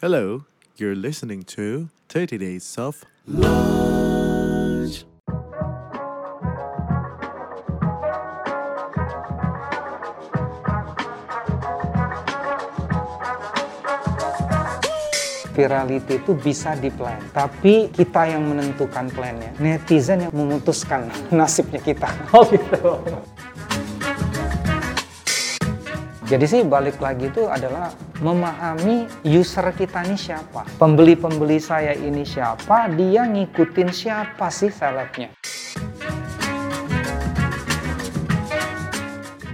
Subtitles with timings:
[0.00, 0.48] Hello,
[0.80, 5.04] you're listening to 30 Days of Lunch.
[15.52, 19.52] virality itu bisa di plan, tapi kita yang menentukan plannya.
[19.60, 22.08] Netizen yang memutuskan nasibnya kita.
[22.32, 23.04] Oh gitu.
[26.24, 30.68] Jadi sih balik lagi itu adalah memahami user kita ini siapa.
[30.76, 35.32] Pembeli-pembeli saya ini siapa, dia ngikutin siapa sih selebnya.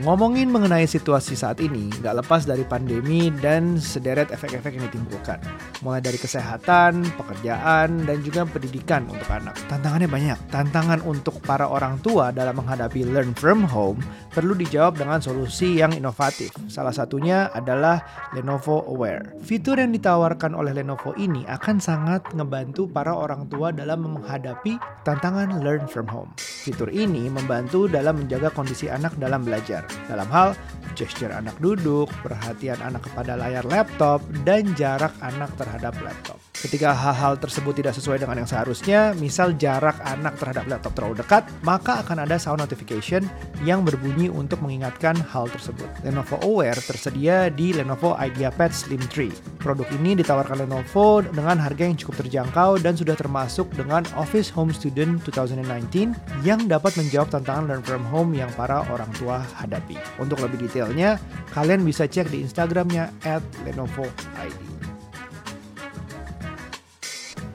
[0.07, 5.43] Ngomongin mengenai situasi saat ini, nggak lepas dari pandemi dan sederet efek-efek yang ditimbulkan.
[5.83, 9.59] Mulai dari kesehatan, pekerjaan, dan juga pendidikan untuk anak.
[9.67, 10.39] Tantangannya banyak.
[10.55, 13.99] Tantangan untuk para orang tua dalam menghadapi learn from home
[14.31, 16.55] perlu dijawab dengan solusi yang inovatif.
[16.71, 19.43] Salah satunya adalah Lenovo Aware.
[19.43, 25.67] Fitur yang ditawarkan oleh Lenovo ini akan sangat ngebantu para orang tua dalam menghadapi tantangan
[25.67, 26.31] learn from home.
[26.39, 30.53] Fitur ini membantu dalam menjaga kondisi anak dalam belajar dalam hal
[30.97, 36.41] gesture anak duduk, perhatian anak kepada layar laptop, dan jarak anak terhadap laptop.
[36.57, 41.45] Ketika hal-hal tersebut tidak sesuai dengan yang seharusnya, misal jarak anak terhadap laptop terlalu dekat,
[41.61, 43.29] maka akan ada sound notification
[43.61, 45.85] yang berbunyi untuk mengingatkan hal tersebut.
[46.01, 49.61] Lenovo Aware tersedia di Lenovo IdeaPad Slim 3.
[49.61, 54.73] Produk ini ditawarkan Lenovo dengan harga yang cukup terjangkau dan sudah termasuk dengan Office Home
[54.73, 60.01] Student 2019 yang dapat menjawab tantangan learn from home yang para orang tua hadapi.
[60.17, 61.21] Untuk lebih detailnya,
[61.53, 64.09] kalian bisa cek di Instagramnya at Lenovo
[64.41, 64.96] ID.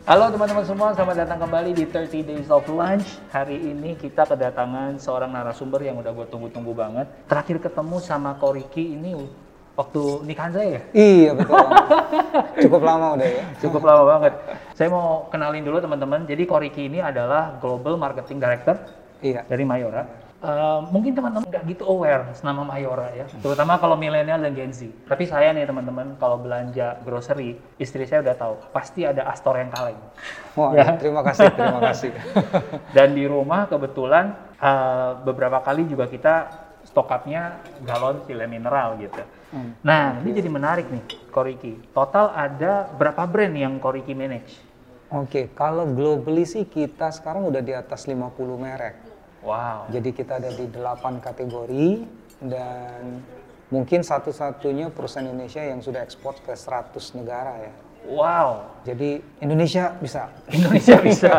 [0.01, 3.21] Halo teman-teman semua, selamat datang kembali di 30 Days of Lunch.
[3.29, 7.05] Hari ini kita kedatangan seorang narasumber yang udah gue tunggu-tunggu banget.
[7.29, 9.13] Terakhir ketemu sama Koriki ini
[9.77, 10.81] waktu nikahan saya ya?
[10.97, 11.53] Iya betul.
[12.65, 13.43] Cukup lama udah ya.
[13.61, 14.33] Cukup lama banget.
[14.73, 16.25] Saya mau kenalin dulu teman-teman.
[16.25, 18.81] Jadi Koriki ini adalah Global Marketing Director
[19.21, 19.45] Iya.
[19.45, 20.01] dari Mayora.
[20.41, 24.89] Uh, mungkin teman-teman nggak gitu aware nama Mayora ya, terutama kalau milenial dan Gen Z.
[25.05, 29.69] Tapi saya nih teman-teman, kalau belanja grocery, istri saya udah tahu pasti ada Astor yang
[29.69, 30.01] kaleng.
[30.57, 30.97] Wah, Ya.
[30.97, 32.09] terima kasih, terima kasih.
[32.89, 36.49] Dan di rumah kebetulan uh, beberapa kali juga kita
[36.89, 39.21] stok up-nya galon sile mineral gitu.
[39.53, 39.77] Hmm.
[39.85, 41.77] Nah, ini jadi menarik nih, Koriki.
[41.93, 44.57] Total ada berapa brand yang Koriki manage?
[45.13, 49.10] Oke, kalau globally sih kita sekarang udah di atas 50 merek.
[49.41, 49.89] Wow.
[49.89, 51.89] Jadi kita ada di 8 kategori
[52.45, 53.25] dan
[53.73, 57.73] mungkin satu-satunya perusahaan Indonesia yang sudah ekspor ke 100 negara ya.
[58.09, 58.81] Wow.
[58.85, 60.29] Jadi Indonesia bisa.
[60.55, 61.33] Indonesia bisa.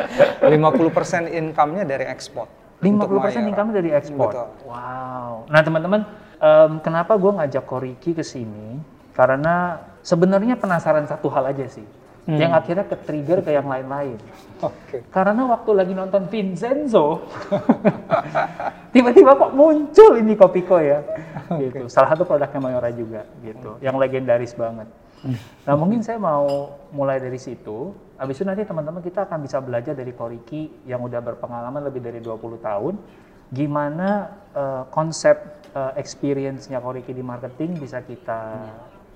[0.44, 2.48] 50% income-nya dari ekspor.
[2.82, 3.38] 50% Untuk Mayora.
[3.46, 4.30] income dari ekspor.
[4.34, 4.48] Betul.
[4.66, 5.46] Wow.
[5.46, 6.00] Nah teman-teman,
[6.42, 8.82] em, kenapa gue ngajak Koriki ke sini?
[9.14, 11.86] Karena sebenarnya penasaran satu hal aja sih,
[12.22, 12.38] Hmm.
[12.38, 14.14] yang akhirnya ke trigger ke yang lain-lain.
[14.62, 15.02] Oke.
[15.10, 17.26] Karena waktu lagi nonton Vincenzo,
[18.94, 21.02] tiba-tiba kok muncul ini Kopiko ya,
[21.58, 21.90] gitu.
[21.90, 24.86] Salah satu produknya Mayora juga, gitu, yang legendaris banget.
[25.66, 29.94] Nah mungkin saya mau mulai dari situ, habis itu nanti teman-teman kita akan bisa belajar
[29.98, 32.94] dari Koriki yang udah berpengalaman lebih dari 20 tahun,
[33.50, 38.62] gimana eh, konsep eh, experience-nya Koriki di marketing bisa kita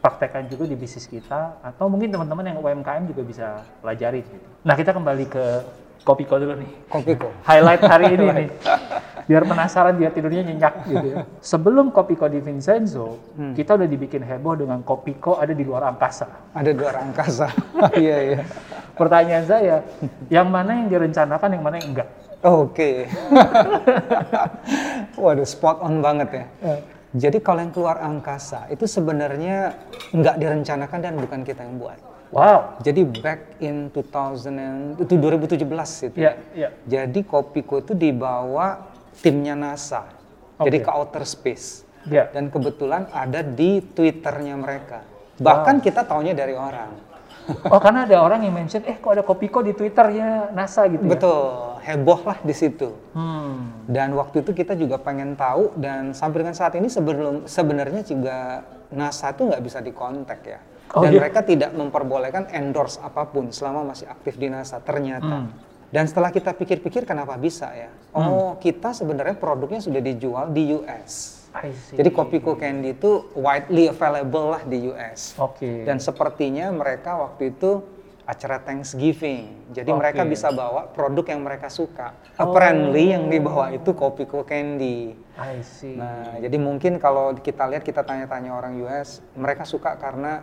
[0.07, 3.47] praktekkan juga di bisnis kita, atau mungkin teman-teman yang UMKM juga bisa
[3.83, 4.23] pelajari.
[4.23, 4.47] Gitu.
[4.63, 5.45] Nah kita kembali ke
[6.07, 7.35] Kopiko dulu nih Kopiko.
[7.43, 8.49] highlight hari ini nih.
[9.27, 11.27] Biar penasaran dia tidurnya nyenyak gitu ya.
[11.43, 13.19] Sebelum Kopiko di Vincenzo,
[13.59, 16.55] kita udah dibikin heboh dengan Kopiko ada di luar angkasa.
[16.55, 17.51] Ada dua angkasa.
[17.99, 18.41] Iya, iya.
[18.95, 19.77] Pertanyaan saya,
[20.31, 22.09] yang mana yang direncanakan, yang mana yang enggak?
[22.47, 23.11] Oke.
[25.21, 26.45] Waduh, spot on banget ya.
[27.17, 29.73] Jadi kalau yang keluar angkasa itu sebenarnya
[30.13, 31.97] nggak direncanakan dan bukan kita yang buat.
[32.29, 32.77] Wow.
[32.85, 36.19] Jadi back in 2000 and- itu 2017 itu.
[36.21, 36.69] Iya, iya.
[36.85, 38.93] Jadi Kopiko itu dibawa
[39.25, 40.05] timnya NASA.
[40.61, 40.85] Jadi Oke.
[40.85, 41.89] ke outer space.
[42.05, 42.29] Iya.
[42.37, 45.01] Dan kebetulan ada di Twitternya mereka.
[45.41, 47.16] Bahkan kita taunya dari orang.
[47.71, 51.11] Oh karena ada orang yang mention, eh kok ada Kopiko di Twitternya NASA gitu ya?
[51.15, 52.91] Betul, heboh lah di situ.
[53.15, 53.87] Hmm.
[53.87, 58.67] Dan waktu itu kita juga pengen tahu dan sampai dengan saat ini sebelum sebenarnya juga
[58.91, 60.59] NASA tuh nggak bisa dikontak ya.
[60.95, 61.19] Oh, dan iya?
[61.23, 65.47] mereka tidak memperbolehkan endorse apa pun selama masih aktif di NASA ternyata.
[65.47, 65.51] Hmm.
[65.87, 67.91] Dan setelah kita pikir-pikir kenapa bisa ya?
[68.11, 71.36] Oh, kita sebenarnya produknya sudah dijual di US.
[71.95, 75.37] Jadi Kopiko Candy itu widely available lah di US.
[75.41, 75.85] Oke.
[75.87, 77.85] Dan sepertinya mereka waktu itu
[78.27, 79.71] acara Thanksgiving.
[79.71, 79.99] Jadi Oke.
[80.03, 82.13] mereka bisa bawa produk yang mereka suka.
[82.35, 85.15] Apparently yang dibawa itu Kopiko Candy.
[85.39, 85.95] I see.
[85.95, 90.43] Nah, jadi mungkin kalau kita lihat kita tanya-tanya orang US, mereka suka karena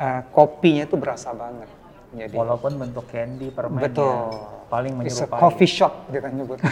[0.00, 1.77] eh, kopinya itu berasa banget.
[2.08, 4.32] Jadi Walaupun bentuk candy permennya betul.
[4.72, 6.56] paling menyerupai coffee shop kita nyebut.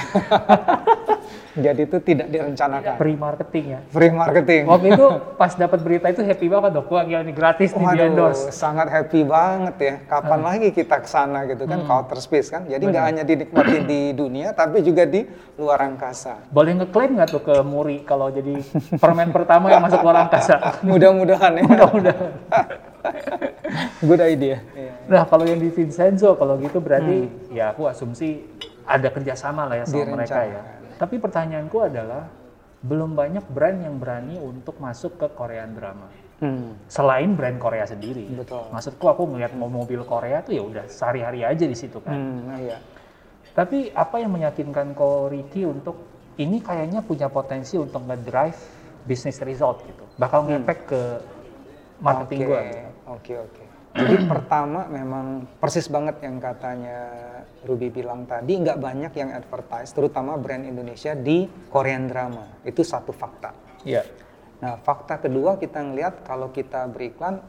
[1.57, 2.95] Jadi itu tidak direncanakan.
[3.01, 3.81] pre marketing ya.
[3.89, 4.63] Free marketing.
[4.69, 5.07] Waktu itu
[5.41, 6.93] pas dapat berita itu happy banget dok.
[6.93, 8.53] Wah gila ini gratis nih di endorse.
[8.53, 9.95] sangat happy banget ya.
[10.05, 12.69] Kapan lagi kita ke sana gitu kan, counter space kan.
[12.69, 15.25] Jadi nggak hanya dinikmati di dunia, tapi juga di
[15.57, 16.53] luar angkasa.
[16.53, 18.61] Boleh ngeklaim nggak tuh ke Muri kalau jadi
[19.01, 20.61] permen pertama yang masuk luar angkasa?
[20.89, 21.63] Mudah-mudahan ya.
[21.65, 22.31] Mudah-mudahan.
[24.01, 24.59] Good idea.
[25.07, 28.43] Nah kalau yang di Vincenzo kalau gitu berarti ya aku asumsi
[28.87, 30.61] ada kerjasama lah ya sama mereka ya.
[30.97, 32.29] Tapi pertanyaanku adalah
[32.87, 36.09] belum banyak brand yang berani untuk masuk ke Korean drama.
[36.37, 38.29] Hmm, Selain brand Korea sendiri.
[38.29, 38.69] Betul.
[38.69, 42.13] Maksudku aku ngelihat mau mobil Korea tuh ya udah sehari-hari aja di situ kan.
[42.13, 42.79] hmm, nah iya.
[43.57, 45.97] Tapi apa yang meyakinkan Ko Ricky untuk
[46.37, 48.61] ini kayaknya punya potensi untuk ngedrive
[49.09, 50.05] business result gitu.
[50.21, 51.03] Bakal ngefek ke
[52.05, 52.61] marketing Oke, gua.
[53.17, 53.63] Oke, oke.
[53.97, 56.99] Jadi pertama memang persis banget yang katanya
[57.65, 62.61] Ruby bilang tadi, nggak banyak yang advertise, terutama brand Indonesia di Korean drama.
[62.63, 63.57] Itu satu fakta.
[63.83, 64.05] Iya.
[64.57, 67.45] Nah, fakta kedua kita ngelihat kalau kita beriklan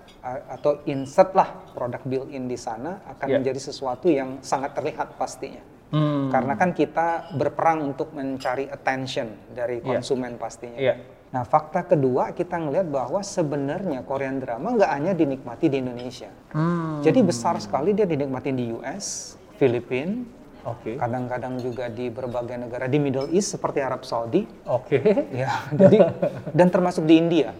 [0.51, 3.35] atau insert lah produk built-in di sana akan Ya.
[3.39, 5.63] menjadi sesuatu yang sangat terlihat pastinya.
[5.87, 6.27] Hmm.
[6.27, 9.87] Karena kan kita berperang untuk mencari attention dari Iya.
[9.87, 10.75] konsumen pastinya.
[10.75, 10.95] Iya.
[11.27, 16.31] Nah, fakta kedua kita ngelihat bahwa sebenarnya Korean drama nggak hanya dinikmati di Indonesia.
[16.55, 17.03] Hmm.
[17.03, 20.23] Jadi besar sekali dia dinikmati di US, Filipina,
[20.63, 20.95] Oke.
[20.95, 24.47] kadang-kadang juga di berbagai negara di Middle East seperti Arab Saudi.
[24.71, 25.03] Oke.
[25.35, 26.15] Ya, jadi
[26.55, 27.51] dan termasuk di India.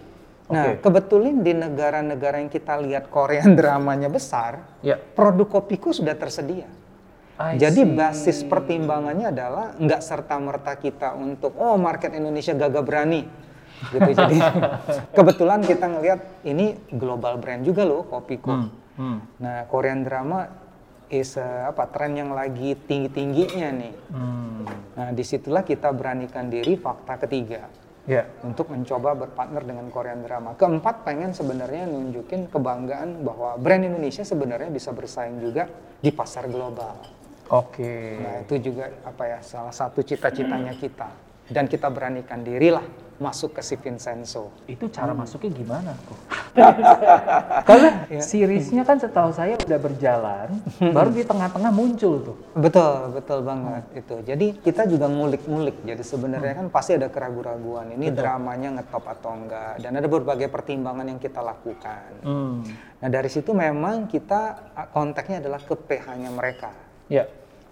[0.48, 0.88] Nah, Oke.
[0.88, 4.96] kebetulan di negara-negara yang kita lihat Korean dramanya besar, Ya.
[4.96, 6.64] produk kopiku sudah tersedia.
[7.38, 7.94] I Jadi see.
[7.94, 13.28] basis pertimbangannya adalah nggak serta merta kita untuk oh market Indonesia gagah berani
[13.92, 14.10] gitu.
[14.12, 14.38] Jadi
[15.16, 18.50] kebetulan kita ngelihat ini global brand juga loh kopiku.
[18.50, 18.70] Hmm.
[18.98, 19.18] Hmm.
[19.38, 20.50] Nah Korean drama
[21.08, 23.94] is a, apa tren yang lagi tinggi tingginya nih.
[24.12, 24.64] Hmm.
[24.98, 27.62] Nah di situlah kita beranikan diri fakta ketiga
[28.08, 28.24] Ya.
[28.40, 30.56] untuk mencoba berpartner dengan Korean drama.
[30.56, 35.68] Keempat pengen sebenarnya nunjukin kebanggaan bahwa brand Indonesia sebenarnya bisa bersaing juga
[36.00, 36.96] di pasar global.
[37.52, 38.16] Oke.
[38.16, 42.84] Nah itu juga apa ya salah satu cita-citanya kita dan kita beranikan dirilah
[43.18, 44.54] masuk ke si Vincenzo.
[44.70, 46.18] Itu cara masuknya gimana tuh?
[47.68, 50.48] Karena seriesnya kan setahu saya udah berjalan,
[50.96, 52.36] baru di tengah-tengah muncul tuh.
[52.54, 54.16] Betul betul banget itu.
[54.22, 55.82] Jadi kita juga ngulik-ngulik.
[55.82, 61.06] Jadi sebenarnya kan pasti ada keraguan-raguan ini dramanya ngetop atau enggak dan ada berbagai pertimbangan
[61.10, 62.22] yang kita lakukan.
[62.22, 62.62] Hmm.
[63.02, 66.70] Nah dari situ memang kita ah, konteksnya adalah ke PH-nya mereka,
[67.08, 67.24] Ya.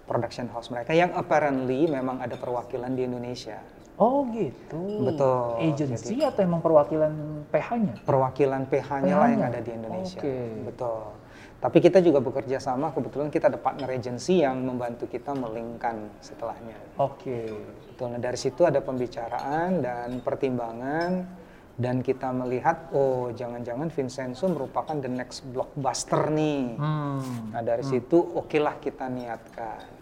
[0.07, 3.59] Production house mereka yang apparently memang ada perwakilan di Indonesia.
[3.97, 5.03] Oh gitu.
[5.03, 5.57] Betul.
[5.73, 8.05] Agency atau emang perwakilan PH-nya?
[8.05, 10.21] Perwakilan PH-nya lah yang ada di Indonesia.
[10.21, 10.37] Oke.
[10.69, 11.01] Betul.
[11.57, 16.77] Tapi kita juga bekerja sama, kebetulan kita ada partner agency yang membantu kita melingkan setelahnya.
[17.01, 17.49] Oke.
[17.89, 18.13] Betul.
[18.13, 21.25] Nah dari situ ada pembicaraan dan pertimbangan
[21.73, 26.77] dan kita melihat oh jangan-jangan Vincenzo merupakan the next blockbuster nih.
[26.77, 27.49] Hmm.
[27.49, 29.96] Nah dari situ okelah kita niatkan.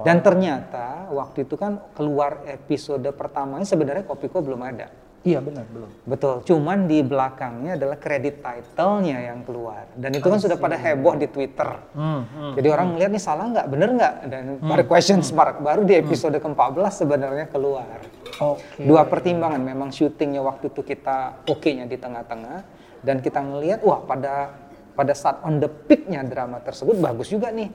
[0.00, 4.88] Dan ternyata waktu itu kan keluar episode pertamanya sebenarnya Kopiko belum ada.
[5.22, 5.90] Iya benar belum.
[6.02, 9.86] Betul, cuman di belakangnya adalah kredit title-nya yang keluar.
[9.94, 11.78] Dan itu kan sudah pada heboh di Twitter.
[11.94, 12.26] Hmm.
[12.26, 12.52] hmm.
[12.58, 14.14] Jadi orang ngeliat nih salah nggak, bener nggak?
[14.26, 18.02] Dan pada questions mark baru di episode ke-14 sebenarnya keluar.
[18.42, 18.82] Oke.
[18.82, 22.82] Dua pertimbangan, memang syutingnya waktu itu kita oke-nya di tengah-tengah.
[23.06, 24.58] Dan kita ngelihat, wah pada
[24.98, 27.70] pada saat on the peak-nya drama tersebut bagus juga nih.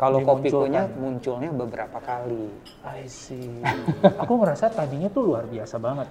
[0.00, 2.48] Kalau kopikonya munculnya beberapa kali.
[2.80, 3.60] I see.
[4.16, 6.08] Aku ngerasa tadinya tuh luar biasa banget.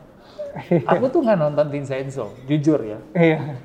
[0.85, 3.01] Aku tuh nggak nonton Vincenzo, jujur ya.
[3.17, 3.57] Iya.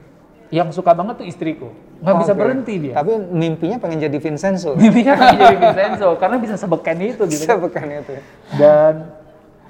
[0.49, 1.69] Yang suka banget tuh istriku.
[2.01, 2.41] Nggak bisa Oke.
[2.41, 2.95] berhenti dia.
[2.97, 4.73] Tapi mimpinya pengen jadi Vincenzo.
[4.81, 7.45] Mimpinya pengen jadi Vincenzo karena bisa sebeken itu gitu.
[7.45, 8.15] Bisa bukan itu.
[8.57, 9.13] Dan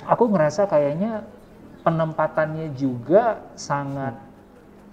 [0.06, 1.26] aku ngerasa kayaknya
[1.82, 4.14] penempatannya juga sangat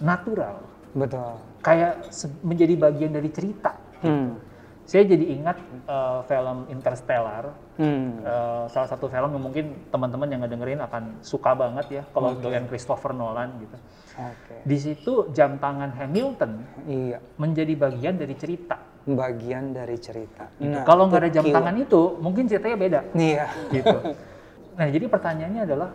[0.02, 0.58] natural.
[0.90, 1.38] Betul.
[1.62, 2.02] Kayak
[2.42, 3.78] menjadi bagian dari cerita.
[4.02, 4.50] Hmm.
[4.92, 5.56] Saya jadi ingat
[5.88, 7.48] eh, film Interstellar.
[7.80, 8.20] Hmm.
[8.20, 12.68] Eh, salah satu film yang mungkin teman-teman yang ngedengerin akan suka banget ya kalau doyan
[12.68, 13.72] Christopher Nolan gitu.
[14.20, 14.60] Oke.
[14.68, 17.24] Di situ jam tangan Hamilton Iya.
[17.40, 18.76] menjadi bagian dari cerita.
[19.08, 20.52] Bagian dari cerita.
[20.60, 20.68] Gitu.
[20.68, 21.56] Nah, kalau nggak ada jam keyword.
[21.56, 23.00] tangan itu, mungkin ceritanya beda.
[23.16, 23.46] Iya.
[23.72, 23.96] gitu.
[24.72, 25.92] Nah, jadi pertanyaannya adalah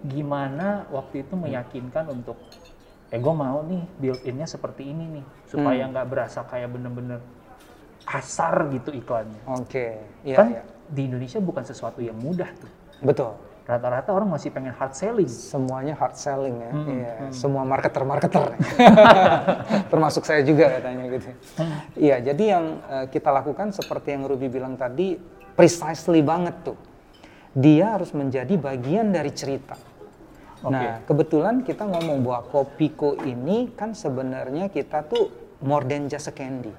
[0.00, 2.38] gimana waktu itu meyakinkan untuk
[3.10, 5.90] eh gue mau nih built-innya seperti ini nih supaya Hmm.
[5.90, 7.18] nggak berasa kayak bener-bener
[8.10, 9.38] kasar gitu iklannya.
[9.46, 10.02] Oke.
[10.26, 10.62] Iya, kan iya.
[10.90, 12.70] di Indonesia bukan sesuatu yang mudah tuh.
[13.06, 13.32] Betul.
[13.70, 15.30] rata-rata orang masih pengen hard selling.
[15.30, 16.72] Semuanya hard selling ya.
[16.74, 18.58] Hmm, Iya, semua marketer-marketer.
[19.94, 21.30] Termasuk saya juga katanya gitu.
[21.94, 25.14] Iya, jadi yang eh, kita lakukan seperti yang Ruby bilang tadi
[25.54, 26.74] precisely banget tuh.
[27.54, 29.78] Dia harus menjadi bagian dari cerita.
[30.66, 35.30] Nah, kebetulan kita ngomong bahwa Kopiko ini kan sebenarnya kita tuh
[35.62, 36.74] more than just a candy.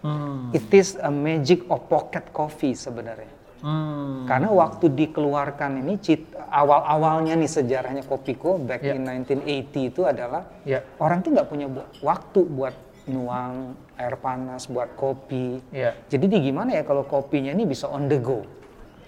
[0.00, 0.48] Hmm.
[0.50, 3.28] It is a magic of pocket coffee sebenarnya.
[3.60, 4.24] Hmm.
[4.24, 6.00] Karena waktu dikeluarkan ini
[6.48, 8.96] awal-awalnya nih sejarahnya Kopiko back Ya.
[8.96, 10.80] in 1980 itu adalah Ya.
[10.96, 12.72] orang tuh nggak punya bu- waktu buat
[13.04, 15.60] nuang air panas buat kopi.
[15.68, 15.92] Ya.
[16.08, 18.40] Jadi di gimana ya kalau kopinya ini bisa on the go.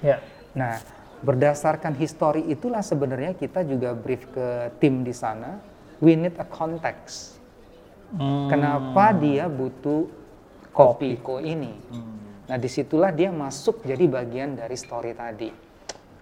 [0.05, 0.21] Ya.
[0.53, 0.77] Nah,
[1.25, 5.65] berdasarkan histori itulah sebenarnya kita juga brief ke tim di sana.
[6.05, 7.41] We need a context.
[8.13, 8.53] Hmm.
[8.53, 10.13] Kenapa dia butuh
[10.73, 11.73] Kopiko ini?
[12.43, 15.51] Nah, di situlah dia masuk jadi bagian dari story tadi.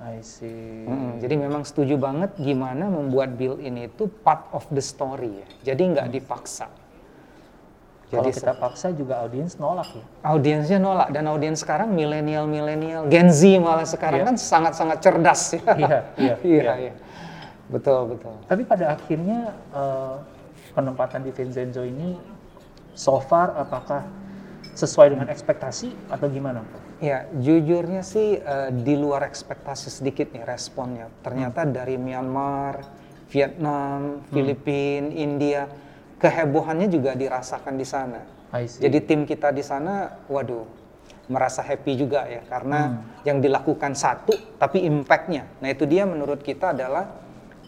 [0.00, 0.88] I see.
[0.88, 5.47] Mm, jadi memang setuju banget gimana membuat build ini itu part of the story ya.
[5.73, 6.73] Jadi nggak dipaksa.
[8.11, 10.02] Kalau Jadi kita paksa juga audiens nolak ya.
[10.26, 14.26] audiensnya nolak dan audiens sekarang milenial milenial Gen Z malah sekarang Iya.
[14.26, 15.62] kan sangat-sangat cerdas ya.
[15.78, 16.92] Iya, iya, iya, iya.
[17.71, 18.35] Betul, betul.
[18.50, 20.16] Tapi pada akhirnya eh,
[20.75, 22.19] penempatan di Vincenzo ini
[22.99, 24.02] so far apakah
[24.81, 26.65] sesuai dengan ekspektasi atau gimana?
[27.05, 31.13] Ya, jujurnya sih eh, di luar ekspektasi sedikit nih responnya.
[31.21, 32.81] Ternyata dari Myanmar,
[33.29, 35.69] Vietnam, Filipina, India,
[36.17, 38.21] kehebohannya juga dirasakan di sana.
[38.83, 40.67] Jadi tim kita di sana, waduh,
[41.31, 45.47] merasa happy juga ya karena yang dilakukan satu tapi impactnya.
[45.63, 47.07] Nah itu dia menurut kita adalah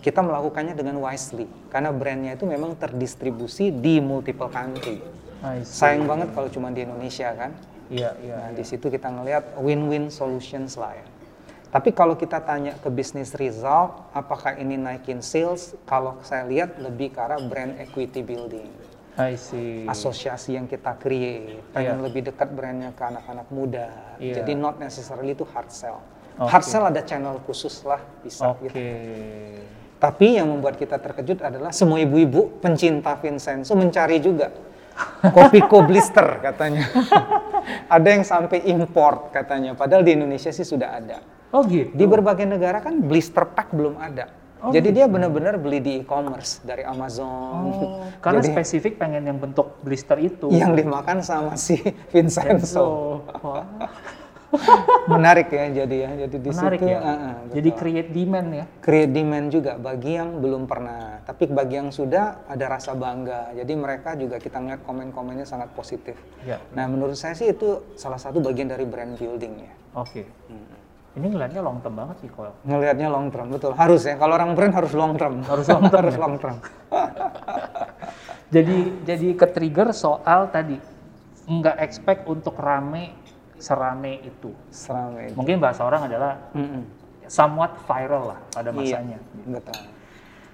[0.02, 4.98] kita melakukannya dengan wisely karena brandnya itu memang terdistribusi di multiple country.
[5.66, 7.50] Sayang banget kalau cuma di Indonesia kan.
[7.90, 8.34] Iya, iya.
[8.38, 11.06] Nah, di situ kita ngelihat win-win solutions lah ya.
[11.72, 15.72] Tapi kalau kita tanya ke bisnis result, apakah ini naikin sales?
[15.88, 18.68] Kalau saya lihat lebih ke arah brand equity building.
[19.16, 19.84] I see.
[19.84, 23.88] Asosiasi yang kita create, pengen lebih dekat brandnya ke anak-anak muda.
[24.16, 24.40] Iya.
[24.40, 26.00] Jadi not necessarily itu hard sell.
[26.40, 26.48] Oke.
[26.48, 28.68] Hard sell ada channel khusus lah bisa Oke.
[28.68, 28.80] gitu.
[30.00, 34.48] Tapi yang membuat kita terkejut adalah semua ibu-ibu pencinta Vincenzo mencari juga
[35.22, 36.86] Kopiko blister katanya.
[37.86, 39.78] ada yang sampai import katanya.
[39.78, 41.18] Padahal di Indonesia sih sudah ada.
[41.52, 41.92] Oh gitu.
[41.92, 44.32] Di berbagai negara kan blister pack belum ada.
[44.62, 47.66] Oh, Jadi dia benar-benar beli di e-commerce dari Amazon.
[47.66, 50.54] Oh, karena Jadi spesifik pengen yang bentuk blister itu.
[50.54, 51.82] yang dimakan sama si
[52.14, 53.20] Vincenzo.
[55.12, 56.10] Menarik ya jadi ya.
[56.26, 56.98] Jadi di menarik situ ya.
[57.00, 58.64] ah, ah, Jadi create demand ya.
[58.84, 61.24] create demand juga bagi yang belum pernah.
[61.24, 63.56] Tapi bagi yang sudah ada rasa bangga.
[63.56, 66.16] Jadi mereka juga kita ngeliat komen-komennya sangat positif.
[66.44, 66.60] Ya.
[66.76, 69.72] Nah menurut saya sih itu salah satu bagian dari brand building ya.
[69.96, 70.28] Oke.
[71.12, 72.56] Ini ngeliatnya long term banget sih Koel.
[72.64, 73.76] Ngelihatnya long term betul.
[73.76, 74.16] Harus ya.
[74.16, 75.44] Kalau orang brand harus long term.
[75.44, 76.20] Harus long term harus ya?
[76.20, 76.56] long term.
[78.52, 80.76] Jadi jadi ke trigger soal tadi
[81.48, 83.16] nggak expect untuk rame
[83.62, 84.50] serame itu.
[84.74, 85.30] Seramai.
[85.38, 86.82] Mungkin bahasa orang adalah Mm-mm.
[87.30, 89.18] somewhat viral lah pada Iya, masanya.
[89.46, 89.78] betul.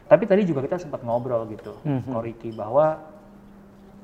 [0.08, 2.12] Tapi tadi juga kita sempat ngobrol gitu, Mhm.
[2.12, 3.00] Koriki bahwa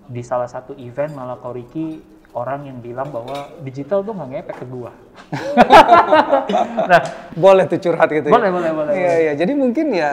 [0.04, 2.00] di salah satu event malah Koriki
[2.34, 4.92] orang yang bilang bahwa digital tuh nggak ngepek ke gua.
[6.90, 7.02] nah,
[7.36, 8.52] Boleh tuh curhat gitu boleh, ya?
[8.52, 8.92] boleh, boleh.
[8.92, 9.32] Iya, iya.
[9.36, 10.12] Jadi mungkin ya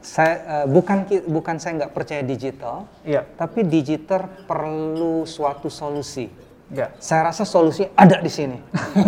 [0.00, 6.49] saya eh, bukan bukan saya nggak percaya digital, Iya, tapi digital perlu suatu solusi.
[6.70, 6.86] Iya.
[7.02, 8.58] Saya rasa solusi ada di sini.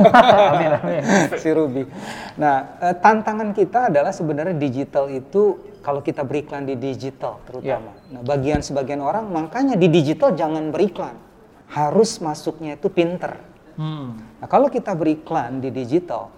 [0.53, 1.03] amin, amin.
[1.39, 1.87] si Ruby.
[2.39, 7.95] Nah, eh, tantangan kita adalah sebenarnya digital itu kalau kita beriklan di digital terutama.
[8.11, 11.19] Nah, bagian sebagian orang makanya di digital jangan beriklan.
[11.73, 13.39] Harus masuknya itu pinter.
[13.75, 14.21] Hmm.
[14.39, 16.29] Nah, kalau kita beriklan di digital,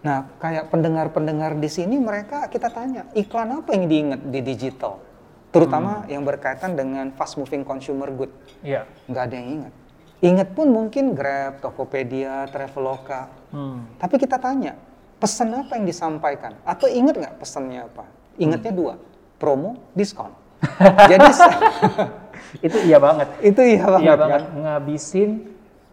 [0.00, 5.02] nah kayak pendengar-pendengar di sini mereka kita tanya, iklan apa yang diingat di digital?
[5.50, 8.30] Terutama yang berkaitan dengan fast moving consumer good.
[8.62, 8.86] Iya.
[9.10, 9.72] Nggak ada yang ingat.
[10.20, 13.32] Ingat pun mungkin Grab, Tokopedia, Traveloka.
[13.52, 13.88] Hmm.
[13.96, 14.76] Tapi kita tanya,
[15.16, 16.60] pesan apa yang disampaikan?
[16.64, 18.04] Atau ingat nggak pesannya apa?
[18.36, 18.94] Ingatnya dua,
[19.40, 20.32] promo, diskon.
[21.10, 21.24] Jadi
[22.66, 23.28] Itu iya banget.
[23.46, 24.20] itu iya banget, iya kan?
[24.26, 25.30] banget ngabisin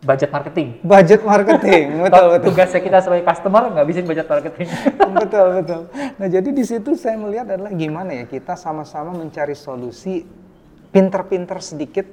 [0.02, 0.68] budget marketing.
[0.82, 2.48] Budget marketing, betul betul.
[2.50, 4.68] Tugasnya kita sebagai customer ngabisin budget marketing.
[5.14, 5.82] betul betul.
[6.18, 10.26] Nah jadi di situ saya melihat adalah gimana ya kita sama-sama mencari solusi
[10.90, 12.08] pinter-pinter sedikit,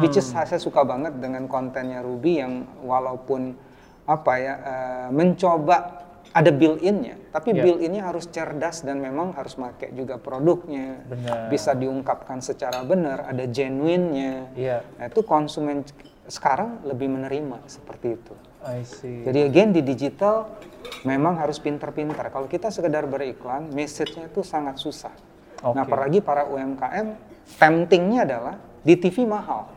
[0.00, 3.52] which is saya suka banget dengan kontennya Ruby yang walaupun
[4.04, 7.62] apa ya eh, mencoba ada built-innya, tapi Ya.
[7.62, 10.98] built-innya harus cerdas dan memang harus pakai juga produknya.
[11.06, 11.46] Benar.
[11.46, 14.50] Bisa diungkapkan secara benar, ada genuine-nya.
[14.58, 14.78] Iya.
[14.98, 15.86] Nah, itu konsumen
[16.26, 18.34] sekarang lebih menerima seperti itu.
[18.66, 19.22] I see.
[19.22, 20.50] Jadi again di digital
[21.06, 22.32] memang harus pinter-pinter.
[22.34, 25.14] Kalau kita sekedar beriklan, message-nya itu sangat susah.
[25.62, 25.86] Nah, Oke.
[25.86, 27.14] apalagi para UMKM,
[27.62, 29.70] temptingnya adalah di TV mahal.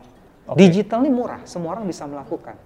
[0.56, 2.56] Digital ini murah, semua orang bisa melakukan.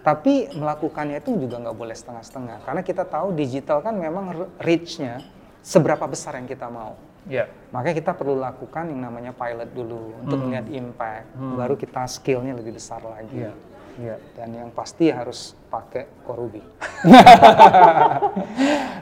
[0.00, 2.64] Tapi melakukannya itu juga nggak boleh setengah-setengah.
[2.64, 5.20] Karena kita tahu digital kan memang reach-nya
[5.60, 6.96] seberapa besar yang kita mau.
[7.28, 7.50] Ya.
[7.74, 12.80] Makanya kita perlu lakukan yang namanya pilot dulu untuk melihat impact, baru kita skill-nya lebih
[12.80, 13.44] besar lagi.
[13.44, 13.52] Iya.
[13.98, 14.16] Iya.
[14.38, 16.62] Dan yang pasti harus pakai korubi.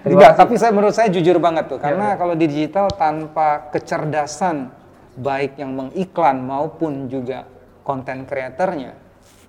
[0.08, 4.72] Enggak, tapi saya menurut saya jujur banget tuh, karena kalau di digital tanpa kecerdasan
[5.20, 7.44] baik yang mengiklan maupun juga
[7.86, 8.98] konten kreatornya,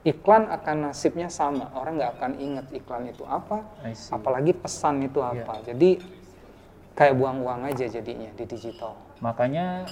[0.05, 1.73] iklan akan nasibnya sama.
[1.73, 3.65] Orang nggak akan ingat iklan itu apa,
[4.13, 5.65] apalagi pesan itu apa.
[5.65, 5.97] Jadi
[6.93, 8.93] kayak buang uang aja jadinya di digital.
[9.25, 9.89] Makanya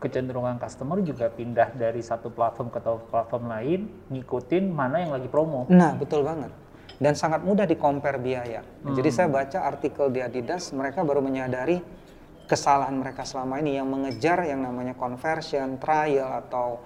[0.00, 3.80] kecenderungan customer juga pindah dari satu platform ke platform lain,
[4.12, 5.64] ngikutin mana yang lagi promo.
[5.72, 6.52] Nah, betul banget.
[7.00, 8.60] Dan sangat mudah di compare biaya.
[8.84, 11.80] Jadi saya baca artikel di Adidas, mereka baru menyadari
[12.44, 16.82] kesalahan mereka selama ini yang mengejar yang namanya conversion, trial atau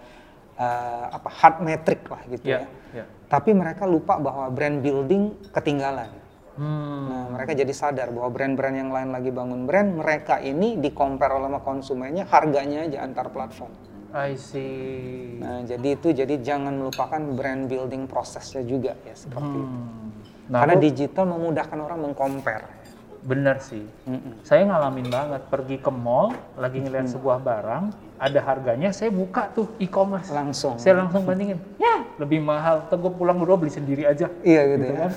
[0.54, 2.66] eh, apa hard metric lah gitu Iya, ya.
[2.94, 3.04] iya.
[3.26, 6.10] Tapi mereka lupa bahwa brand building ketinggalan.
[6.54, 7.10] Hmm.
[7.10, 11.34] Nah, mereka jadi sadar bahwa brand-brand yang lain lagi bangun brand, mereka ini di compare
[11.34, 13.74] sama konsumennya harganya aja antar platform.
[14.14, 15.42] I see.
[15.42, 19.66] Nah, jadi itu jadi jangan melupakan brand building prosesnya juga ya seperti itu.
[19.66, 20.14] Hmm.
[20.54, 22.68] Nah, Karena aku- digital memudahkan orang mengcompare.
[23.24, 23.80] Bener sih.
[24.04, 24.44] Mm-mm.
[24.44, 27.84] Saya ngalamin banget pergi ke mall, lagi ngeliat sebuah barang,
[28.20, 30.28] ada harganya, saya buka tuh e-commerce.
[30.28, 30.76] Langsung.
[30.76, 32.84] Saya langsung bandingin, ya lebih mahal.
[32.86, 34.28] Tuh gue pulang berdua beli sendiri aja.
[34.40, 35.00] Iya gitu, Gitu ya.
[35.08, 35.12] kan?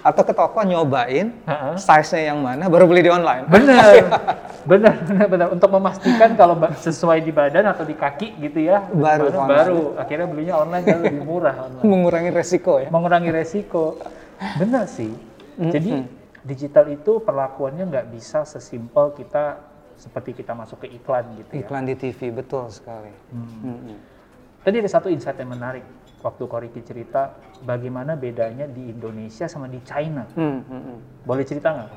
[0.00, 1.76] Atau ke toko nyobain Ha-ha.
[1.76, 3.44] size-nya yang mana baru beli di online.
[3.52, 4.08] Bener,
[4.70, 5.46] bener, bener, bener.
[5.52, 8.80] Untuk memastikan kalau sesuai di badan atau di kaki gitu ya.
[8.88, 9.80] Baru baru, baru.
[10.00, 11.84] akhirnya belinya online kan lebih murah online.
[11.84, 12.88] Mengurangi resiko ya.
[12.88, 14.00] Mengurangi resiko.
[14.56, 15.12] Bener sih.
[15.60, 16.00] Jadi
[16.44, 19.58] digital itu perlakuannya nggak bisa sesimpel kita
[19.96, 21.64] seperti kita masuk ke iklan gitu ya.
[21.64, 23.10] Iklan di TV betul sekali.
[23.32, 23.96] Mm-mm.
[24.60, 25.84] Tadi ada satu insight yang menarik
[26.24, 30.24] waktu Koriki cerita bagaimana bedanya di Indonesia sama di China.
[30.32, 30.98] Hmm, hmm, hmm.
[31.24, 31.90] Boleh cerita nggak?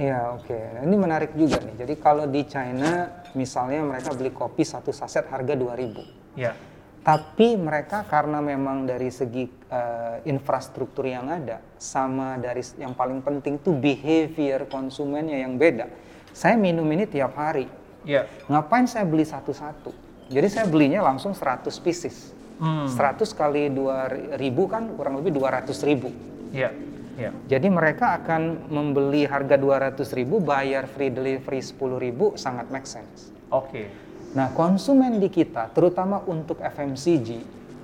[0.00, 0.56] Iya oke.
[0.76, 1.76] Nah, Ini menarik juga nih.
[1.84, 6.36] Jadi kalau di China misalnya mereka beli kopi satu saset harga 2000.
[6.36, 6.56] Ya.
[7.02, 13.58] Tapi mereka karena memang dari segi eh, infrastruktur yang ada sama dari yang paling penting
[13.58, 15.90] tuh behavior konsumennya yang beda.
[16.30, 17.66] Saya minum ini tiap hari.
[18.06, 18.30] Ya.
[18.46, 19.90] Ngapain saya beli satu-satu?
[20.30, 22.30] Jadi saya belinya langsung 100 pieces.
[22.62, 22.86] Hmm.
[22.86, 24.38] 100 kali 2000
[24.70, 26.14] kan kurang lebih 200 ribu.
[26.54, 26.70] Ya.
[27.18, 27.28] Ya.
[27.50, 33.28] Jadi mereka akan membeli harga 200 ribu, bayar free delivery 10 ribu, sangat make sense.
[33.52, 33.92] Oke.
[34.32, 37.28] Nah, konsumen di kita, terutama untuk FMCG,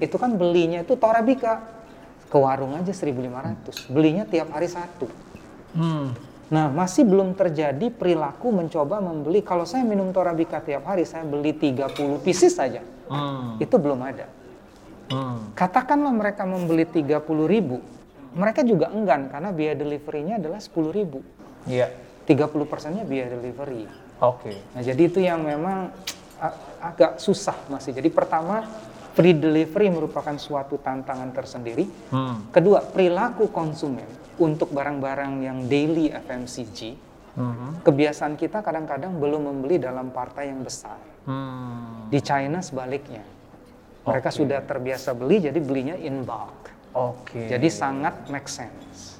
[0.00, 1.60] itu kan belinya itu Torabika
[2.28, 5.08] ke warung aja 1.500, belinya tiap hari satu.
[5.76, 6.16] Hmm.
[6.48, 9.44] Nah, masih belum terjadi perilaku mencoba membeli.
[9.44, 12.80] Kalau saya minum Torabika tiap hari, saya beli 30 pieces saja.
[13.12, 13.60] Hmm.
[13.60, 14.24] Itu belum ada.
[15.12, 15.52] Hmm.
[15.52, 17.84] Katakanlah mereka membeli 30 ribu,
[18.32, 21.20] mereka juga enggan karena biaya deliverynya adalah 10 ribu.
[21.68, 21.92] Iya.
[22.24, 23.88] 30 persennya biaya delivery.
[24.20, 24.52] Oke.
[24.76, 25.92] Nah, jadi itu yang memang
[26.78, 27.92] agak susah masih.
[27.94, 28.62] Jadi pertama,
[29.18, 31.90] free delivery merupakan suatu tantangan tersendiri.
[32.14, 32.48] Hmm.
[32.54, 34.06] Kedua, perilaku konsumen
[34.38, 36.94] untuk barang-barang yang daily FMCG,
[37.38, 37.78] Hmm.
[37.86, 40.98] kebiasaan kita kadang-kadang belum membeli dalam partai yang besar.
[41.22, 42.10] Hmm.
[42.10, 43.22] Di China sebaliknya.
[44.02, 44.38] Mereka Oke.
[44.42, 46.72] sudah terbiasa beli, jadi belinya in bulk.
[46.96, 47.46] Oke.
[47.46, 49.17] Jadi sangat make sense.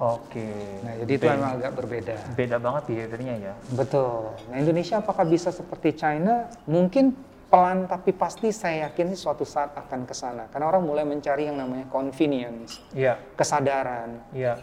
[0.00, 0.48] Oke.
[0.80, 2.14] Nah, jadi itu memang agak berbeda.
[2.32, 3.54] beda banget behaviornya ya.
[3.76, 4.32] Betul.
[4.48, 6.48] Nah, Indonesia apakah bisa seperti China?
[6.64, 7.12] Mungkin
[7.52, 10.48] pelan tapi pasti saya yakin suatu saat akan ke sana.
[10.48, 13.20] Karena orang mulai mencari yang namanya convenience, Iya.
[13.36, 14.24] kesadaran.
[14.32, 14.56] Iya.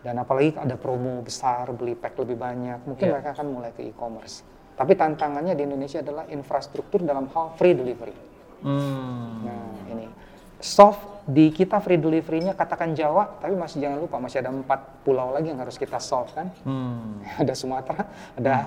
[0.00, 3.12] Dan apalagi ada promo besar, beli pack lebih banyak, mungkin Iya.
[3.14, 4.42] mereka akan mulai ke e-commerce.
[4.74, 8.16] Tapi tantangannya di Indonesia adalah infrastruktur dalam hal free delivery.
[8.64, 9.44] Hmm.
[9.44, 10.08] Nah, ini
[10.58, 15.30] soft di kita free delivery-nya katakan Jawa, tapi masih jangan lupa masih ada empat pulau
[15.30, 16.50] lagi yang harus kita solve kan.
[16.66, 17.22] Hmm.
[17.40, 18.02] Ada Sumatera,
[18.34, 18.66] ada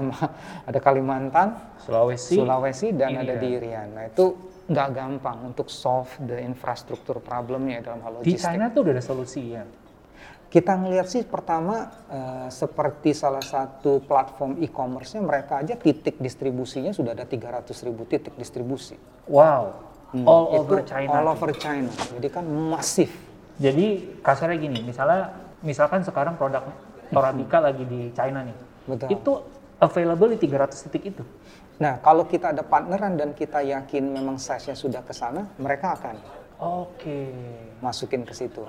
[0.63, 2.39] ada Kalimantan, Sulawesi.
[2.39, 3.41] Sulawesi dan ada Irian.
[3.43, 3.87] di Irian.
[3.91, 4.25] Nah itu
[4.63, 8.47] nggak gampang untuk solve the infrastruktur problemnya dalam hal Di logistik.
[8.47, 9.63] China tuh udah ada solusinya.
[10.47, 17.17] Kita ngelihat sih pertama eh, seperti salah satu platform e-commerce-nya mereka aja titik distribusinya sudah
[17.17, 18.95] ada 300 ribu titik distribusi.
[19.27, 19.92] Wow.
[20.13, 21.09] Hmm, All over China.
[21.17, 21.89] All over China.
[21.89, 23.09] Jadi kan masif.
[23.57, 25.33] Jadi kasarnya gini, misalnya
[25.65, 26.69] misalkan sekarang produk
[27.09, 28.57] Toratika lagi di China nih.
[28.85, 29.07] Betul.
[29.09, 29.31] Itu
[29.77, 31.23] available di 300 titik itu.
[31.77, 36.15] Nah, kalau kita ada partneran dan kita yakin memang size-nya sudah ke sana, mereka akan
[36.61, 37.33] Oke.
[37.81, 38.61] masukin ke situ.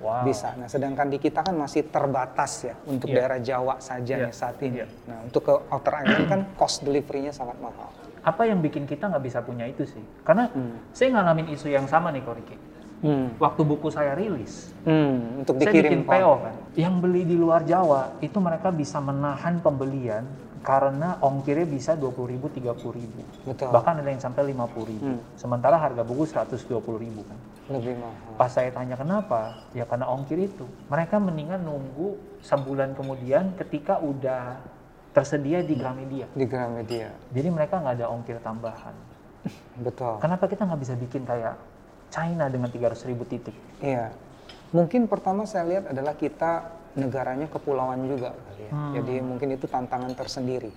[0.00, 0.24] Wow.
[0.24, 0.56] Bisa.
[0.56, 3.16] Nah, sedangkan di kita kan masih terbatas ya untuk Iya.
[3.20, 4.24] daerah Jawa saja Iya.
[4.28, 4.80] nih saat ini.
[4.80, 4.86] Iya.
[5.08, 7.88] Nah, untuk ke outer island kan cost delivery-nya sangat mahal.
[8.20, 10.04] Apa yang bikin kita nggak bisa punya itu sih?
[10.24, 10.48] Karena
[10.92, 12.56] saya ngalamin isu yang sama nih, Koriki.
[13.00, 13.32] Hmm.
[13.40, 16.20] Waktu buku saya rilis, Hmm, untuk saya dikirim bikin.
[16.20, 16.54] PO kan.
[16.76, 20.28] Yang beli di luar Jawa itu mereka bisa menahan pembelian
[20.60, 23.24] karena ongkirnya bisa 20.000, 30.000.
[23.48, 23.72] Betul.
[23.72, 25.00] Bahkan ada yang sampai 50.000.
[25.00, 25.16] Hmm.
[25.32, 27.38] Sementara harga buku 120.000 kan.
[27.72, 28.36] Lebih mahal.
[28.36, 30.68] Pas saya tanya kenapa, ya karena ongkir itu.
[30.92, 34.60] Mereka mendingan nunggu sebulan kemudian ketika udah
[35.10, 36.26] tersedia di Gramedia.
[36.30, 37.10] Di Gramedia.
[37.34, 38.94] Jadi mereka nggak ada ongkir tambahan.
[39.80, 40.20] Betul.
[40.22, 41.56] Kenapa kita nggak bisa bikin kayak
[42.12, 43.54] China dengan 300 ribu titik?
[43.80, 44.12] Iya.
[44.70, 48.70] Mungkin pertama saya lihat adalah kita negaranya kepulauan juga ya.
[48.70, 48.92] Hmm.
[48.98, 50.70] Jadi mungkin itu tantangan tersendiri.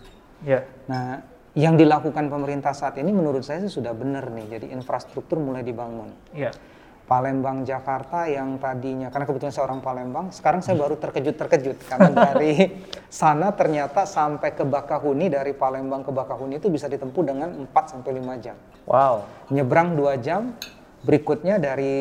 [0.44, 4.58] Ya, Nah, yang dilakukan pemerintah saat ini menurut saya sudah benar nih.
[4.58, 6.10] Jadi infrastruktur mulai dibangun.
[6.34, 6.50] ya,
[7.04, 12.80] Palembang Jakarta yang tadinya karena kebetulan saya orang Palembang, sekarang saya baru terkejut-terkejut karena dari
[13.12, 18.12] sana ternyata sampai ke Bakahuni dari Palembang ke Bakahuni itu bisa ditempuh dengan 4 sampai
[18.24, 18.56] 5 jam.
[18.88, 19.20] wow.
[19.52, 20.56] Nyebrang 2 jam,
[21.04, 21.96] berikutnya dari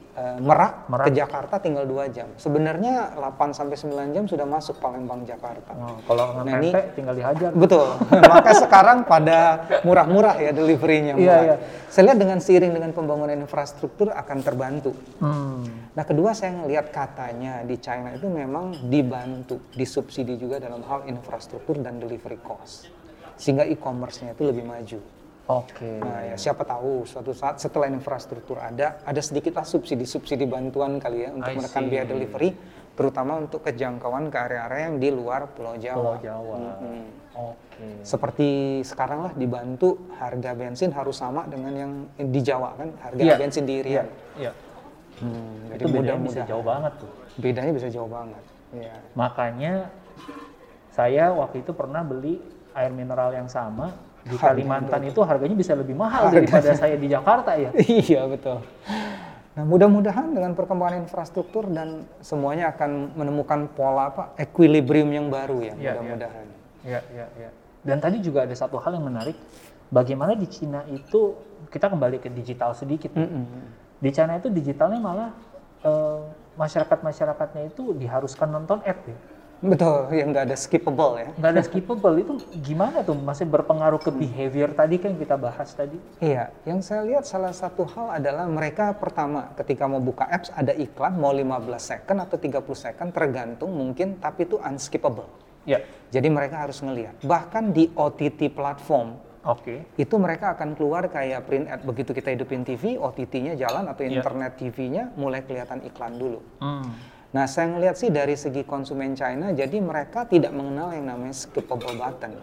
[0.00, 1.06] eh, Merak, Merak.
[1.06, 2.24] ke Jakarta tinggal 2 jam.
[2.34, 5.76] Sebenarnya 8 sampai 9 jam sudah masuk Palembang Jakarta.
[5.76, 7.52] Oh, kalau Nah, ini- tinggal dihajar.
[7.52, 8.00] Betul.
[8.32, 11.20] Maka sekarang pada murah-murah ya deliverynya.
[11.20, 11.56] Iya, iya.
[11.86, 14.96] Saya lihat dengan seiring dengan pembangunan infrastruktur akan terbantu.
[15.20, 15.92] Hmm.
[15.92, 21.76] Nah kedua saya ngelihat katanya di China itu memang dibantu, disubsidi juga dalam hal infrastruktur
[21.76, 22.88] dan delivery cost.
[23.36, 25.19] Sehingga e-commerce-nya itu lebih maju.
[25.50, 25.98] Oke.
[25.98, 31.34] Nah ya siapa tahu suatu saat setelah infrastruktur ada, ada sedikitlah subsidi-subsidi bantuan kali ya
[31.34, 31.90] untuk I menekan see.
[31.90, 32.50] biaya delivery,
[32.94, 35.98] terutama untuk kejangkauan ke area-area yang di luar Pulau Jawa.
[35.98, 36.56] Pulau Jawa.
[36.78, 37.02] Mm-mm.
[37.30, 37.88] Oke.
[38.06, 38.48] Seperti
[38.84, 41.92] sekarang lah dibantu harga bensin harus sama dengan yang
[42.30, 43.34] di Jawa kan, harga Iya.
[43.34, 43.80] bensin di Iya.
[43.82, 44.06] Irian.
[44.38, 44.52] Iya.
[45.20, 47.10] Hmm, jadi Itu bedanya bisa mudah-mudahan jauh banget tuh.
[47.36, 48.44] bedanya bisa jauh banget.
[48.70, 48.94] Iya.
[49.18, 49.72] Makanya
[50.90, 52.38] saya waktu itu pernah beli
[52.72, 53.90] air mineral yang sama
[54.24, 57.70] di Kalimantan itu harganya bisa lebih mahal daripada saya di Jakarta ya.
[58.08, 58.60] iya betul.
[59.56, 65.74] Nah mudah-mudahan dengan perkembangan infrastruktur dan semuanya akan menemukan pola apa equilibrium yang baru ya
[65.74, 65.90] Iya, iya.
[65.96, 66.46] mudah-mudahan.
[66.80, 67.50] Ya, ya, ya.
[67.80, 69.36] Dan tadi juga ada satu hal yang menarik.
[69.90, 71.34] Bagaimana di Cina itu
[71.72, 73.10] kita kembali ke digital sedikit.
[73.16, 73.44] Mm-mm.
[73.98, 75.34] Di China itu digitalnya malah
[75.82, 76.20] eh,
[76.54, 79.18] masyarakat-masyarakatnya itu diharuskan nonton ad ya.
[79.60, 81.28] Betul, yang nggak ada skippable ya.
[81.36, 82.32] Nggak ada skippable itu
[82.64, 83.12] gimana tuh?
[83.12, 86.00] Masih berpengaruh ke behavior tadi kan yang kita bahas tadi.
[86.16, 90.72] Iya, yang saya lihat salah satu hal adalah mereka pertama ketika mau buka apps ada
[90.72, 95.28] iklan mau 15 second atau 30 second tergantung mungkin tapi itu unskippable.
[95.68, 97.20] Ya, Jadi mereka harus ngelihat.
[97.20, 99.12] Bahkan di OTT platform
[99.44, 99.92] oke.
[99.94, 104.24] itu mereka akan keluar kayak print ad begitu kita hidupin TV, OTT-nya jalan atau Iya.
[104.24, 106.40] internet TV-nya mulai kelihatan iklan dulu.
[106.64, 106.88] Hmm.
[107.30, 111.94] Nah, saya ngelihat sih dari segi konsumen China, jadi mereka tidak mengenal yang namanya skippable
[111.94, 112.34] button.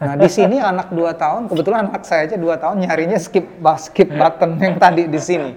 [0.00, 3.44] Nah, di sini anak 2 tahun, kebetulan anak saya aja 2 tahun nyarinya skip
[3.76, 5.52] skip button yang tadi di sini.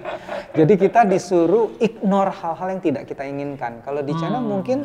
[0.52, 3.80] Jadi kita disuruh ignore hal-hal yang tidak kita inginkan.
[3.80, 4.84] Kalau di China mungkin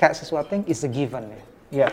[0.00, 1.42] kayak sesuatu yang is a given ya.
[1.70, 1.88] Ya,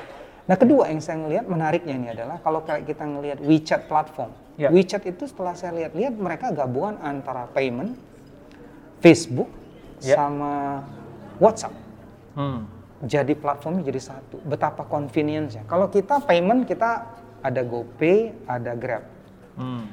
[0.47, 4.73] Nah kedua yang saya ngelihat menariknya ini adalah kalau kayak kita ngelihat WeChat platform, Ya.
[4.73, 7.93] WeChat itu setelah saya lihat-lihat mereka gabungan antara payment,
[9.05, 9.45] Facebook,
[10.01, 10.15] Ya.
[10.15, 10.83] sama
[11.41, 11.73] WhatsApp.
[12.37, 12.59] hmm.
[13.05, 14.41] Jadi platformnya jadi satu.
[14.41, 15.69] Betapa convenience-nya.
[15.69, 17.05] Kalau kita payment kita
[17.45, 19.05] ada GoPay, ada Grab.
[19.53, 19.85] Hmm.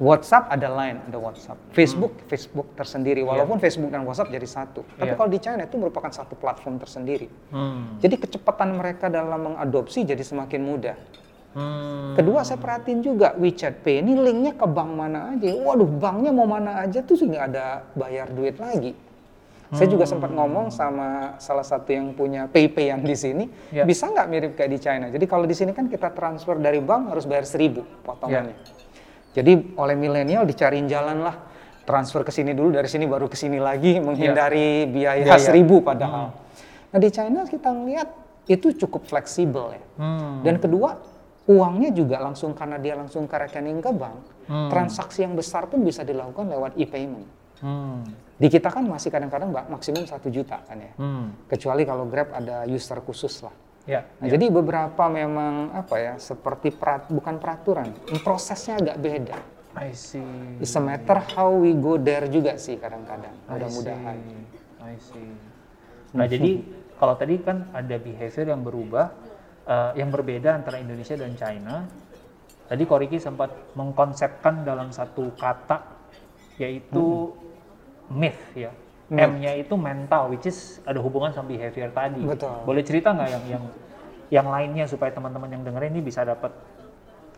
[0.00, 1.60] WhatsApp ada Line, ada WhatsApp.
[1.76, 3.20] Facebook, Facebook tersendiri.
[3.20, 4.80] Walaupun Facebook dan WhatsApp jadi satu.
[4.96, 5.16] Tapi Iya.
[5.20, 7.28] kalau di China itu merupakan satu platform tersendiri.
[7.52, 8.00] Hmm.
[8.00, 10.96] Jadi kecepatan mereka dalam mengadopsi jadi semakin mudah.
[11.52, 12.14] Hmm.
[12.16, 15.52] Kedua saya perhatiin juga WeChat Pay ini linknya ke bank mana aja.
[15.52, 18.96] Waduh banknya mau mana aja tuh nggak ada bayar duit lagi.
[19.70, 23.86] Saya juga sempat ngomong sama salah satu yang punya PayPay yang di sini, Ya.
[23.86, 25.06] bisa nggak mirip kayak di China.
[25.06, 28.58] Jadi kalau di sini kan kita transfer dari bank harus bayar seribu potongannya.
[29.30, 31.38] Jadi oleh milenial dicariin jalan lah
[31.86, 35.38] transfer ke sini dulu dari sini baru ke sini lagi menghindari biaya Biaya.
[35.38, 36.34] seribu padahal.
[36.90, 38.08] Nah di China kita ngeliat
[38.50, 39.82] itu cukup fleksibel ya.
[39.96, 40.42] Hmm.
[40.42, 40.98] Dan kedua,
[41.46, 44.18] uangnya juga langsung karena dia langsung ke rekening ke bank,
[44.50, 44.66] Hmm.
[44.66, 47.22] transaksi yang besar pun bisa dilakukan lewat e-payment.
[47.62, 48.02] Hmm.
[48.40, 50.92] Di kita kan masih kadang-kadang mbak maksimum satu juta kan ya.
[50.96, 51.36] Hmm.
[51.44, 53.52] Kecuali kalau Grab ada user khusus lah.
[53.84, 54.08] Ya.
[54.16, 57.92] Nah, Jadi beberapa memang apa ya seperti perat, bukan peraturan,
[58.24, 59.38] prosesnya agak beda.
[59.76, 60.24] I see.
[60.56, 63.36] It's a matter how we go there juga sih kadang-kadang.
[63.44, 64.16] Mudah-mudahan.
[64.82, 65.30] I see.
[66.16, 66.64] Nah, jadi
[66.96, 69.12] kalau tadi kan ada behavior yang berubah,
[69.68, 71.86] uh, yang berbeda antara Indonesia dan China.
[72.70, 75.82] Tadi Koriki sempat mengkonsepkan dalam satu kata,
[76.58, 77.49] yaitu hmm.
[78.10, 78.70] Myth ya.
[79.10, 82.22] M-nya itu mental, which is ada hubungan sama behavior tadi.
[82.22, 82.62] Betul.
[82.62, 83.64] Boleh cerita nggak yang yang
[84.30, 86.54] yang lainnya supaya teman-teman yang dengerin ini bisa dapat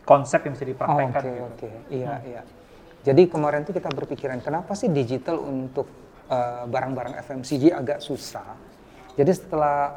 [0.04, 1.22] konsep yang bisa dipraktekkan?
[1.24, 1.48] Oke, gitu.
[1.48, 2.28] oke, iya, hmm.
[2.28, 2.42] iya.
[3.02, 5.88] Jadi kemarin tuh kita berpikiran kenapa sih digital untuk
[6.32, 8.56] barang barang-barang FMCG agak susah.
[9.16, 9.92] Jadi setelah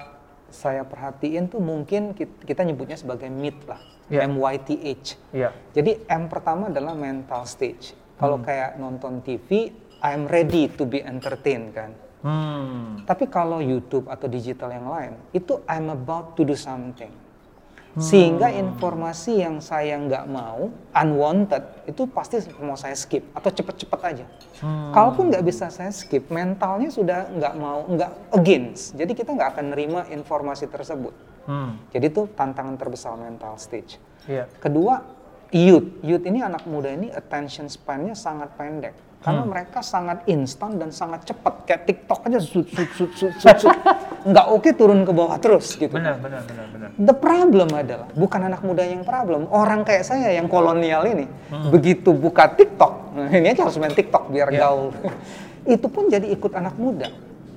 [0.51, 4.27] saya perhatiin tuh mungkin kita nyebutnya sebagai MYTH lah, yeah.
[4.27, 5.07] MYTH.
[5.31, 5.51] Yeah.
[5.75, 7.95] Jadi M pertama adalah mental stage.
[8.15, 8.45] Kalau hmm.
[8.47, 9.71] kayak nonton TV,
[10.05, 11.97] I'm ready to be entertained kan.
[12.21, 13.01] Hmm.
[13.09, 17.09] Tapi kalau YouTube atau digital yang lain, itu I'm about to do something.
[17.09, 18.01] Hmm.
[18.01, 24.25] Sehingga informasi yang saya nggak mau, unwanted, itu pasti mau saya skip atau cepet-cepet aja.
[24.61, 24.93] Hmm.
[24.93, 28.93] Kalaupun nggak bisa saya skip, mentalnya sudah nggak mau, nggak against.
[28.93, 31.13] Jadi kita nggak akan nerima informasi tersebut.
[31.49, 31.81] Hmm.
[31.89, 33.97] Jadi itu tantangan terbesar mental stage.
[34.29, 34.49] Yeah.
[34.61, 35.01] Kedua,
[35.49, 36.01] youth.
[36.01, 39.49] Youth ini anak muda ini attention span-nya sangat pendek karena hmm.
[39.49, 43.77] mereka sangat instan dan sangat cepat kayak TikTok aja sut sut sut sut sut, sut.
[44.29, 48.41] nggak oke turun ke bawah terus gitu benar benar benar benar the problem adalah bukan
[48.45, 51.73] anak muda yang problem orang kayak saya yang kolonial ini hmm.
[51.73, 54.61] begitu buka TikTok nah ini aja harus main TikTok biar yeah.
[54.61, 54.93] gaul
[55.73, 57.09] itu pun jadi ikut anak muda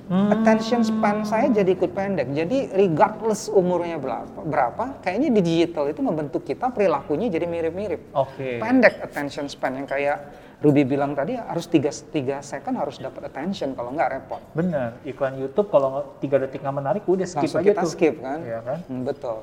[0.09, 0.33] Hmm.
[0.33, 2.33] Attention span saya jadi ikut pendek.
[2.33, 8.09] Jadi regardless umurnya berapa, berapa, kayaknya di digital itu membentuk kita perilakunya jadi mirip-mirip.
[8.17, 8.33] Oke.
[8.33, 8.53] Okay.
[8.57, 10.17] Pendek attention span yang kayak
[10.59, 14.43] Ruby bilang tadi harus tiga tiga second harus dapat attention kalau nggak repot.
[14.51, 14.99] Benar.
[15.07, 17.91] Iklan YouTube kalau tiga detik nggak menarik udah skip Langsung aja kita tuh.
[17.95, 18.39] skip kan.
[18.43, 18.79] Iya kan?
[18.91, 19.39] Hmm, betul.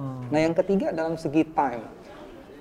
[0.00, 0.24] Hmm.
[0.32, 1.84] Nah yang ketiga dalam segi time.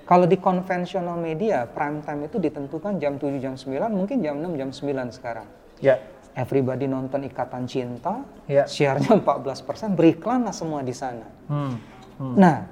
[0.05, 4.53] Kalau di konvensional media, prime time itu ditentukan jam 7, jam 9, mungkin jam 6,
[4.53, 5.47] jam 9 sekarang.
[5.81, 5.97] Ya.
[6.37, 8.69] Everybody nonton Ikatan Cinta, ya.
[8.69, 11.25] share-nya 14%, beriklan lah semua di sana.
[11.49, 11.81] Hmm.
[12.21, 12.35] Hmm.
[12.37, 12.69] Nah,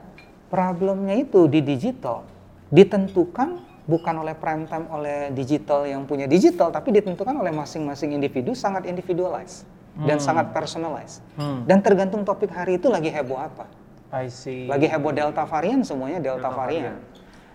[0.53, 2.21] problemnya itu di digital,
[2.69, 8.55] ditentukan bukan oleh prime time oleh digital yang punya digital tapi ditentukan oleh masing-masing individu
[8.55, 9.67] sangat individualized
[9.99, 10.07] hmm.
[10.07, 11.67] dan sangat personalized hmm.
[11.67, 13.67] dan tergantung topik hari itu lagi heboh apa
[14.13, 14.69] I see.
[14.69, 16.95] lagi heboh delta varian semuanya delta, delta varian.
[16.95, 16.97] varian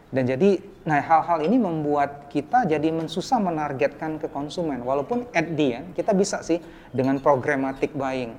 [0.09, 0.51] dan jadi
[0.89, 6.17] nah hal-hal ini membuat kita jadi mensusah menargetkan ke konsumen walaupun at the end kita
[6.17, 6.61] bisa sih
[6.93, 8.33] dengan programmatic buying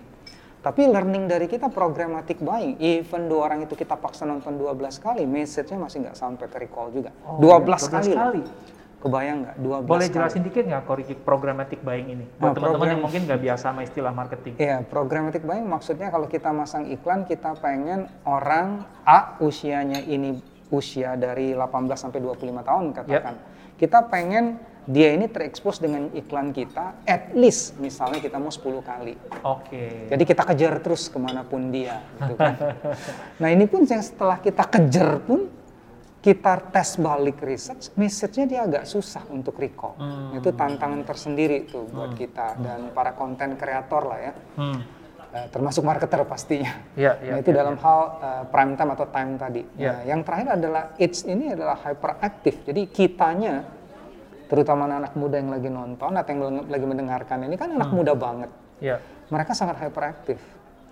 [0.59, 5.23] tapi learning dari kita programatic buying, even dua orang itu kita paksa nonton 12 kali,
[5.23, 7.15] message-nya masih nggak sampai ke recall juga.
[7.23, 8.11] Oh, 12, 12 kali.
[8.11, 8.43] kali.
[8.99, 9.55] Kebayang nggak?
[9.63, 12.25] 12 Boleh jelasin dikit nggak koriki programmatic buying ini?
[12.35, 14.53] Buat nah, teman-teman yang mungkin nggak biasa sama istilah marketing.
[14.59, 20.43] Iya, programmatic buying maksudnya kalau kita masang iklan, kita pengen orang A usianya ini
[20.75, 23.35] usia dari 18 sampai 25 tahun katakan.
[23.39, 23.79] Yep.
[23.79, 24.59] Kita pengen
[24.89, 29.13] dia ini terekspos dengan iklan kita at least misalnya kita mau 10 kali.
[29.45, 29.69] Oke.
[29.69, 29.93] Okay.
[30.09, 32.01] Jadi kita kejar terus ke mana pun dia.
[32.17, 32.57] Gitu kan.
[33.41, 35.45] nah ini pun yang setelah kita kejar pun
[36.19, 39.95] kita tes balik research, message-nya dia agak susah untuk recall.
[39.95, 40.35] Hmm.
[40.35, 42.19] Itu tantangan tersendiri tuh buat hmm.
[42.19, 44.33] kita dan para konten kreator lah ya.
[44.57, 44.81] Hmm.
[45.29, 46.81] Uh, termasuk marketer pastinya.
[46.97, 47.81] Ya, ya, nah itu ya, dalam ya.
[47.85, 49.61] hal uh, prime time atau time tadi.
[49.77, 49.93] Ya.
[49.93, 52.65] Nah, yang terakhir adalah it's ini adalah hyperaktif.
[52.65, 53.78] Jadi kitanya
[54.49, 57.97] terutama anak, muda yang lagi nonton atau yang lagi mendengarkan ini kan anak hmm.
[58.01, 58.49] muda banget.
[58.81, 58.99] Yeah.
[59.29, 60.41] Mereka sangat hyperaktif.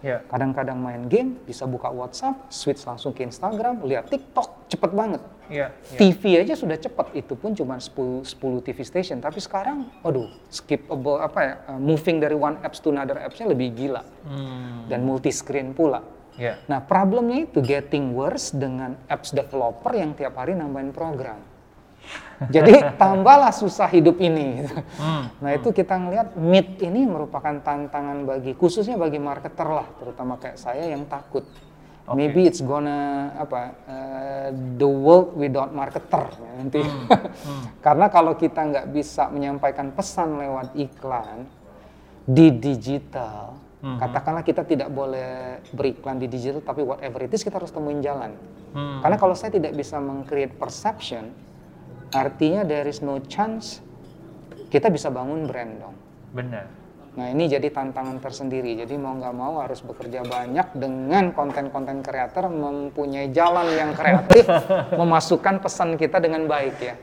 [0.05, 0.21] Yeah.
[0.29, 5.21] Kadang-kadang main game, bisa buka WhatsApp, switch langsung ke Instagram, lihat TikTok, cepet banget.
[5.49, 5.73] Yeah.
[5.73, 5.97] Yeah.
[5.97, 9.17] TV aja sudah cepet, itu pun cuma 10, 10 TV station.
[9.17, 13.73] Tapi sekarang, aduh, skippable apa ya, uh, moving dari one apps to another apps-nya lebih
[13.73, 14.05] gila.
[14.29, 14.85] Hmm.
[14.85, 16.05] Dan multi screen pula.
[16.37, 16.61] Yeah.
[16.69, 21.41] Nah, problemnya itu getting worse dengan apps developer yang tiap hari nambahin program.
[22.55, 24.63] Jadi tambahlah susah hidup ini.
[24.63, 24.75] Gitu.
[24.99, 25.23] Hmm.
[25.41, 30.57] Nah itu kita ngelihat meet ini merupakan tantangan bagi khususnya bagi marketer lah, terutama kayak
[30.59, 31.43] saya yang takut.
[32.07, 32.15] Okay.
[32.15, 36.81] Maybe it's gonna apa uh, the world without marketer ya, nanti.
[36.83, 37.05] Hmm.
[37.37, 37.63] Hmm.
[37.85, 41.45] Karena kalau kita nggak bisa menyampaikan pesan lewat iklan
[42.25, 43.99] di digital, hmm.
[44.01, 48.33] katakanlah kita tidak boleh beriklan di digital, tapi whatever it is kita harus temuin jalan.
[48.73, 48.99] Hmm.
[49.05, 51.29] Karena kalau saya tidak bisa meng-create perception,
[52.15, 53.83] Artinya there is no chance
[54.67, 55.95] kita bisa bangun brand dong.
[56.35, 56.65] Benar.
[57.17, 58.77] Nah ini jadi tantangan tersendiri.
[58.77, 64.45] Jadi mau nggak mau harus bekerja banyak dengan konten-konten kreator mempunyai jalan yang kreatif
[65.01, 66.95] memasukkan pesan kita dengan baik ya.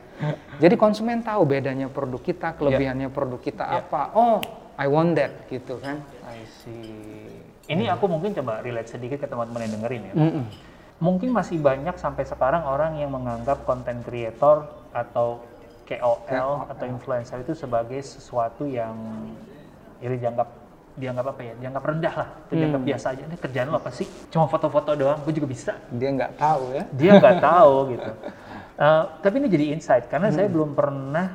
[0.63, 3.17] Jadi konsumen tahu bedanya produk kita, kelebihannya yeah.
[3.17, 3.83] produk kita yeah.
[3.83, 4.15] apa.
[4.15, 4.39] Oh,
[4.79, 5.99] I want that gitu kan.
[6.23, 7.27] I see.
[7.65, 10.15] Ini aku mungkin coba relate sedikit ke teman-teman yang dengerin ya.
[10.15, 15.43] Mm -mm mungkin masih banyak sampai sekarang orang yang menganggap konten creator atau
[15.85, 18.95] KOL atau influencer itu sebagai sesuatu yang
[20.01, 20.49] iri dianggap
[20.95, 23.23] dianggap apa ya dianggap rendah lah itu dianggap biasa aja.
[23.27, 24.07] Ini kerjaan lo apa sih?
[24.31, 25.73] Cuma foto-foto doang gue juga bisa.
[25.91, 26.85] Dia nggak tahu ya.
[26.95, 28.11] dia nggak tahu gitu.
[28.75, 31.31] Eh, tapi ini jadi insight karena saya belum pernah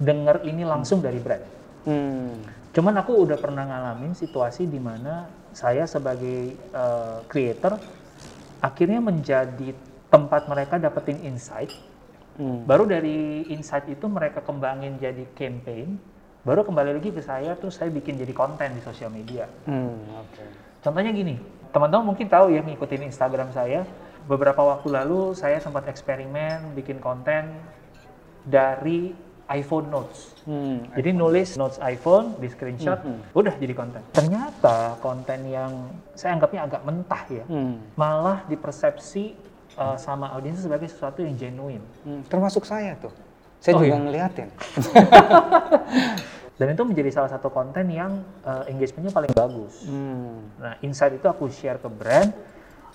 [0.00, 1.44] dengar ini langsung dari brand.
[1.82, 2.38] Hmm.
[2.70, 7.74] cuman aku udah pernah ngalamin situasi di mana saya sebagai eh, creator
[8.62, 9.74] akhirnya menjadi
[10.08, 11.74] tempat mereka dapetin insight
[12.32, 12.64] Hmm.
[12.64, 16.00] baru dari insight itu mereka kembangin jadi campaign
[16.48, 20.00] baru kembali lagi ke saya terus saya bikin jadi konten di sosial media Hmm.
[20.16, 20.40] Oke.
[20.82, 21.38] Contohnya gini,
[21.70, 23.86] teman-teman mungkin tahu ya ngikutin Instagram saya.
[24.26, 27.54] Beberapa waktu lalu saya sempat eksperimen bikin konten
[28.42, 29.14] dari
[29.52, 30.32] iPhone Notes.
[30.42, 30.82] Hmm.
[30.96, 32.98] Jadi nulis notes iPhone di screenshot,
[33.30, 34.02] udah jadi konten.
[34.10, 35.70] Ternyata konten yang
[36.16, 37.78] saya anggapnya agak mentah ya, Hmm.
[37.94, 39.38] malah dipersepsi
[39.76, 41.84] uh, sama audiens sebagai sesuatu yang genuine.
[42.02, 42.26] Hmm.
[42.26, 43.14] Termasuk saya tuh.
[43.62, 44.02] Saya Oh, juga iya.
[44.02, 44.48] ngeliatin.
[46.52, 49.86] Dan itu menjadi salah satu konten yang uh, engagementnya paling bagus.
[49.88, 50.46] Hmm.
[50.58, 52.30] Nah, insight itu aku share ke brand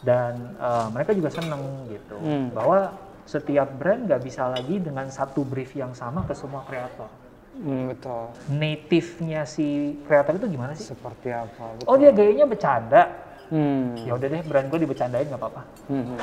[0.06, 2.54] dan uh, mereka juga seneng gitu Hmm.
[2.54, 2.94] bahwa
[3.28, 7.12] setiap brand nggak bisa lagi dengan satu brief yang sama ke semua kreator.
[7.58, 8.32] Hmm, betul.
[8.54, 10.88] Native-nya si kreator itu gimana sih?
[10.88, 11.76] Seperti apa?
[11.76, 11.92] Betul.
[11.92, 13.04] Oh dia gayanya bercanda.
[13.52, 14.00] Hmm.
[14.00, 15.62] Ya udah deh brand gue dibecandain nggak apa-apa.
[15.92, 16.16] Hmm.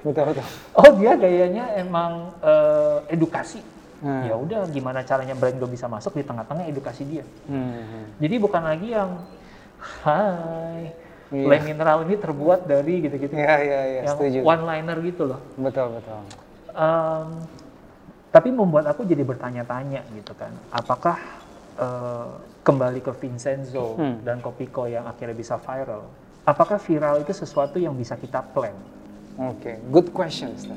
[0.00, 0.46] Betul betul.
[0.72, 3.60] Oh dia gayanya emang uh, edukasi.
[4.00, 4.24] Hmm.
[4.24, 7.24] Ya udah gimana caranya brand gue bisa masuk di tengah-tengah edukasi dia.
[7.44, 8.16] Hmm.
[8.16, 9.20] Jadi bukan lagi yang
[9.80, 10.92] Hai,
[11.30, 11.46] Iya.
[11.46, 13.32] Le Mineral ini terbuat dari gitu-gitu.
[13.32, 14.00] Iya iya iya.
[14.02, 14.38] yang Setuju.
[14.42, 15.40] one liner gitu loh.
[15.54, 16.18] Betul betul.
[16.70, 17.28] Em,
[18.30, 21.18] tapi membuat aku jadi bertanya-tanya gitu kan, apakah
[21.76, 22.28] eh,
[22.60, 24.20] kembali ke Vincenzo Hmm.
[24.20, 26.06] dan Kopiko yang akhirnya bisa viral,
[26.42, 28.74] apakah viral itu sesuatu yang bisa kita plan?
[29.40, 30.76] Oke, good question, Stan.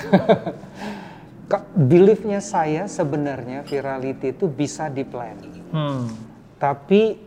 [1.74, 5.34] Beliefnya saya sebenarnya virality itu bisa di plan,
[5.70, 6.06] Hmm.
[6.56, 7.18] tapi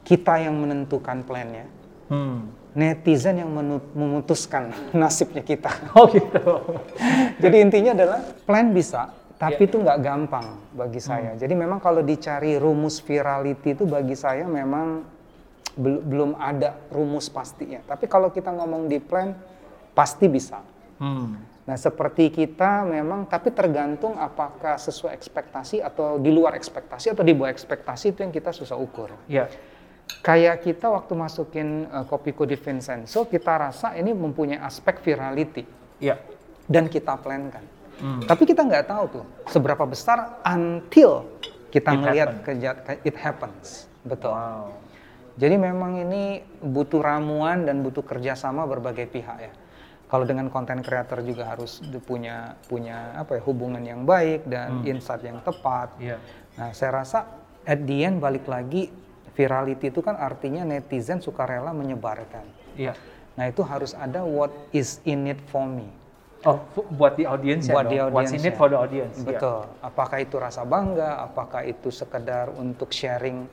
[0.00, 1.64] kita yang menentukan plannya,
[2.14, 2.46] Hmm.
[2.74, 3.50] netizen yang
[3.94, 5.70] memutuskan nasibnya kita.
[5.94, 6.62] Oh gitu.
[7.42, 9.68] Jadi intinya adalah plan bisa, tapi Iya.
[9.70, 11.34] itu nggak gampang bagi saya.
[11.34, 15.02] Jadi memang kalau dicari rumus virality itu bagi saya memang
[15.74, 17.82] bel- belum ada rumus pastinya.
[17.82, 19.34] Tapi kalau kita ngomong di plan,
[19.90, 20.62] pasti bisa.
[20.98, 21.34] Hmm.
[21.64, 27.32] Nah, seperti kita memang, tapi tergantung apakah sesuai ekspektasi atau di luar ekspektasi atau di
[27.32, 29.08] bawah ekspektasi itu yang kita susah ukur.
[29.24, 29.48] Ya.
[30.20, 35.64] Kayak kita waktu masukin uh, Kopiko di Vincenzo, kita rasa ini mempunyai aspek virality
[35.98, 36.16] Ya.
[36.64, 37.60] dan kita plankan.
[37.94, 38.20] Hmm.
[38.20, 41.28] Tapi kita nggak tahu tuh seberapa besar until
[41.68, 42.42] kita It ngelihat happen.
[42.42, 43.84] keja- ke- it happens.
[44.00, 44.32] Betul.
[44.32, 44.72] Wow.
[45.34, 46.24] Jadi memang ini
[46.58, 49.52] butuh ramuan dan butuh kerjasama berbagai pihak ya.
[50.04, 55.20] Kalau dengan konten creator juga harus punya punya apa ya hubungan yang baik dan insight
[55.20, 55.90] yang tepat.
[55.98, 56.16] Iya.
[56.54, 57.18] Nah saya rasa
[57.62, 58.88] at the end balik lagi
[59.34, 62.46] virality itu kan artinya netizen sukarela menyebarkan.
[62.74, 62.94] Iya.
[63.34, 65.86] Nah itu harus ada what is in it for me.
[66.44, 66.60] Oh,
[66.92, 69.16] buat di audience ya Buat di What's in it for the audience.
[69.18, 69.32] ya.
[69.32, 69.64] Betul.
[69.80, 71.24] Apakah itu rasa bangga?
[71.24, 73.48] Apakah itu sekedar untuk sharing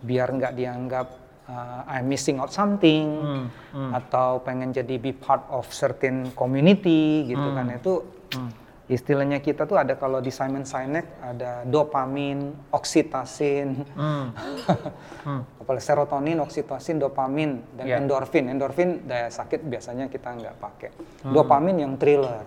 [0.00, 1.06] biar nggak dianggap
[1.44, 3.90] uh, I'm missing out something Hmm, hmm.
[3.92, 7.94] atau pengen jadi be part of certain community gitu kan itu
[8.30, 8.46] Hmm.
[8.90, 14.34] Istilahnya kita tuh ada kalau di Simon Sinek ada dopamin, oksitosin, Hmm.
[15.26, 15.42] Hmm.
[15.62, 17.96] apalagi serotonin, oksitosin, dopamin dan Ya.
[18.02, 18.50] endorfin.
[18.50, 20.90] Endorfin daya sakit biasanya kita nggak pakai.
[21.22, 22.42] Dopamin yang thriller,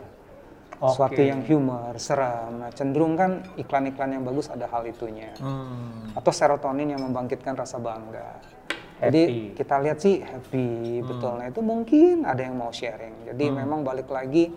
[0.83, 1.31] suatu Oke.
[1.31, 2.59] yang humor, seram.
[2.59, 5.31] Nah, cenderung kan iklan-iklan yang bagus ada hal itunya.
[5.39, 6.11] Hmm.
[6.11, 8.41] Atau serotonin yang membangkitkan rasa bangga.
[8.99, 9.05] Happy.
[9.05, 9.23] Jadi
[9.55, 11.35] kita lihat sih happy, betul.
[11.35, 13.31] Nah itu mungkin ada yang mau sharing.
[13.31, 14.47] Jadi memang balik lagi,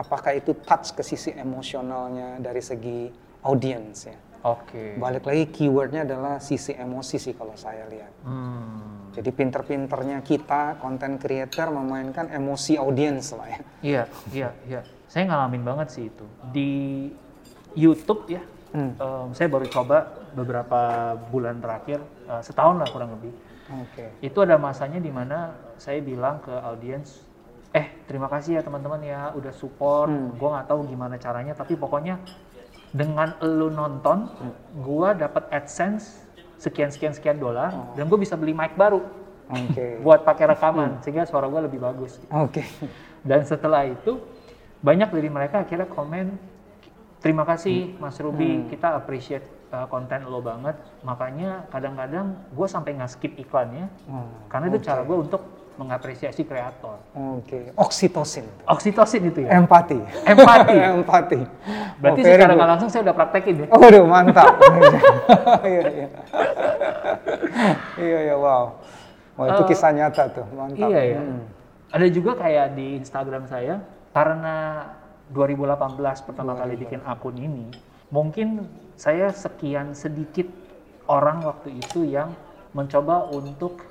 [0.00, 3.12] apakah itu touch ke sisi emosionalnya dari segi
[3.44, 4.16] audience ya.
[4.40, 4.96] Oke.
[4.96, 8.24] Balik lagi keywordnya adalah sisi emosi sih kalau saya lihat.
[8.24, 9.12] Hmm.
[9.12, 13.60] Jadi pinter-pinternya kita, content creator memainkan emosi audience lah ya.
[13.84, 14.80] Iya, iya, iya.
[15.10, 16.24] Saya ngalamin banget sih itu.
[16.56, 16.70] Di
[17.76, 18.94] YouTube ya, Hmm.
[18.94, 20.80] em, saya baru coba beberapa
[21.28, 21.98] bulan terakhir,
[22.30, 23.34] eh, setahun lah kurang lebih.
[23.82, 24.14] Oke.
[24.22, 27.26] Itu ada masanya di mana saya bilang ke audiens,
[27.70, 30.10] eh terima kasih ya teman-teman ya udah support.
[30.10, 30.34] Hmm.
[30.34, 32.18] Gua nggak tahu gimana caranya, tapi pokoknya
[32.90, 34.26] dengan lu nonton,
[34.82, 36.30] gua dapat AdSense
[36.60, 39.00] sekian sekian sekian dolar dan gue bisa beli mic baru
[39.48, 39.96] Oke.
[40.04, 42.20] buat pakai rekaman sehingga suara gue lebih bagus.
[42.28, 42.60] Oke.
[43.24, 44.20] Dan setelah itu
[44.84, 46.36] banyak dari mereka akhirnya komen
[47.20, 50.72] terima kasih Mas Ruby kita appreciate uh, konten lo banget
[51.04, 55.42] makanya kadang-kadang gue sampai nggak skip iklannya Oh, karena itu cara gue untuk
[55.80, 57.00] mengapresiasi kreator.
[57.16, 58.44] Oke, oksitosin.
[58.68, 59.56] Oksitosin itu ya.
[59.56, 59.96] Empati.
[60.28, 60.76] Empati.
[61.00, 61.40] Empati.
[61.96, 63.66] Berarti Oh, secara nggak langsung saya udah praktekin ya.
[63.72, 64.52] Waduh, mantap.
[65.64, 66.08] Iya, iya.
[67.96, 68.76] Iya, iya, wow.
[69.40, 70.88] Wah, itu Eh, kisah nyata tuh, mantap.
[70.92, 71.20] Iya ya.
[71.24, 71.48] Hmm.
[71.90, 73.80] Ada juga kayak di Instagram saya
[74.12, 74.84] karena
[75.32, 77.72] 2018 pertama kali bikin akun ini,
[78.12, 78.68] mungkin
[79.00, 80.46] saya sekian sedikit
[81.08, 82.36] orang waktu itu yang
[82.76, 83.82] mencoba untuk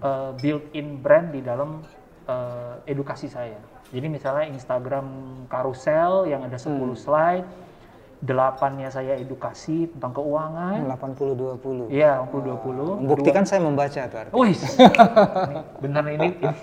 [0.00, 1.84] uh, build in brand di dalam
[2.24, 3.60] uh, edukasi saya.
[3.86, 5.06] Jadi misalnya Instagram
[5.46, 6.96] karusel yang ada 10 Hmm.
[6.96, 7.46] slide,
[8.18, 10.80] delapannya saya edukasi tentang keuangan.
[10.88, 11.92] 80-20.
[11.92, 12.40] Iya, 20
[12.96, 13.04] 20.
[13.04, 14.34] Membuktikan saya membaca tuh artinya.
[14.34, 16.56] Wih, ini bener ini, ini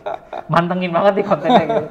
[0.48, 1.88] mantengin banget nih kontennya gitu.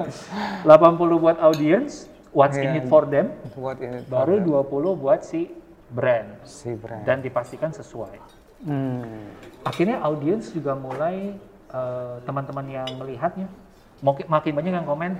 [0.61, 2.77] 80 buat audience, what's in Iya.
[2.77, 4.03] it for them, Buat ini.
[4.05, 5.47] baru 20 buat si
[5.87, 7.03] brand si brand.
[7.03, 8.40] dan dipastikan sesuai.
[8.61, 9.29] Hmm.
[9.61, 11.33] Akhirnya audience juga mulai
[11.69, 13.49] eh, teman-teman yang melihatnya
[14.01, 15.11] makin makin banyak yang komen,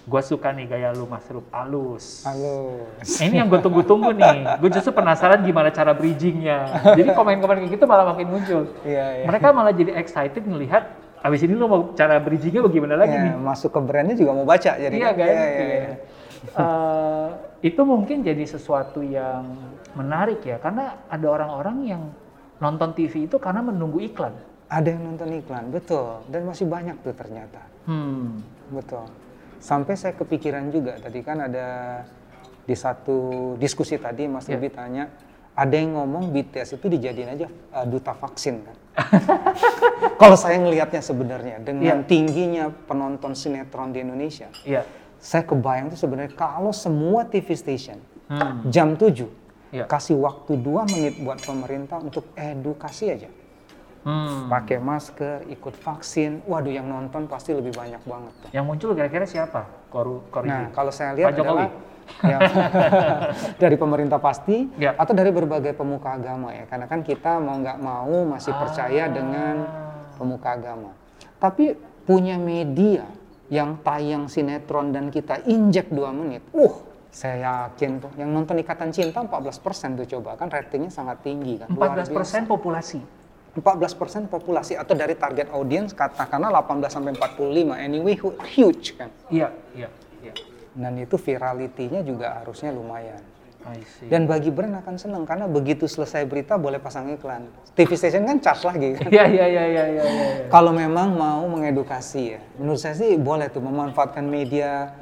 [0.00, 2.24] gue suka nih gaya lu Mas Rup halus.
[2.24, 2.88] Halo.
[3.00, 4.56] Ini yang gue tunggu-tunggu nih.
[4.56, 6.64] Gue justru penasaran gimana cara bridgingnya.
[6.96, 8.64] Jadi komen-komen kayak gitu malah makin muncul.
[8.80, 9.24] Iya, iya.
[9.28, 10.88] Mereka malah jadi excited melihat
[11.20, 13.32] abis ini lo mau cara bridgingnya bagaimana lagi Ya, nih?
[13.36, 14.94] masuk ke brandnya juga mau baca jadi.
[14.96, 15.28] Iya kan?
[15.28, 15.68] Iya, iya, Iya.
[15.68, 15.94] iya.
[16.56, 17.28] Eh,
[17.60, 19.44] itu mungkin jadi sesuatu yang
[19.92, 22.02] menarik ya, karena ada orang-orang yang
[22.60, 24.36] nonton TV itu karena menunggu iklan.
[24.70, 26.22] Ada yang nonton iklan, betul.
[26.30, 27.58] Dan masih banyak tuh ternyata.
[27.90, 28.38] Hmm.
[28.70, 29.08] Betul.
[29.58, 32.00] Sampai saya kepikiran juga tadi kan ada
[32.62, 34.46] di satu diskusi tadi Mas.
[34.46, 35.10] Ruby tanya,
[35.52, 38.76] ada yang ngomong BTS itu dijadiin aja uh, duta vaksin kan.
[40.20, 42.06] Kalau saya ngelihatnya sebenarnya dengan Iya.
[42.06, 44.86] tingginya penonton sinetron di Indonesia, Iya.
[45.18, 47.98] saya kebayang tuh sebenarnya kalau semua TV station
[48.30, 48.62] Hmm.
[48.70, 49.26] jam 7
[49.70, 49.86] Iya.
[49.86, 53.30] kasih waktu dua menit buat pemerintah untuk edukasi aja.
[54.00, 54.48] Hmm.
[54.48, 58.32] Pakai masker, ikut vaksin, waduh yang nonton pasti lebih banyak banget.
[58.50, 59.68] Yang muncul kira-kira siapa?
[59.92, 61.68] Koru, Koru Nah, kalau saya lihat Pak Jokowi?
[61.68, 61.70] adalah
[62.24, 62.38] ya,
[63.62, 64.96] dari pemerintah pasti Ya.
[64.96, 66.64] atau dari berbagai pemuka agama ya.
[66.64, 69.12] Karena kan kita mau nggak mau masih percaya Ah.
[69.12, 69.54] dengan
[70.16, 70.90] pemuka agama.
[71.36, 73.04] Tapi punya media
[73.52, 76.40] yang tayang sinetron dan kita injek dua menit.
[76.50, 76.72] Uh,
[77.10, 81.66] saya yakin tuh yang nonton Ikatan Cinta 14% tuh coba kan ratingnya sangat tinggi kan.
[81.70, 83.02] Luar 14% populasi.
[83.50, 89.10] 14% populasi atau dari target audiens katakanlah 18 sampai 45 anyway hu- huge kan.
[89.26, 89.90] Iya, iya,
[90.22, 90.34] iya.
[90.70, 93.18] Dan itu viralitinya juga harusnya lumayan.
[93.60, 94.06] I see.
[94.08, 97.44] Dan bagi brand akan senang karena begitu selesai berita boleh pasang iklan.
[97.74, 99.10] TV station kan charge lagi kan.
[99.10, 100.44] Iya, iya, iya, iya, iya, iya.
[100.48, 104.94] Kalau memang mau mengedukasi ya, menurut saya sih boleh tuh memanfaatkan media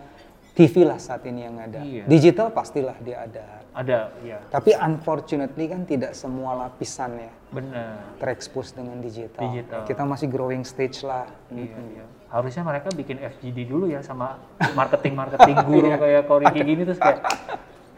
[0.59, 1.79] TV lah saat ini yang ada.
[1.87, 2.03] Iya.
[2.11, 3.63] Digital pastilah dia ada.
[3.79, 4.43] Ada, iya.
[4.51, 8.19] Tapi unfortunately kan tidak semua lapisan ya Benar.
[8.19, 9.47] terekspos dengan digital.
[9.47, 9.87] Digital.
[9.87, 11.31] Kita masih growing stage lah.
[11.55, 12.05] Iya, iya.
[12.27, 14.43] Harusnya mereka bikin FGD dulu ya sama
[14.75, 17.23] marketing-marketing guru kayak Kori kayak gini terus kayak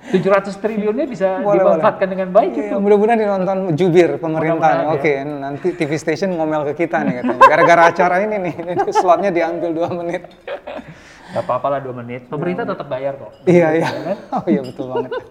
[0.01, 2.77] 700 triliunnya bisa Boleh, dimanfaatkan dengan baik Iya, itu.
[2.77, 4.93] mudah-mudahan dinonton jubir pemerintah.
[4.93, 7.41] Oke, nanti TV station ngomel ke kita nih katanya.
[7.41, 10.29] Gara-gara acara ini nih, ini slotnya diambil dua menit.
[11.31, 12.27] Gak apa-apa lah dua menit.
[12.27, 13.31] Pemerintah tetap bayar kok.
[13.47, 13.89] Iya, iya.
[14.35, 15.11] Oh iya betul banget.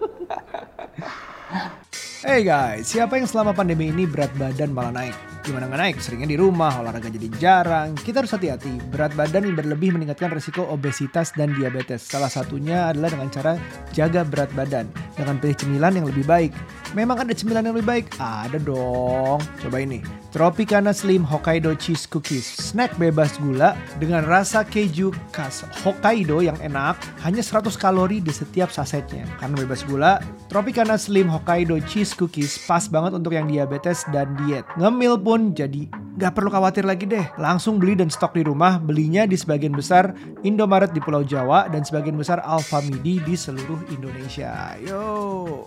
[2.20, 5.16] Hey guys, siapa yang selama pandemi ini berat badan malah naik?
[5.40, 5.96] Gimana nggak naik?
[6.04, 7.96] Seringnya di rumah, olahraga jadi jarang.
[7.96, 8.76] Kita harus hati-hati.
[8.92, 12.04] Berat badan yang berlebih meningkatkan risiko obesitas dan diabetes.
[12.04, 13.52] Salah satunya adalah dengan cara
[13.96, 14.84] jaga berat badan.
[15.16, 16.52] Dengan pilih cemilan yang lebih baik.
[16.92, 18.06] Memang ada cemilan yang lebih baik?
[18.18, 19.40] Ada dong.
[19.62, 20.02] Coba ini.
[20.34, 22.46] Tropicana Slim Hokkaido Cheese Cookies.
[22.58, 26.98] Snack bebas gula dengan rasa keju khas Hokkaido yang enak.
[27.22, 29.22] Hanya 100 kalori di setiap sasetnya.
[29.38, 30.18] Karena bebas gula,
[30.50, 34.66] Tropicana Slim Hokkaido Cheese Cookies pas banget untuk yang diabetes dan diet.
[34.74, 37.24] Ngemil pun jadi nggak perlu khawatir lagi deh.
[37.40, 38.76] Langsung beli dan stok di rumah.
[38.76, 40.12] Belinya di sebagian besar
[40.44, 44.76] Indomaret di Pulau Jawa dan sebagian besar Alfamidi di seluruh Indonesia.
[44.84, 45.64] Yo.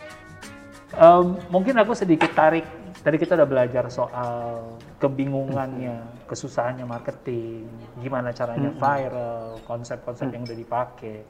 [0.93, 2.63] Em, mungkin aku sedikit tarik.
[3.01, 7.67] Tadi kita udah belajar soal kebingungannya, kesusahannya marketing,
[7.99, 11.25] gimana caranya viral, konsep-konsep yang udah dipakai.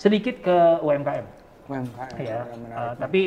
[0.00, 1.26] Sedikit ke UMKM.
[1.66, 2.46] UMKM ya.
[2.46, 2.96] menarik.
[3.02, 3.22] tapi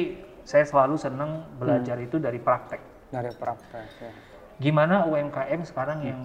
[0.47, 2.81] saya selalu senang belajar itu dari praktek.
[3.13, 3.85] dari praktek.
[4.01, 4.11] Ya.
[4.59, 6.21] Gimana UMKM sekarang yang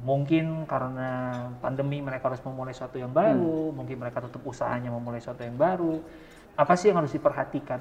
[0.00, 5.44] mungkin karena pandemi mereka harus memulai sesuatu yang baru, mungkin mereka tutup usahanya memulai sesuatu
[5.44, 6.00] yang baru.
[6.56, 7.80] Apa sih yang harus diperhatikan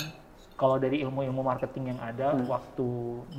[0.59, 2.83] kalau dari ilmu-ilmu marketing yang ada waktu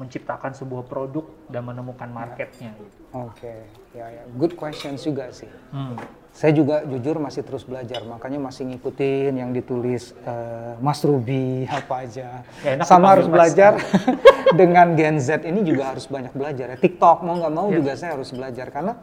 [0.01, 2.73] menciptakan sebuah produk dan menemukan marketnya?
[3.12, 4.25] Oke, ya ya.
[4.41, 5.51] Good questions juga sih.
[5.68, 6.01] Hmm.
[6.33, 12.09] Saya juga jujur masih terus belajar, makanya masih ngikutin yang ditulis eh, Mas Ruby apa
[12.09, 12.41] aja.
[12.64, 13.77] Ya, enak Sama harus belajar
[14.61, 16.77] dengan Gen Z ini juga harus banyak belajar ya.
[16.81, 17.85] TikTok mau nggak mau Ya.
[17.85, 18.97] juga saya harus belajar karena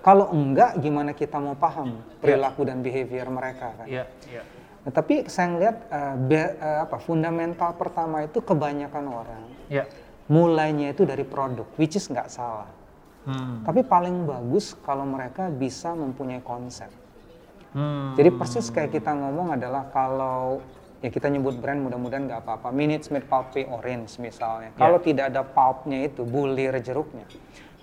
[0.00, 3.84] Kalau enggak, gimana kita mau paham perilaku dan behavior mereka kan?
[3.84, 4.40] Iya, iya.
[4.80, 9.84] Nah, tapi saya ngeliat uh, be- uh, apa fundamental pertama itu kebanyakan orang Iya.
[10.32, 12.70] mulainya itu dari produk, which is nggak salah.
[13.28, 13.60] Hmm.
[13.60, 16.88] Tapi paling bagus kalau mereka bisa mempunyai konsep.
[17.76, 18.16] Hmm.
[18.16, 20.64] Jadi persis kayak kita ngomong adalah kalau
[21.04, 22.72] ya kita nyebut brand mudah-mudahan nggak apa-apa.
[22.72, 24.72] Minutes Made Pulpy Orange misalnya.
[24.74, 27.28] Kalau tidak ada pulpnya itu, bulir jeruknya,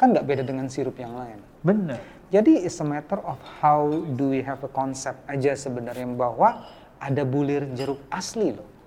[0.01, 1.39] kan nggak beda dengan sirup yang lain.
[1.61, 2.01] Bener.
[2.27, 3.87] Jadi it's a matter of how
[4.17, 6.67] do we have a concept aja sebenarnya bahwa
[6.99, 8.77] ada bulir jeruk asli loh.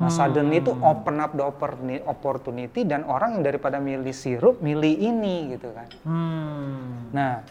[0.00, 4.96] Nah, suddenly itu open up the opportuni- opportunity dan orang yang daripada milih sirup, milih
[4.96, 5.88] ini gitu kan.
[6.08, 7.12] Hmm.
[7.12, 7.44] Nah,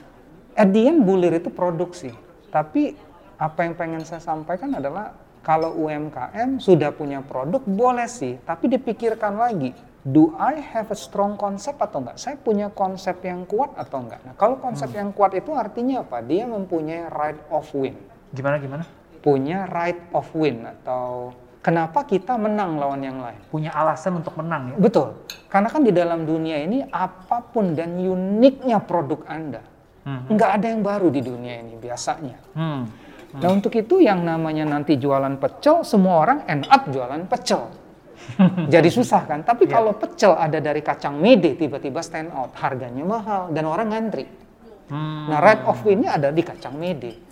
[0.58, 2.10] at the end bulir itu produksi.
[2.50, 2.98] Tapi
[3.38, 5.14] apa yang pengen saya sampaikan adalah
[5.46, 9.72] kalau UMKM sudah punya produk boleh sih, tapi dipikirkan lagi.
[10.02, 12.18] Do I have a strong concept atau enggak?
[12.18, 14.26] Saya punya konsep yang kuat atau enggak?
[14.26, 16.26] Nah, kalau konsep yang kuat itu artinya apa?
[16.26, 17.94] Dia mempunyai right of win.
[18.34, 18.84] Gimana gimana?
[19.20, 23.40] Punya right of win atau kenapa kita menang lawan yang lain?
[23.52, 24.76] Punya alasan untuk menang ya?
[24.80, 25.28] Betul.
[25.52, 29.62] Karena kan di dalam dunia ini apa pun dan uniknya produk Anda,
[30.00, 30.32] Hmm.
[30.32, 32.40] nggak ada yang baru di dunia ini biasanya.
[32.56, 32.88] Hmm.
[33.36, 37.70] Nah untuk itu yang namanya nanti jualan pecel, semua orang end up jualan pecel.
[38.74, 39.46] Jadi susah kan?
[39.46, 44.26] Tapi kalau pecel ada dari kacang mede tiba-tiba stand out, harganya mahal dan orang ngantri.
[44.90, 45.30] Hmm.
[45.30, 47.29] Nah right of win-nya ada di kacang mede.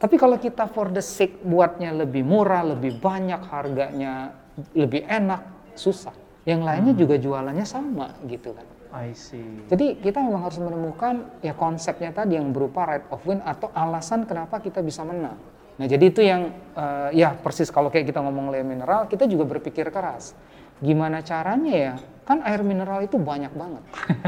[0.00, 4.32] Tapi kalau kita for the sake buatnya lebih murah, lebih banyak harganya,
[4.72, 5.44] lebih enak,
[5.76, 6.16] susah.
[6.48, 8.64] Yang lainnya juga jualannya sama gitu kan.
[8.90, 9.44] I see.
[9.68, 14.24] Jadi kita memang harus menemukan ya konsepnya tadi yang berupa right of win atau alasan
[14.24, 15.36] kenapa kita bisa menang.
[15.76, 19.46] Nah jadi itu yang eh, ya persis kalau kayak kita ngomong air mineral kita juga
[19.46, 20.34] berpikir keras.
[20.80, 21.94] Gimana caranya ya?
[22.24, 23.84] Kan air mineral itu banyak banget.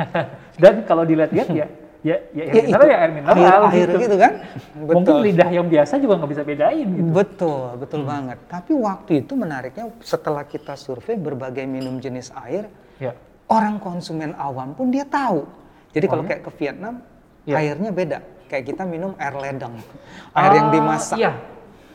[0.62, 1.66] Dan kalau dilihat-lihat ya,
[2.03, 2.92] ya, ya air Ya, mineral itu.
[2.92, 3.98] ya air mineral Air, air gitu.
[3.98, 4.32] gitu kan?
[4.74, 7.09] Mungkin lidah yang biasa juga nggak bisa bedain gitu.
[7.11, 8.38] Betul, betul banget.
[8.46, 12.66] Tapi waktu itu menariknya setelah kita survei berbagai minum jenis air,
[12.98, 13.14] Ya.
[13.46, 15.46] orang konsumen awam pun dia tahu.
[15.92, 16.28] Jadi kalau ya?
[16.30, 16.94] kayak ke Vietnam,
[17.42, 17.59] Ya.
[17.59, 18.18] airnya beda.
[18.46, 19.74] Kayak kita minum air ledeng,
[20.30, 21.16] air yang Ah, dimasak.
[21.16, 21.32] Iya.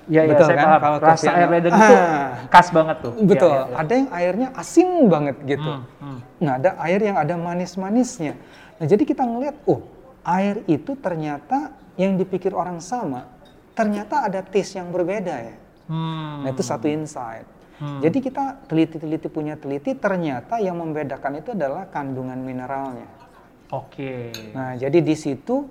[0.08, 0.68] Iya, iya, Betul saya kan?
[0.72, 0.80] paham.
[0.80, 2.28] Kalau Rasa air ledeng itu Ah.
[2.48, 3.12] khas banget tuh.
[3.22, 3.52] Betul.
[3.52, 3.76] Iya, iya, iya.
[3.78, 5.68] Ada yang airnya asin banget gitu.
[5.68, 6.20] Hmm, hmm.
[6.40, 8.34] Nah, ada air yang ada manis-manisnya.
[8.80, 9.84] Nah, jadi kita ngelihat, oh,
[10.28, 13.32] air itu ternyata yang dipikir orang sama,
[13.72, 15.56] ternyata ada taste yang berbeda ya.
[15.88, 16.44] Hmm.
[16.44, 17.48] Nah, itu satu insight.
[17.80, 18.04] Hmm.
[18.04, 23.08] Jadi kita teliti-teliti punya teliti, ternyata yang membedakan itu adalah kandungan mineralnya.
[23.72, 24.36] Oke.
[24.52, 25.64] Nah, jadi di situ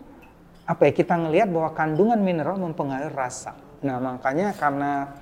[0.67, 3.55] apa ya kita ngelihat bahwa kandungan mineral mempengaruhi rasa.
[3.85, 5.15] Nah, makanya karena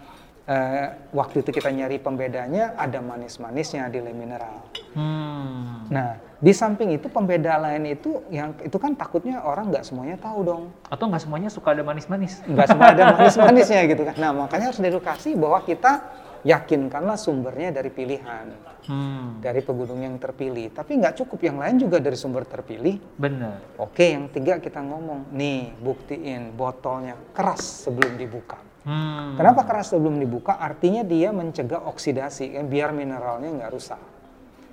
[0.44, 4.60] eh, waktu itu kita nyari pembedanya ada manis-manisnya di le mineral.
[4.92, 5.88] Hmm.
[5.88, 10.40] Nah, di samping itu pembeda lain itu yang itu kan takutnya orang nggak semuanya tahu
[10.44, 10.62] dong.
[10.92, 12.44] Atau nggak semuanya suka ada manis-manis?
[12.44, 14.14] Nggak semua ada manis-manisnya gitu kan.
[14.20, 16.04] Nah, makanya harus diedukasi bahwa kita
[16.44, 18.52] yakinkanlah sumbernya dari pilihan,
[18.84, 19.40] Hmm.
[19.40, 20.68] dari pegunung yang terpilih.
[20.68, 23.00] Tapi nggak cukup yang lain juga dari sumber terpilih.
[23.16, 23.56] Bener.
[23.80, 28.60] Oke, yang tiga kita ngomong, nih buktiin botolnya keras sebelum dibuka.
[28.84, 29.40] Hmm.
[29.40, 30.60] Kenapa keras sebelum dibuka?
[30.60, 34.00] Artinya dia mencegah oksidasi, kan, biar mineralnya nggak rusak.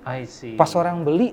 [0.04, 0.54] I see.
[0.54, 1.32] Pas orang beli,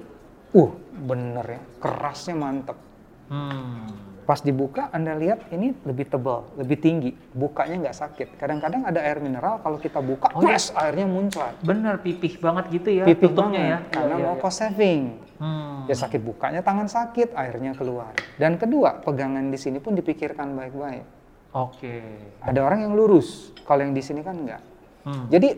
[0.56, 2.80] uh bener ya, kerasnya mantep.
[3.28, 4.08] Hmm.
[4.24, 8.28] Pas dibuka, Anda lihat ini lebih tebal, lebih tinggi, bukanya nggak sakit.
[8.38, 10.54] Kadang-kadang ada air mineral, kalau kita buka, Oh, iya.
[10.54, 11.58] wes, airnya muncrat.
[11.66, 13.04] Bener pipih banget gitu ya.
[13.10, 15.18] Pipih banget, karena Iya, mau iya, cost saving.
[15.42, 15.90] Hmm.
[15.90, 18.14] Ya sakit bukanya, tangan sakit, airnya keluar.
[18.38, 21.19] Dan kedua, pegangan di sini pun dipikirkan baik-baik.
[21.54, 22.02] Oke.
[22.46, 24.62] Ada orang yang lurus, kalau yang di sini kan enggak.
[25.06, 25.26] Hmm.
[25.34, 25.58] Jadi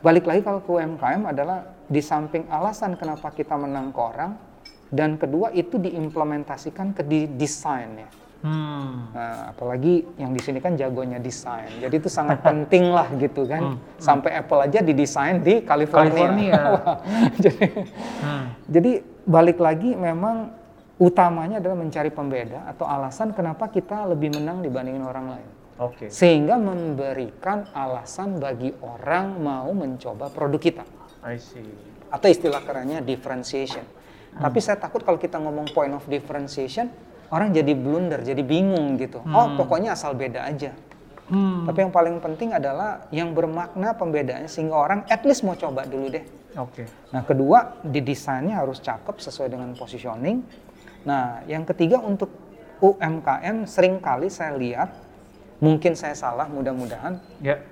[0.00, 4.32] balik lagi kalau ke UMKM adalah di samping alasan kenapa kita menang ke orang,
[4.88, 8.10] dan kedua itu diimplementasikan ke di desain ya.
[8.46, 9.10] Hmm.
[9.16, 11.72] Nah, apalagi yang di sini kan jagonya desain.
[11.82, 13.80] Jadi itu sangat penting lah gitu kan.
[13.98, 16.14] Sampai Apple aja didesain di California.
[16.14, 16.62] California.
[17.44, 17.66] Jadi,
[18.22, 18.46] Hmm.
[18.68, 18.92] jadi
[19.26, 20.50] balik lagi memang
[20.96, 25.48] utamanya adalah mencari pembeda atau alasan kenapa kita lebih menang dibandingin orang lain.
[25.76, 26.08] Oke.
[26.08, 30.84] Sehingga memberikan alasan bagi orang mau mencoba produk kita.
[31.20, 31.68] I see.
[32.08, 33.84] Atau istilah kerennya differentiation.
[34.36, 36.92] Tapi saya takut kalau kita ngomong point of differentiation,
[37.32, 39.24] orang jadi blunder, jadi bingung gitu.
[39.32, 40.76] Oh, pokoknya asal beda aja.
[41.26, 41.66] Hmm.
[41.66, 46.06] Tapi yang paling penting adalah yang bermakna pembedanya sehingga orang at least mau coba dulu
[46.12, 46.22] deh.
[46.56, 46.86] Oke.
[47.10, 50.40] Nah, kedua, di desainnya harus cakep sesuai dengan positioning.
[51.06, 52.28] Nah, yang ketiga untuk
[52.78, 54.90] UMKM sering kali saya lihat,
[55.62, 57.62] mungkin saya salah, mudah-mudahan Ya.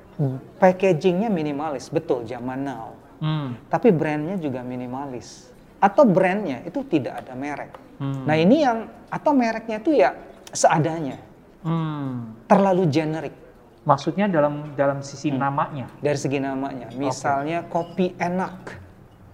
[0.57, 2.95] packagingnya minimalis, betul zaman now.
[3.19, 3.59] Hmm.
[3.69, 5.51] Tapi brandnya juga minimalis.
[5.77, 7.77] atau brandnya itu tidak ada merek.
[8.01, 8.25] Hmm.
[8.25, 10.17] Nah ini yang atau mereknya itu ya
[10.49, 11.21] seadanya,
[11.61, 12.33] Hmm.
[12.49, 13.37] terlalu generik
[13.85, 15.85] Maksudnya dalam dalam sisi namanya.
[16.01, 16.89] dari segi namanya.
[16.97, 18.81] Misalnya kopi enak.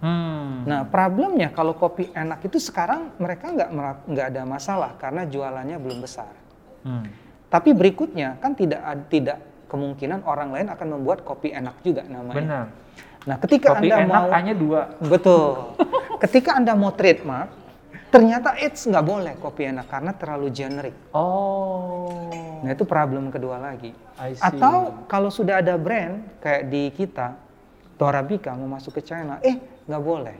[0.01, 0.65] Hmm.
[0.65, 3.69] Nah problemnya kalau kopi enak itu sekarang mereka nggak
[4.09, 6.33] nggak ada masalah karena jualannya belum besar.
[6.81, 7.05] Hmm.
[7.47, 8.81] Tapi berikutnya kan tidak
[9.13, 9.37] tidak
[9.69, 12.41] kemungkinan orang lain akan membuat kopi enak juga namanya.
[12.41, 12.65] Benar.
[13.21, 14.81] Nah ketika Kopi anda enak mau hanya dua.
[14.97, 15.77] Betul.
[16.21, 17.49] Ketika Anda mau trademark,
[18.13, 20.93] ternyata it's nggak boleh kopi enak karena terlalu generik.
[21.17, 22.29] Oh.
[22.61, 23.89] Nah itu problem kedua lagi.
[24.21, 24.45] I see.
[24.45, 27.33] Atau kalau sudah ada brand kayak di kita,
[27.97, 30.37] Torabika mau masuk ke China, eh nggak boleh.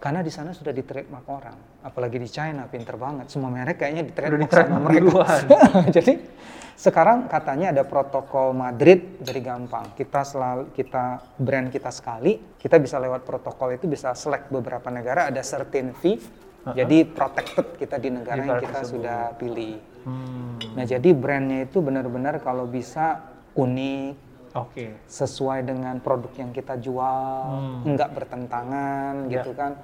[0.00, 1.84] Karena di sana sudah di trademark orang.
[1.84, 3.28] Apalagi di China, pinter banget.
[3.28, 5.24] Semua merek kayaknya di trademark sama mereka.
[6.00, 6.12] Jadi
[6.80, 9.92] sekarang katanya ada protokol Madrid jadi gampang.
[9.92, 15.28] Kita selalu kita brand kita sekali, kita bisa lewat protokol itu bisa select beberapa negara
[15.28, 16.16] ada certain fee.
[16.60, 18.96] Jadi protected kita di negara yang kita tersebut.
[18.96, 19.76] sudah pilih.
[20.08, 20.56] Hmm.
[20.72, 24.12] Nah, jadi brandnya itu benar-benar kalau bisa unik,
[24.50, 24.98] Oke.
[25.06, 27.86] sesuai dengan produk yang kita jual, Hmm.
[27.86, 29.40] enggak bertentangan Ya.
[29.40, 29.78] gitu kan.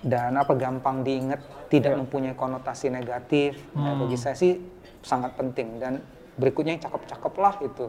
[0.00, 3.58] Dan apa gampang diingat, tidak mempunyai konotasi negatif.
[3.74, 4.06] Nah, Hmm.
[4.06, 4.56] bagi saya sih
[5.02, 6.00] sangat penting dan
[6.38, 7.86] berikutnya yang cakep-cakep lah itu.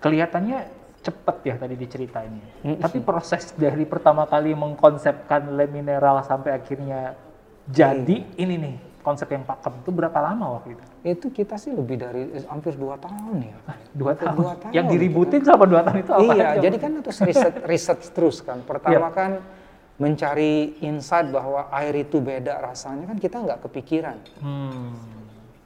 [0.00, 0.58] Kelihatannya
[1.00, 2.46] cepet ya tadi diceritainnya.
[2.60, 2.80] Mm-mm.
[2.80, 7.16] Tapi proses dari pertama kali mengkonsepkan le mineral sampai akhirnya
[7.64, 10.84] jadi ini nih konsep yang pakem itu berapa lama waktu itu?
[11.02, 13.56] Itu kita sih lebih dari eh, hampir dua tahun ya.
[13.90, 14.36] Dua Hampir tahun.
[14.38, 16.22] dua tahun Yang gitu diributin selama dua tahun itu apa?
[16.22, 16.60] iya, aja?
[16.60, 18.58] jadi kan terus riset riset terus kan.
[18.60, 19.08] Pertama Iya.
[19.10, 19.30] kan
[19.96, 24.96] mencari insight bahwa air itu beda rasanya kan kita nggak kepikiran Hmm.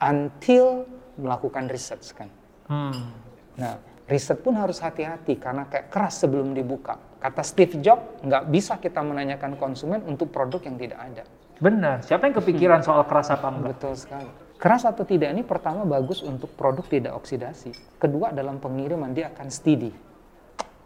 [0.00, 2.26] until melakukan riset kan.
[2.66, 3.14] Hmm.
[3.54, 6.98] Nah, riset pun harus hati-hati karena kayak keras sebelum dibuka.
[7.22, 11.24] Kata Steve Jobs, nggak bisa kita menanyakan konsumen untuk produk yang tidak ada.
[11.62, 12.02] Benar.
[12.02, 13.78] Siapa yang kepikiran soal keras apa enggak?
[13.78, 14.30] Betul sekali.
[14.58, 17.74] Keras atau tidak ini pertama bagus untuk produk tidak oksidasi.
[17.98, 19.92] Kedua dalam pengiriman dia akan steady.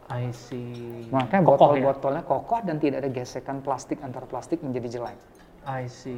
[0.09, 1.05] I see.
[1.12, 1.85] Makanya Kokoh ya?
[1.85, 5.19] botol-botolnya kokoh dan tidak ada gesekan plastik antar plastik menjadi jelek.
[5.69, 6.16] I see.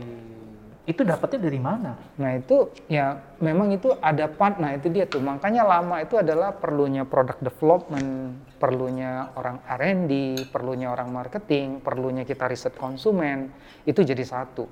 [0.88, 1.92] Itu dapatnya dari mana?
[2.16, 5.20] Nah itu ya memang itu ada part, nah itu dia tuh.
[5.20, 10.12] Makanya lama itu adalah perlunya product development, perlunya orang R&D,
[10.48, 13.52] perlunya orang marketing, perlunya kita riset konsumen,
[13.84, 14.64] itu jadi satu.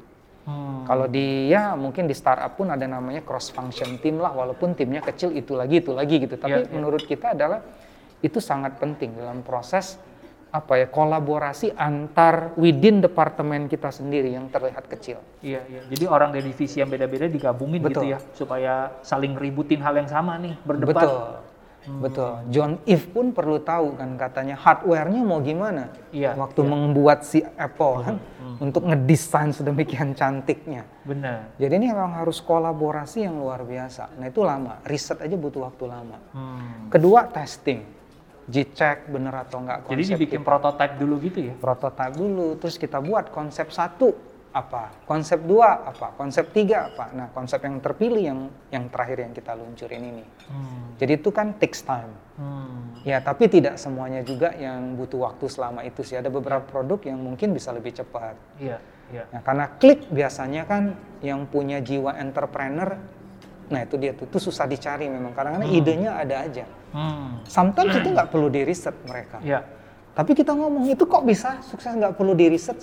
[0.48, 0.88] Hmm.
[0.88, 5.04] Kalau di ya mungkin di startup pun ada namanya cross function team lah, walaupun timnya
[5.04, 6.40] kecil itu lagi itu lagi gitu.
[6.40, 6.72] Tapi Iya, iya.
[6.72, 7.60] menurut kita adalah
[8.24, 10.00] itu sangat penting dalam proses
[10.48, 15.20] apa ya kolaborasi antar within departemen kita sendiri yang terlihat kecil.
[15.44, 15.82] Iya, iya.
[15.92, 18.12] Jadi orang dari divisi yang beda-beda digabungin gitu Betul.
[18.16, 18.74] ya, supaya
[19.04, 21.04] saling ributin hal yang sama nih, berdebat.
[21.04, 21.48] Betul.
[21.88, 22.32] Betul.
[22.52, 25.88] John Eve pun perlu tahu kan katanya hardware-nya mau gimana.
[26.12, 26.68] Iya, Waktu iya.
[26.68, 28.16] membuat si Apple kan
[28.60, 30.84] untuk ngedesain sedemikian cantiknya.
[31.08, 31.56] Benar.
[31.56, 34.20] Jadi ini memang harus kolaborasi yang luar biasa.
[34.20, 34.84] Nah itu lama.
[34.84, 36.18] Riset aja butuh waktu lama.
[36.36, 36.92] Hmm.
[36.92, 37.97] Kedua testing.
[38.48, 40.48] G-check bener atau enggak konsep Jadi dibikin kita.
[40.48, 41.54] prototipe dulu gitu ya?
[41.60, 42.56] prototipe dulu.
[42.56, 44.16] Terus kita buat konsep satu
[44.48, 47.12] apa, konsep dua apa, konsep tiga apa.
[47.12, 48.40] Nah konsep yang terpilih yang
[48.72, 50.24] yang terakhir yang kita luncurin ini.
[50.48, 50.96] Hmm.
[50.96, 52.10] Jadi itu kan takes time.
[52.40, 52.96] Hmm.
[53.06, 56.18] Ya, tapi tidak semuanya juga yang butuh waktu selama itu sih.
[56.18, 58.34] Ada beberapa produk yang mungkin bisa lebih cepat.
[58.58, 58.78] Iya,
[59.14, 59.24] iya.
[59.30, 62.98] Nah, karena klik biasanya kan yang punya jiwa entrepreneur,
[63.68, 65.32] nah itu dia tuh, itu susah dicari memang.
[65.36, 66.64] Karena idenya ada aja.
[66.92, 67.44] Hmm.
[67.44, 69.38] Sometimes itu nggak perlu di riset mereka.
[69.44, 69.60] Iya.
[70.16, 72.74] Tapi kita ngomong itu kok bisa sukses nggak perlu di riset?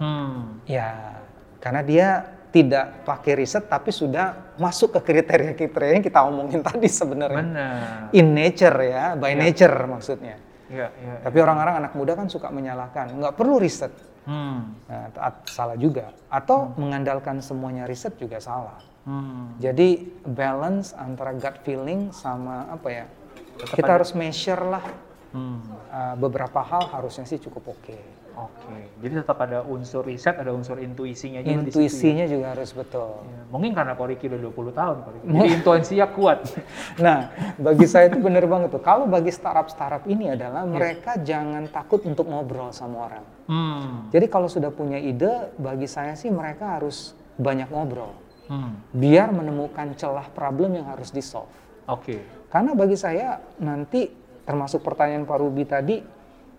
[0.00, 0.58] Hmm.
[0.66, 1.20] Ya,
[1.62, 2.08] karena dia
[2.50, 7.44] tidak pakai riset tapi sudah masuk ke kriteria-kriteria yang kita omongin tadi sebenarnya.
[7.46, 8.10] Benar.
[8.10, 10.36] In nature ya, by nature maksudnya.
[10.70, 11.14] Iya, iya.
[11.22, 13.90] Tapi orang-orang anak muda kan suka menyalahkan, nggak perlu riset.
[14.26, 14.74] Hmm.
[14.86, 15.10] Nah,
[15.46, 16.10] salah juga.
[16.30, 18.78] Atau mengandalkan semuanya riset juga salah.
[19.08, 19.56] Hmm.
[19.58, 23.06] Jadi balance antara gut feeling sama apa ya?
[23.60, 24.84] kita harus measure lah
[25.30, 25.62] Hmm.
[25.94, 27.94] uh, beberapa hal harusnya sih cukup oke.
[28.34, 28.78] Oke.
[28.98, 31.62] Jadi tetap ada unsur riset, ada unsur intuisinya juga ya?
[31.66, 33.22] Intuisinya juga harus betul.
[33.22, 35.24] Ya, Mungkin karena Koriki udah 20 tahun, Koriki.
[35.30, 36.38] Jadi intuisinya kuat.
[37.04, 38.82] Nah, bagi saya itu bener banget tuh.
[38.82, 43.24] Kalau bagi startup-startup ini adalah mereka jangan takut untuk ngobrol sama orang.
[43.46, 44.10] Hmm.
[44.10, 48.12] Jadi kalau sudah punya ide, bagi saya sih mereka harus banyak ngobrol.
[48.50, 48.82] Hmm.
[48.90, 51.54] Biar menemukan celah problem yang harus di solve.
[51.86, 52.18] Oke.
[52.50, 54.10] Karena bagi saya nanti
[54.42, 56.02] termasuk pertanyaan Pak Ruby tadi,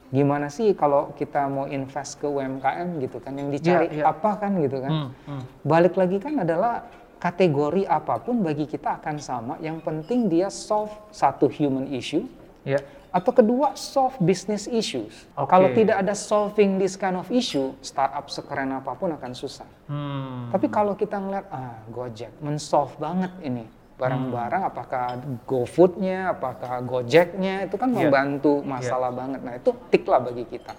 [0.08, 4.04] gimana sih kalau kita mau invest ke UMKM gitu kan, yang dicari Iya, iya.
[4.08, 4.92] apa kan gitu kan.
[4.92, 5.10] Hmm.
[5.28, 5.44] Hmm.
[5.68, 6.88] Balik lagi kan adalah
[7.20, 12.24] kategori apa pun bagi kita akan sama, yang penting dia solve satu human issue
[12.62, 12.78] Ya.
[13.12, 15.28] Atau kedua, solve business issues.
[15.36, 15.52] Oke.
[15.52, 19.68] Kalau tidak ada solving this kind of issue, startup sekeren apa pun akan susah.
[19.92, 20.48] Hmm.
[20.48, 23.68] Tapi kalau kita ngeliat, ah Gojek, men-solve banget ini.
[24.00, 28.08] Barang-barang, apakah GoFood-nya, apakah Gojek-nya, itu kan Iya.
[28.08, 29.44] membantu masalah banget.
[29.44, 30.74] Nah itu tik lah bagi kita.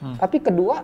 [0.00, 0.16] Hmm.
[0.16, 0.82] Tapi kedua,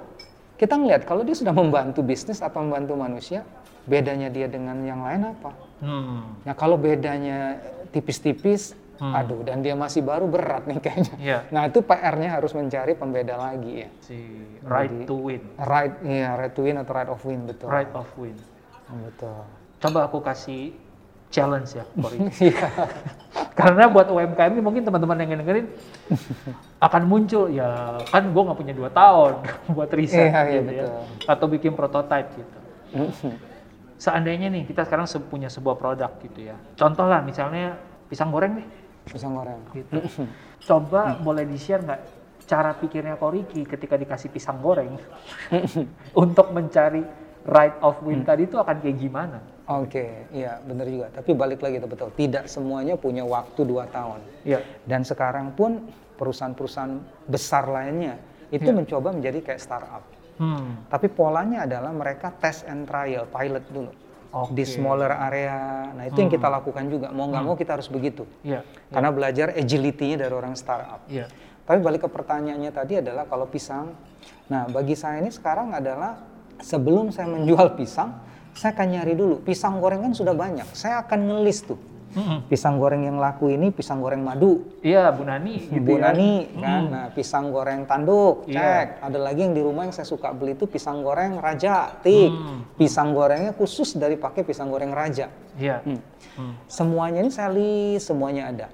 [0.60, 3.42] kita ngeliat kalau dia sudah membantu bisnis atau membantu manusia,
[3.88, 5.50] bedanya dia dengan yang lain apa?
[5.80, 6.36] Hmm.
[6.44, 7.56] Nah kalau bedanya
[7.90, 9.16] tipis-tipis, Hmm.
[9.16, 11.14] aduh, dan dia masih baru berat nih kayaknya.
[11.16, 11.38] Iya.
[11.48, 13.88] Nah itu PR-nya harus mencari pembeda lagi ya.
[13.98, 14.16] Si
[14.62, 17.66] right to win, Right, iya, right to win atau right of win betul.
[17.66, 18.36] right of win.
[19.02, 19.40] Betul.
[19.80, 20.76] Coba aku kasih
[21.28, 22.28] challenge ya, Kori.
[22.44, 22.68] Iya.
[23.56, 25.66] Karena buat UMKM ini mungkin teman-teman yang dengerin
[26.86, 27.68] akan muncul ya
[28.06, 29.32] kan gue nggak punya dua tahun
[29.70, 31.02] buat riset Iya, iya, gitu ya, betul.
[31.24, 32.58] atau bikin prototype gitu.
[33.96, 37.76] Seandainya nih kita sekarang se- punya sebuah produk gitu ya, contoh lah misalnya
[38.08, 38.66] pisang goreng deh,
[39.10, 39.60] Pisang goreng.
[39.74, 39.98] gitu.
[40.62, 42.00] Coba boleh di share nggak
[42.46, 44.98] cara pikirnya Koriki ketika dikasih pisang goreng
[46.22, 47.02] untuk mencari
[47.46, 49.38] right of win tadi itu akan kayak gimana?
[49.70, 51.06] Oke, iya benar juga.
[51.14, 52.10] Tapi balik lagi itu betul.
[52.10, 54.18] Tidak semuanya punya waktu dua tahun.
[54.42, 54.66] Iya.
[54.82, 55.86] Dan sekarang pun
[56.18, 56.98] perusahaan-perusahaan
[57.30, 58.18] besar lainnya
[58.50, 58.74] itu Iya.
[58.74, 60.02] mencoba menjadi kayak startup.
[60.42, 60.82] Hmm.
[60.90, 63.94] Tapi polanya adalah mereka test and trial, pilot dulu.
[64.30, 64.62] Oke.
[64.62, 65.90] Di smaller area.
[65.90, 67.10] Nah itu yang kita lakukan juga.
[67.10, 68.22] Mau nggak mau kita harus begitu.
[68.46, 68.62] Iya.
[68.90, 71.02] Karena belajar agility-nya dari orang startup.
[71.10, 71.26] Iya.
[71.66, 73.90] Tapi balik ke pertanyaannya tadi adalah kalau pisang.
[74.46, 76.22] Nah bagi saya ini sekarang adalah
[76.62, 78.14] sebelum saya menjual pisang,
[78.54, 79.42] saya akan nyari dulu.
[79.42, 80.66] Pisang goreng kan sudah banyak.
[80.78, 81.89] Saya akan ngelis tuh.
[82.10, 82.50] Mm-mm.
[82.50, 84.66] Pisang goreng yang laku ini pisang goreng madu.
[84.82, 85.70] Iya, Bu Nani.
[85.78, 86.10] Bu ya.
[86.10, 88.58] Nani kan, nah pisang goreng tanduk, Iya.
[88.58, 88.86] cek.
[89.06, 92.34] Ada lagi yang di rumah yang saya suka beli itu pisang goreng raja, tik.
[92.34, 92.66] Hmm.
[92.74, 95.30] Pisang gorengnya khusus dari pakai pisang goreng raja.
[95.54, 95.86] Iya.
[95.86, 96.02] Hmm.
[96.34, 96.54] Hmm.
[96.66, 98.68] Semuanya ini saya list, semuanya ada.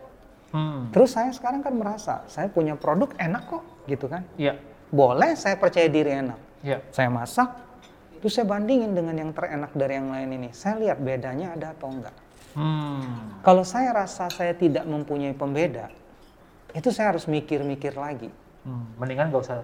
[0.57, 0.89] Hmm.
[0.89, 4.24] Terus saya sekarang kan merasa saya punya produk enak kok, gitu kan?
[4.41, 4.57] Iya.
[4.89, 6.39] Boleh saya percaya diri enak.
[6.64, 6.80] Iya.
[6.89, 7.53] Saya masak,
[8.24, 10.49] terus saya bandingin dengan yang terenak dari yang lain ini.
[10.57, 12.16] Saya lihat bedanya ada atau enggak.
[12.55, 13.41] Hmm.
[13.43, 15.91] Kalau saya rasa saya tidak mempunyai pembeda,
[16.77, 18.31] itu saya harus mikir-mikir lagi.
[18.63, 18.87] Hmm.
[19.01, 19.59] Mendingan gak usah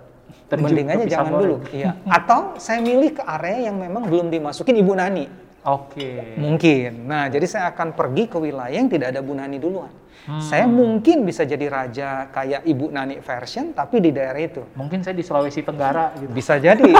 [0.49, 1.43] terjun Mendingannya jangan goreng.
[1.45, 1.57] dulu.
[1.75, 1.91] Iya.
[2.09, 5.27] Atau saya milih ke area yang memang belum dimasukin Ibu Nani.
[5.63, 6.35] Oke.
[6.35, 7.07] Mungkin.
[7.07, 10.03] Nah, jadi saya akan pergi ke wilayah yang tidak ada Bu Nani duluan.
[10.23, 10.39] Hmm.
[10.39, 14.63] Saya mungkin bisa jadi raja kayak Ibu Nani version, tapi di daerah itu.
[14.79, 16.31] Mungkin saya di Sulawesi Tenggara gitu.
[16.31, 16.95] Bisa jadi.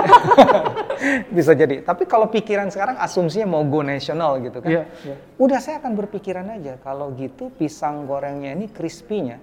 [1.39, 1.87] bisa jadi.
[1.87, 4.67] Tapi kalau pikiran sekarang asumsinya mau go nasional gitu kan.
[4.67, 5.15] Iya, iya.
[5.39, 9.39] Udah saya akan berpikiran aja kalau gitu pisang gorengnya ini crispy-nya.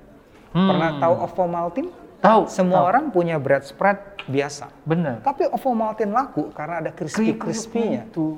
[0.52, 0.68] Hmm.
[0.68, 1.90] Pernah tahu Ovomaltine?
[2.20, 2.52] Tahu.
[2.52, 2.88] Semua tahu.
[2.92, 3.96] orang punya bread spread
[4.28, 4.68] biasa.
[4.84, 5.24] Bener.
[5.24, 8.12] Tapi Ovomaltine laku karena ada crispy-crispy-nya.
[8.12, 8.36] Itu.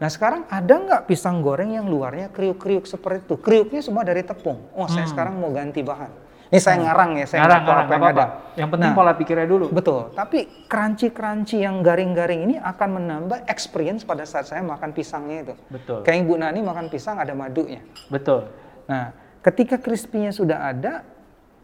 [0.00, 3.36] Nah sekarang ada nggak pisang goreng yang luarnya kriuk-kriuk seperti itu?
[3.36, 4.72] Kriuknya semua dari tepung.
[4.72, 6.32] Oh saya sekarang mau ganti bahan.
[6.50, 7.46] Ini saya ngarang ya, saya Hmm.
[7.46, 8.26] Ngarang, ngarang, apa yang nggak ada.
[8.58, 9.66] Yang penting Nah, pola pikirnya dulu.
[9.70, 15.54] Betul, tapi crunchy-crunchy yang garing-garing ini akan menambah experience pada saat saya makan pisangnya itu.
[15.70, 16.02] Betul.
[16.02, 17.86] Kayak Ibu Nani makan pisang ada madunya.
[18.10, 18.50] Betul.
[18.90, 19.14] Nah,
[19.46, 21.06] ketika crispy-nya sudah ada,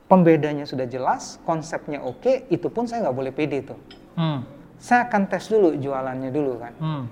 [0.06, 3.78] pembedanya sudah jelas, konsepnya oke, itu pun saya nggak boleh pede tuh.
[4.14, 4.46] Hmm.
[4.78, 6.74] Saya akan tes dulu jualannya dulu kan.
[6.78, 7.04] Hmm.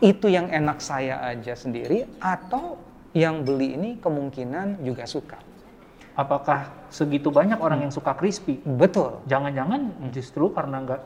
[0.00, 2.80] Itu yang enak saya aja sendiri atau
[3.12, 5.36] yang beli ini kemungkinan juga suka.
[6.16, 8.60] Apakah segitu banyak orang yang suka crispy?
[8.64, 9.20] Betul.
[9.28, 11.00] Jangan-jangan justru karena nggak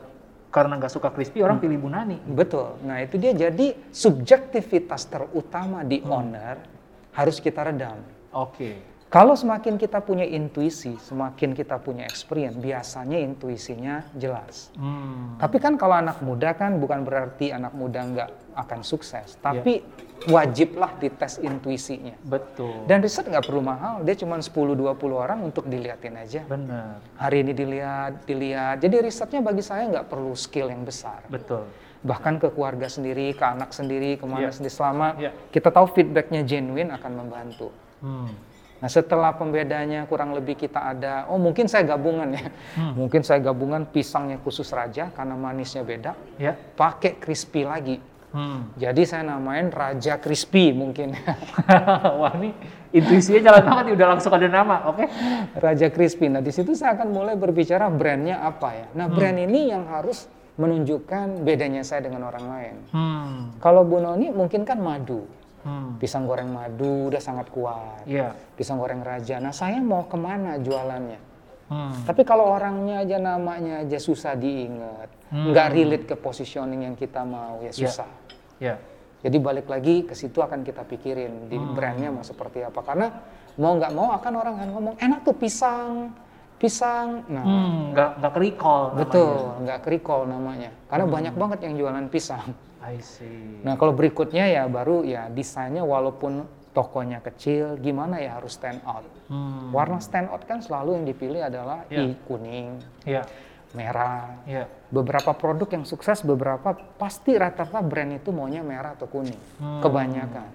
[0.55, 2.15] karena nggak suka crispy orang pilih Bu Nani.
[2.23, 2.79] Betul.
[2.87, 6.63] Nah, itu dia jadi subjektivitas terutama di owner
[7.11, 7.99] harus kita redam.
[8.31, 8.95] Oke.
[9.11, 14.75] Kalau semakin kita punya intuisi, semakin kita punya experience, biasanya intuisinya jelas.
[14.75, 15.39] Hmm.
[15.39, 19.83] Tapi kan kalau anak muda kan bukan berarti anak muda nggak akan sukses, tapi
[20.25, 22.15] wajiblah dites intuisinya.
[22.23, 22.87] Betul.
[22.87, 26.41] Dan riset nggak perlu mahal, dia cuma 10-20 orang untuk diliatin aja.
[26.47, 27.03] Benar.
[27.19, 28.79] Hari ini dilihat, dilihat.
[28.79, 31.21] Jadi risetnya bagi saya nggak perlu skill yang besar.
[31.27, 31.67] Betul.
[32.01, 34.55] Bahkan ke keluarga sendiri, ke anak sendiri, ke mana Iya.
[34.55, 34.73] sendiri.
[34.73, 35.31] Selama Iya.
[35.51, 37.69] kita tahu feedbacknya genuine akan membantu.
[37.99, 38.29] Hmm.
[38.75, 42.45] Nah setelah pembedanya kurang lebih kita ada, oh mungkin saya gabungan ya.
[42.77, 42.93] Hmm.
[43.07, 46.11] Mungkin saya gabungan pisangnya khusus raja karena manisnya beda.
[46.37, 46.53] Ya.
[46.53, 47.97] Pakai crispy lagi.
[48.35, 48.67] Hmm.
[48.75, 51.15] Jadi saya namain Raja Crispy mungkin.
[52.19, 52.51] Wah ini
[52.91, 55.07] intuisinya jalan banget udah langsung ada nama, oke?
[55.55, 56.27] Raja Crispy.
[56.27, 58.87] Nah, di situ saya akan mulai berbicara brandnya apa ya.
[58.91, 60.27] Nah, brand ini yang harus
[60.59, 62.75] menunjukkan bedanya saya dengan orang lain.
[62.91, 63.35] Hmm.
[63.63, 65.23] Kalau Bu Noni mungkin kan madu.
[65.63, 65.95] Hmm.
[65.97, 68.03] Pisang goreng madu udah sangat kuat.
[68.03, 68.35] Iya.
[68.53, 69.39] Pisang goreng raja.
[69.39, 71.17] Nah, saya mau ke mana jualannya?
[71.65, 71.97] Hmm.
[72.05, 75.49] Tapi kalau orangnya aja namanya aja susah diingat, Hmm.
[75.49, 77.89] nggak relate ke positioning yang kita mau, ya Iya.
[77.89, 78.09] susah.
[78.57, 78.75] Ya.
[79.19, 81.73] Jadi balik lagi ke situ akan kita pikirin di Hmm.
[81.73, 82.77] brandnya mau seperti apa.
[82.79, 83.09] Karena
[83.55, 86.13] mau nggak mau akan orang akan ngomong enak tuh pisang,
[86.55, 87.25] pisang.
[87.27, 88.83] Nah, Hmm, nggak nggak ke recall.
[88.85, 88.99] namanya.
[89.01, 90.69] betul, nggak recall namanya.
[90.85, 92.53] Karena banyak banget yang jualan pisang.
[92.79, 93.65] I see.
[93.65, 99.07] Nah, kalau berikutnya ya baru ya desainnya walaupun tokonya kecil, gimana ya harus stand out.
[99.25, 99.71] Hmm.
[99.71, 102.03] Warna stand out kan selalu yang dipilih adalah Ya.
[102.03, 103.25] i kuning, Ya,
[103.73, 104.43] merah.
[104.43, 104.69] ya.
[104.87, 109.81] Beberapa produk yang sukses, beberapa pasti rata-rata brand itu maunya merah atau kuning, Hmm.
[109.81, 110.47] kebanyakan.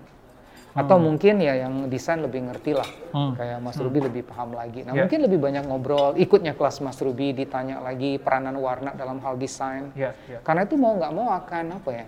[0.71, 3.35] Atau mungkin ya yang desain lebih ngerti lah, Hmm.
[3.35, 4.87] kayak Mas Ruby lebih paham lagi.
[4.87, 5.03] Nah Ya.
[5.03, 9.91] mungkin lebih banyak ngobrol, ikutnya kelas Mas Ruby, ditanya lagi peranan warna dalam hal desain.
[9.93, 10.39] Ya, ya.
[10.41, 12.07] Karena itu mau nggak mau akan apa ya,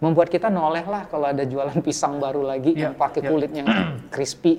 [0.00, 3.28] membuat kita noleh lah kalau ada jualan pisang baru lagi Ya, yang pakai ya.
[3.30, 3.62] kulitnya
[4.10, 4.58] crispy.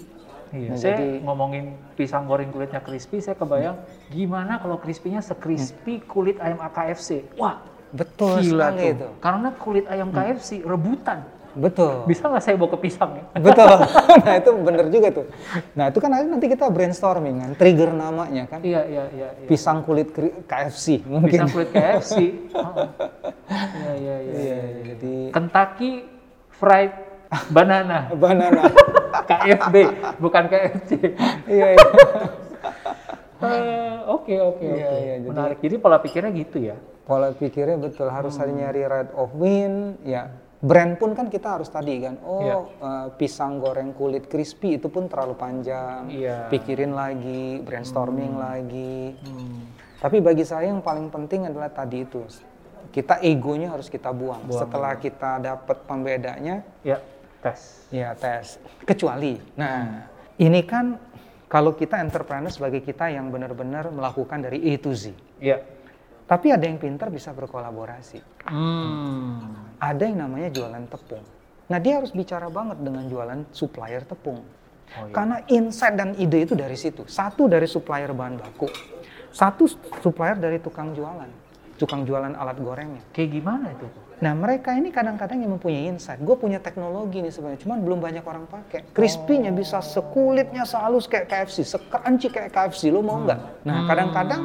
[0.52, 3.80] Iya, Nah, saya ngomongin pisang goreng kulitnya crispy, saya kebayang
[4.12, 7.24] gimana kalau crispy-nya sekrispy kulit ayam AKFC.
[7.40, 8.84] Wah, Betul gila tuh.
[8.84, 9.08] itu.
[9.24, 11.24] Karena kulit ayam KFC rebutan.
[11.52, 12.08] Betul.
[12.08, 13.24] Bisa nggak saya bawa ke pisang ya?
[13.44, 13.76] Betul.
[14.28, 15.26] nah itu bener juga tuh.
[15.76, 18.64] Nah itu kan nanti kita brainstorming kan, trigger namanya kan.
[18.64, 19.30] Iya, iya, iya.
[19.36, 19.48] iya.
[19.52, 20.16] Pisang kulit
[20.48, 21.44] KFC mungkin.
[21.44, 22.16] Pisang kulit KFC.
[23.52, 24.32] Iya, iya, iya.
[24.32, 24.60] Iya,
[24.96, 26.08] jadi Kentucky
[26.56, 27.11] Fried
[27.48, 28.12] Banana.
[28.12, 28.62] banana.
[29.30, 29.76] KFB,
[30.18, 30.90] bukan KFC.
[31.48, 31.80] iya, iya.
[33.42, 35.00] Eh, Oke, oke, Iya, oke.
[35.00, 35.58] iya, jadi- Menarik.
[35.60, 36.78] Jadi pola pikirnya gitu ya.
[37.02, 38.54] Pola pikirnya betul harus Hmm.
[38.54, 39.98] nyari right of win.
[40.04, 40.30] Ya
[40.62, 42.22] brand pun kan kita harus tadi kan.
[42.22, 42.56] Oh Iya.
[42.62, 46.06] eh, pisang goreng kulit crispy itu pun terlalu panjang.
[46.08, 46.54] Iya.
[46.54, 49.18] Pikirin lagi, brainstorming lagi.
[49.18, 49.74] Hmm.
[49.98, 52.22] Tapi bagi saya yang paling penting adalah tadi itu.
[52.92, 54.46] Kita egonya harus kita buang.
[54.52, 57.02] Setelah kita dapat pembedanya, Ya,
[57.42, 57.90] tes.
[57.90, 58.62] ya tes.
[58.86, 60.96] Kecuali, nah ini kan
[61.52, 65.12] kalau kita entrepreneur sebagai kita yang benar-benar melakukan dari A to Z.
[65.44, 65.60] Ya.
[66.24, 68.48] Tapi ada yang pintar bisa berkolaborasi.
[68.48, 69.76] Hmm.
[69.76, 71.20] Ada yang namanya jualan tepung.
[71.68, 74.40] Nah dia harus bicara banget dengan jualan supplier tepung.
[74.40, 75.12] Oh, iya.
[75.12, 77.04] Karena insight dan ide itu dari situ.
[77.04, 78.72] Satu dari supplier bahan baku.
[79.32, 79.68] Satu
[80.00, 81.51] supplier dari tukang jualan.
[81.82, 83.02] Tukang jualan alat gorengnya.
[83.10, 83.90] Kayak gimana itu?
[84.22, 86.22] Nah mereka ini kadang-kadang yang mempunyai insight.
[86.22, 88.86] Gue punya teknologi nih sebenarnya, cuman belum banyak orang pakai.
[88.94, 92.94] Crispy-nya bisa sekulitnya sehalus kayak KFC, sekranci kayak KFC.
[92.94, 93.66] Lo mau nggak?
[93.66, 94.42] Nah kadang-kadang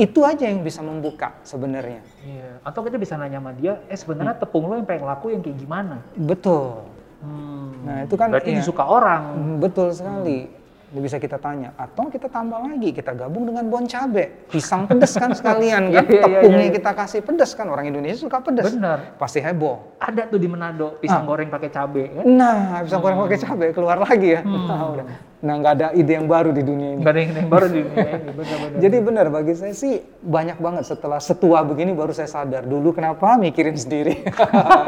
[0.00, 2.00] itu aja yang bisa membuka sebenarnya.
[2.24, 2.64] Iya.
[2.64, 5.60] Atau kita bisa nanya sama dia, eh sebenarnya tepung lo yang pengen laku yang kayak
[5.60, 6.00] gimana?
[6.16, 6.88] Betul.
[7.20, 7.84] Hmm.
[7.84, 8.58] Nah itu kan Berarti iya.
[8.64, 9.22] disuka orang.
[9.36, 10.48] Hmm, Betul sekali.
[10.88, 15.36] Bisa kita tanya, atau kita tambah lagi, kita gabung dengan bon cabe, pisang pedas kan
[15.36, 19.12] sekalian kan, Iya, iya, iya, tepungnya kita kasih pedas kan, orang Indonesia suka pedas, Bener.
[19.20, 20.00] pasti heboh.
[20.00, 22.24] Ada tuh di Manado pisang goreng pakai cabe kan?
[22.24, 24.40] Nah, pisang goreng pakai cabe keluar lagi ya.
[24.40, 25.04] Nah, udah.
[25.38, 27.02] Nah, nggak ada ide yang baru di dunia ini.
[27.06, 28.30] Ada yang, baru di dunia ini.
[28.34, 28.78] Bener-bener.
[28.82, 33.38] Jadi benar bagi saya sih banyak banget setelah setua begini baru saya sadar dulu kenapa
[33.38, 34.24] mikirin sendiri.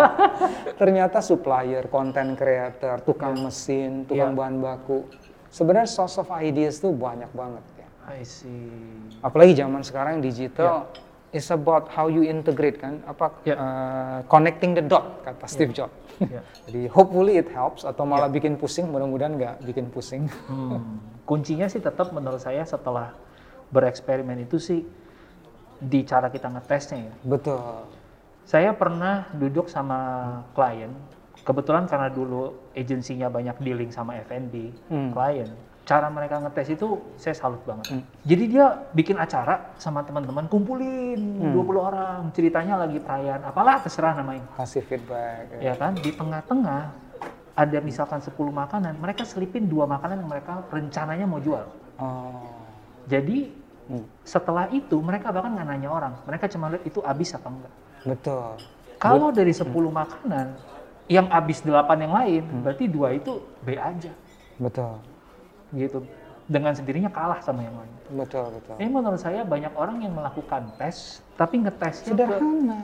[0.81, 5.07] Ternyata supplier, content creator, tukang mesin, tukang bahan baku.
[5.51, 7.89] Sebenarnya source of ideas tuh banyak banget ya.
[8.11, 8.71] I see.
[9.21, 10.87] Apalagi zaman sekarang digital
[11.31, 13.55] it's about how you integrate kan apa Ya.
[13.55, 15.95] uh, connecting the dot kata Steve Jobs.
[16.23, 16.43] Ya.
[16.67, 20.27] Jadi hopefully it helps atau malah bikin pusing, mudah-mudahan nggak bikin pusing.
[20.51, 20.99] Hmm.
[21.27, 23.15] Kuncinya sih tetap menurut saya setelah
[23.71, 24.83] bereksperimen itu sih
[25.79, 27.15] di cara kita ngetesnya ya.
[27.23, 27.87] Betul.
[28.43, 29.99] Saya pernah duduk sama
[30.59, 30.91] klien,
[31.43, 35.11] kebetulan karena dulu agensinya banyak dealing sama F&B, Hmm.
[35.11, 35.51] klien.
[35.81, 38.07] Cara mereka ngetes itu saya salut banget.
[38.23, 41.19] Jadi dia bikin acara sama teman-teman, kumpulin
[41.51, 44.47] 20 orang, ceritanya lagi perayaan, apalah terserah namanya.
[44.55, 45.51] Kasih feedback.
[45.59, 45.75] Ya ya.
[45.75, 46.95] kan, di tengah-tengah
[47.59, 51.67] ada misalkan 10 makanan, mereka selipin dua makanan yang mereka rencananya mau jual.
[51.99, 52.55] Oh.
[53.11, 53.51] Jadi
[53.91, 54.07] Hmm.
[54.23, 57.75] setelah itu mereka bahkan nggak nanya orang, mereka cuma lihat itu habis apa enggak.
[58.07, 58.55] Betul.
[59.01, 60.55] Kalau dari 10 makanan
[61.11, 62.63] yang habis 8 yang lain, Hmm.
[62.63, 64.15] berarti dua itu B aja
[64.57, 64.95] Betul.
[65.75, 66.07] gitu.
[66.47, 67.95] Dengan sendirinya kalah sama yang lain.
[68.17, 68.75] Betul, betul.
[68.79, 72.79] Ini menurut saya banyak orang yang melakukan tes, tapi ngetesnya ke- Sederhana.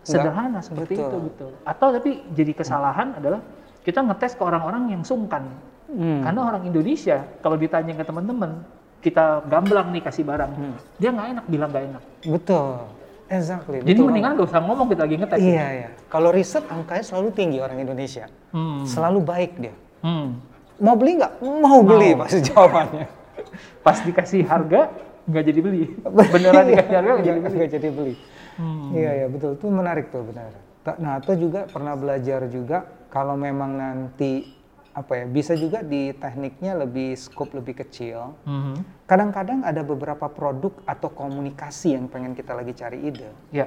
[0.00, 1.04] sederhana seperti betul.
[1.04, 1.50] itu betul.
[1.62, 3.40] Atau tapi jadi kesalahan adalah
[3.82, 5.44] kita ngetes ke orang-orang yang sungkan.
[5.86, 6.24] Hmm.
[6.24, 8.64] Karena orang Indonesia kalau ditanya ke teman-teman,
[9.00, 10.74] kita gamblang nih kasih barang, Hmm.
[10.96, 12.02] dia nggak enak bilang nggak enak.
[12.22, 12.72] Betul.
[13.30, 13.78] Exactly.
[13.86, 15.38] Jadi betul mendingan gak usah ngomong kita lagi ngetes.
[15.38, 15.88] Iya, iya.
[16.10, 18.26] Kalau riset angkanya selalu tinggi orang Indonesia.
[18.50, 18.82] Hmm.
[18.82, 19.74] Selalu baik dia.
[20.02, 20.42] Hmm.
[20.82, 21.32] Mau beli nggak?
[21.38, 23.06] Mau beli pasti jawabannya.
[23.86, 24.90] Pas dikasih harga
[25.30, 25.82] nggak jadi beli.
[26.34, 27.54] Beneran dikasih harga nggak jadi beli.
[27.54, 28.14] Nggak jadi beli.
[28.58, 28.88] Hmm.
[28.98, 29.50] Iya, iya betul.
[29.54, 30.50] Itu menarik tuh benar.
[30.98, 32.82] Nah, atau juga pernah belajar juga
[33.14, 34.59] kalau memang nanti
[35.00, 38.36] apa ya bisa juga di tekniknya lebih scope lebih kecil.
[38.44, 39.08] Mhm.
[39.08, 43.32] Kadang-kadang ada beberapa produk atau komunikasi yang pengen kita lagi cari ide.
[43.50, 43.66] Ya,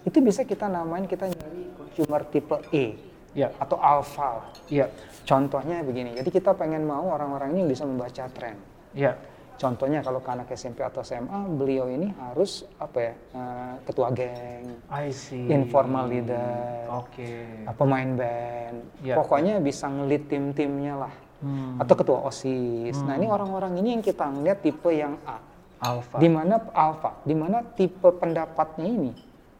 [0.00, 2.96] Itu bisa kita namain kita nyari consumer tipe E
[3.36, 4.48] ya, atau alpha.
[4.66, 4.88] ya,
[5.28, 6.16] Contohnya begini.
[6.16, 8.56] Jadi kita pengen mau orang-orang ini bisa membaca tren.
[8.96, 9.14] ya.
[9.60, 14.80] Contohnya kalau ke anak SMP atau SMA, beliau ini harus apa ya eh, ketua geng,
[14.88, 15.52] I see.
[15.52, 17.44] informal leader, Oke.
[17.68, 19.20] eh, pemain band, Ya.
[19.20, 21.12] pokoknya bisa ngelit tim-timnya lah,
[21.44, 21.76] Hmm.
[21.76, 22.96] atau ketua osis.
[23.04, 25.36] Nah ini orang-orang ini yang kita ngeliat tipe yang A,
[25.76, 26.16] Alpha.
[26.16, 29.12] di mana alpha, di mana tipe pendapatnya ini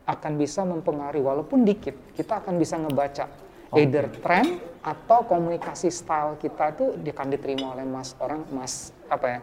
[0.08, 3.28] akan bisa mempengaruhi walaupun dikit, kita akan bisa ngebaca
[3.76, 9.40] either trend atau komunikasi style kita itu akan diterima oleh mas orang mas apa ya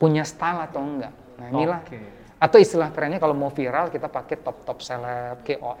[0.00, 1.12] punya style atau enggak.
[1.36, 2.00] Nah inilah Oke.
[2.40, 5.76] atau istilah kerennya kalau mau viral kita pakai top top seleb, KOL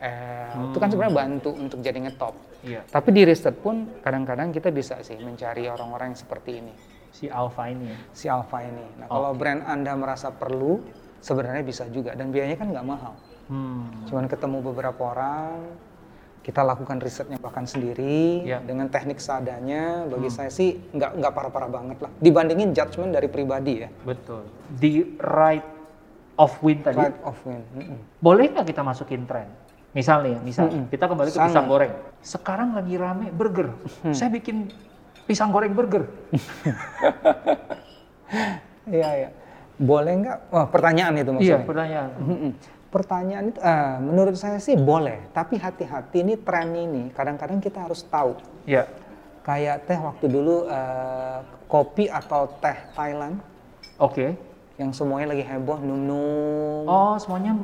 [0.68, 2.36] itu kan sebenarnya bantu untuk jadi ngetop.
[2.60, 2.84] Iya.
[2.84, 6.74] Tapi di riset pun kadang-kadang kita bisa sih mencari orang-orang yang seperti ini
[7.10, 7.98] Si Alpha ini ya.
[8.14, 8.86] si Alpha ini.
[9.02, 10.78] Nah, kalau brand Anda merasa perlu,
[11.18, 12.14] sebenarnya bisa juga.
[12.14, 13.14] Dan biayanya kan nggak mahal.
[13.50, 14.06] Hmm.
[14.06, 15.74] Cuman ketemu beberapa orang,
[16.40, 18.58] kita lakukan risetnya bahkan sendiri, Ya.
[18.58, 22.10] dengan teknik seadanya, bagi saya sih nggak nggak parah-parah banget lah.
[22.16, 23.88] Dibandingin judgement dari pribadi ya.
[24.00, 24.48] Betul.
[24.72, 25.66] Di right
[26.34, 26.96] of win tadi.
[26.98, 27.60] Right of win.
[27.70, 27.98] Mm-mm.
[28.18, 29.52] Boleh nggak kita masukin tren?
[29.90, 30.88] Misal nih, misal Mm-mm.
[30.88, 31.50] kita kembali ke Sangat.
[31.50, 31.92] pisang goreng.
[32.20, 33.68] Sekarang lagi rame burger.
[34.10, 34.72] Saya bikin
[35.24, 36.08] pisang goreng burger.
[38.86, 39.28] Iya, iya.
[39.76, 40.38] Boleh nggak?
[40.50, 41.66] Wah, pertanyaan itu Iya, maksudnya.
[41.66, 42.10] pertanyaan.
[42.18, 42.52] Mm-mm.
[42.90, 45.30] Pertanyaan itu, eh, menurut saya sih boleh.
[45.30, 48.34] Tapi hati-hati ini tren ini, kadang-kadang kita harus tahu.
[48.66, 48.86] Iya.
[49.40, 53.40] kayak teh waktu dulu eh, kopi atau teh Thailand
[53.96, 54.36] Oke.
[54.76, 57.56] yang semuanya lagi heboh num-num Oh, semuanya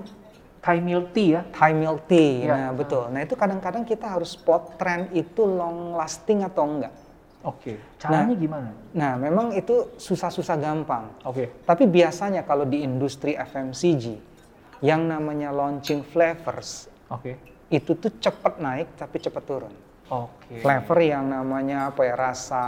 [0.59, 1.43] Thai milk tea ya?
[1.53, 2.53] Thai milk tea Iya.
[2.57, 6.97] nah betul nah itu kadang-kadang kita harus spot tren itu long lasting atau enggak
[7.45, 7.77] Oke.
[8.01, 8.41] Caranya Nah.
[8.41, 8.71] gimana?
[8.91, 11.53] nah memang itu susah-susah gampang Oke.
[11.63, 14.17] tapi biasanya kalau di industri FMCG
[14.81, 17.37] yang namanya launching flavors Oke.
[17.69, 19.73] itu tuh cepet naik tapi cepet turun
[20.07, 20.61] Oke.
[20.61, 22.65] flavor yang namanya apa ya rasa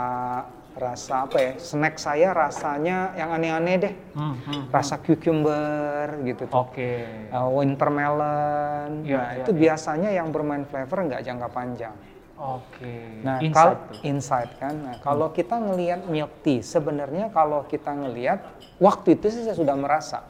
[0.75, 4.63] rasa apa ya snack saya rasanya yang aneh-aneh deh Hmm, hmm.
[4.71, 7.03] rasa cucumber gitu tuh Oke.
[7.31, 9.59] Uh, wintermelon Iya, nah iya, itu iya.
[9.59, 11.95] biasanya yang bermain flavor nggak jangka panjang
[12.39, 12.95] Oke.
[13.27, 13.75] nah Insight kalau
[14.07, 18.39] insight kan nah, kalau kita ngelihat milk tea sebenarnya kalau kita ngelihat
[18.79, 20.23] waktu itu sih saya sudah merasa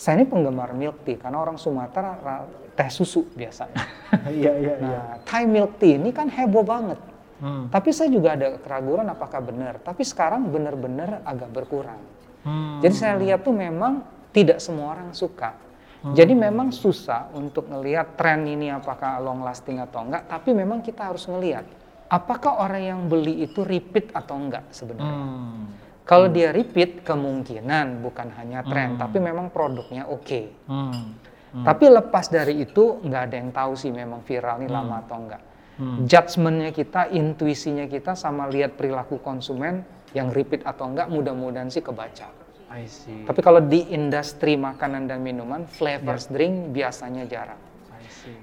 [0.00, 3.76] saya ini penggemar milk tea karena orang Sumatera ra- teh susu biasanya
[4.32, 4.74] Iya, iya, iya.
[4.80, 6.96] nah Thai milk tea ini kan heboh banget
[7.40, 7.72] Hmm.
[7.72, 9.80] Tapi saya juga ada keraguan apakah benar.
[9.80, 12.00] Tapi sekarang benar-benar agak berkurang.
[12.44, 12.84] Hmm.
[12.84, 15.56] Jadi saya lihat tuh memang tidak semua orang suka.
[16.00, 20.32] Jadi memang susah untuk ngelihat tren ini apakah long lasting atau enggak.
[20.32, 21.68] Tapi memang kita harus ngelihat
[22.08, 25.12] apakah orang yang beli itu repeat atau enggak sebenarnya.
[25.12, 25.64] Hmm.
[26.10, 30.66] Kalau dia repeat kemungkinan bukan hanya tren, tapi memang produknya oke.
[30.66, 31.14] Hmm.
[31.62, 35.42] Tapi lepas dari itu nggak ada yang tahu sih memang viral ini lama atau enggak.
[35.78, 36.02] Hmm.
[36.10, 42.26] Judgementnya kita, intuisinya kita sama lihat perilaku konsumen yang repeat atau enggak mudah-mudahan sih kebaca.
[42.74, 43.26] I see.
[43.26, 47.58] Tapi kalau di industri makanan dan minuman, flavors drink biasanya jarang.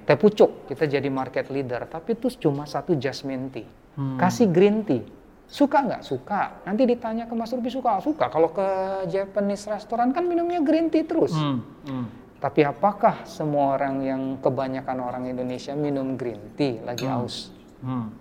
[0.08, 3.68] Teh pucuk kita jadi market leader, tapi itu cuma satu jasmine tea.
[4.00, 4.16] Hmm.
[4.16, 5.04] Kasih green tea.
[5.48, 6.02] Suka nggak?
[6.04, 6.60] Suka.
[6.64, 8.04] Nanti ditanya ke Mas Ruby suka?
[8.04, 8.28] Suka.
[8.28, 8.68] Kalau ke
[9.08, 11.32] Japanese restoran kan minumnya green tea terus.
[11.32, 11.64] Hmm.
[11.88, 12.06] Hmm.
[12.38, 17.50] Tapi apakah semua orang yang kebanyakan orang Indonesia minum green tea lagi haus?
[17.80, 18.12] Hmm.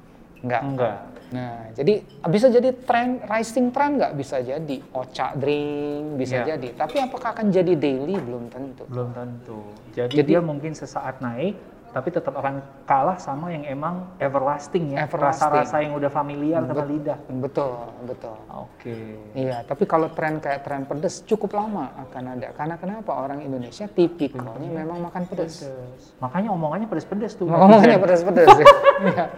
[0.41, 0.63] Enggak.
[0.63, 0.99] Enggak.
[1.27, 4.77] Nah, jadi bisa jadi tren rising trend nggak bisa jadi.
[4.95, 6.55] Ocha drink bisa Iya.
[6.55, 6.69] jadi.
[6.79, 8.87] Tapi apakah akan jadi daily belum tentu.
[8.87, 9.59] Belum tentu.
[9.91, 11.59] Jadi, Jadi- dia mungkin sesaat naik,
[11.97, 15.09] tapi tetap akan kalah sama yang emang everlasting ya.
[15.09, 17.19] Rasa-rasa yang udah familiar sama Bet- lidah.
[17.41, 18.37] Betul, betul.
[18.53, 19.17] Oke.
[19.33, 22.53] Iya, tapi kalau tren kayak tren pedas cukup lama akan ada.
[22.53, 25.65] Karena kenapa orang Indonesia tipikalnya memang makan pedas.
[25.65, 26.03] Pedes.
[26.21, 27.49] Makanya omongannya pedes-pedes tuh.
[27.51, 28.67] Ngomongnya pedas-pedas ya.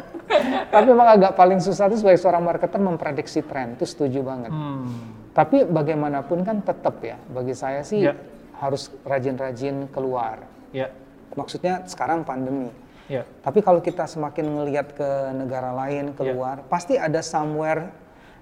[0.75, 4.51] Tapi memang agak paling susah itu sebagai seorang marketer memprediksi tren, itu setuju banget.
[4.51, 5.15] Hmm.
[5.31, 8.19] Tapi bagaimanapun kan tetap ya, bagi saya sih Ya.
[8.59, 10.43] harus rajin-rajin keluar.
[10.75, 10.91] Ya.
[11.35, 12.71] Maksudnya sekarang pandemi.
[13.09, 13.25] Ya.
[13.41, 16.15] Tapi kalau kita semakin ngelihat ke negara lain Ya.
[16.15, 17.89] keluar, pasti ada somewhere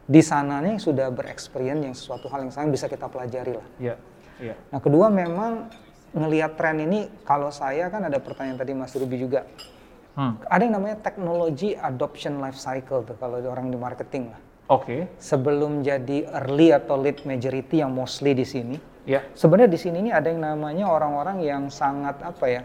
[0.07, 3.67] di sananya yang sudah bereksperience yang sesuatu hal yang sama bisa kita pelajari lah.
[3.79, 3.95] Ya.
[4.43, 4.55] Ya.
[4.75, 5.71] Nah kedua memang
[6.15, 9.47] ngelihat tren ini, kalau saya kan ada pertanyaan tadi Mas Ruby juga,
[10.17, 10.41] Hmm.
[10.49, 14.41] ada yang namanya technology adoption life cycle tuh kalau orang di marketing lah.
[14.73, 15.13] Oke.
[15.21, 19.23] Sebelum jadi early atau late majority yang mostly di sini, Ya.
[19.33, 22.63] sebenarnya di sini ini ada yang namanya orang-orang yang sangat apa ya,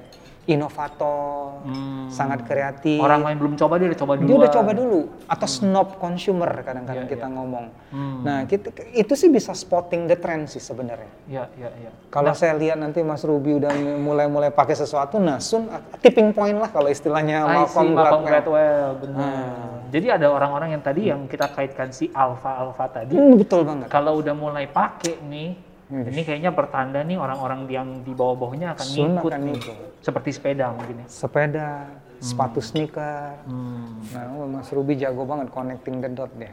[0.61, 2.09] inovator, Hmm.
[2.09, 2.97] sangat kreatif.
[2.97, 4.25] Orang lain belum coba dia udah coba dulu.
[4.25, 7.35] dia udah coba dulu atau snob consumer kadang-kadang Iya, kita iya.
[7.35, 7.65] ngomong.
[7.89, 8.19] Hmm.
[8.21, 11.11] Nah, kita, itu sih bisa spotting the trend sih sebenarnya.
[11.25, 11.91] Ya, ya, ya.
[12.09, 15.69] Kalau saya lihat nanti Mas Ruby udah mulai-mulai pakai sesuatu, nah sun
[16.01, 18.25] tipping point lah kalau istilahnya Malcolm Gladwell.
[18.25, 19.21] Gladwell, benar.
[19.21, 19.77] Hmm.
[19.91, 23.87] Jadi ada orang-orang yang tadi yang kita kaitkan si alpha tadi, Hmm, betul banget.
[23.87, 25.51] kalau udah mulai pakai nih,
[25.91, 29.53] Ini kayaknya pertanda nih orang-orang yang di bawah-bawahnya akan Sun ngikut akan nih.
[29.53, 29.77] ngikut.
[29.99, 31.05] Seperti sepeda mungkin ya.
[31.05, 31.69] Sepeda,
[32.17, 33.43] sepatu sneaker.
[33.43, 36.47] Hmm, Nah, oh, Mas Ruby jago banget connecting the dot deh.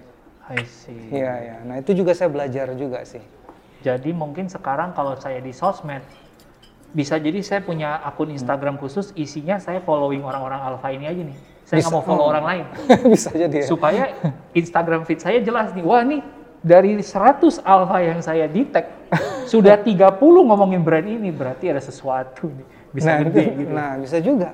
[0.45, 1.13] I see.
[1.13, 1.57] Iya, iya.
[1.63, 3.23] Nah, itu juga saya belajar juga sih.
[3.79, 6.03] Jadi mungkin sekarang kalau saya di sosmed,
[6.89, 11.39] bisa jadi saya punya akun Instagram khusus, isinya saya following orang-orang alpha ini aja nih.
[11.63, 12.33] Saya nggak mau follow Oh.
[12.33, 12.65] orang lain.
[13.13, 13.67] Bisa jadi ya.
[13.69, 14.03] Supaya
[14.51, 16.25] Instagram feed saya jelas nih, wah nih
[16.59, 18.91] dari 100 alpha yang saya tag,
[19.53, 22.67] sudah 30 ngomongin brand ini, berarti ada sesuatu nih.
[22.91, 23.73] Bisa nah, gede itu- gitu.
[23.73, 24.49] nah, bisa juga.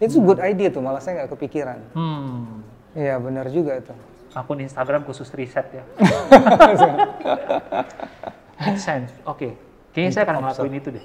[0.00, 1.78] Itu good idea tuh, malah saya nggak kepikiran.
[1.92, 3.94] Hmm, Iya, benar juga itu.
[4.30, 5.82] akun Instagram khusus riset ya.
[8.62, 9.10] Make sense.
[9.26, 9.58] Oke.
[9.90, 11.02] Kayaknya saya akan ngelakuin itu deh.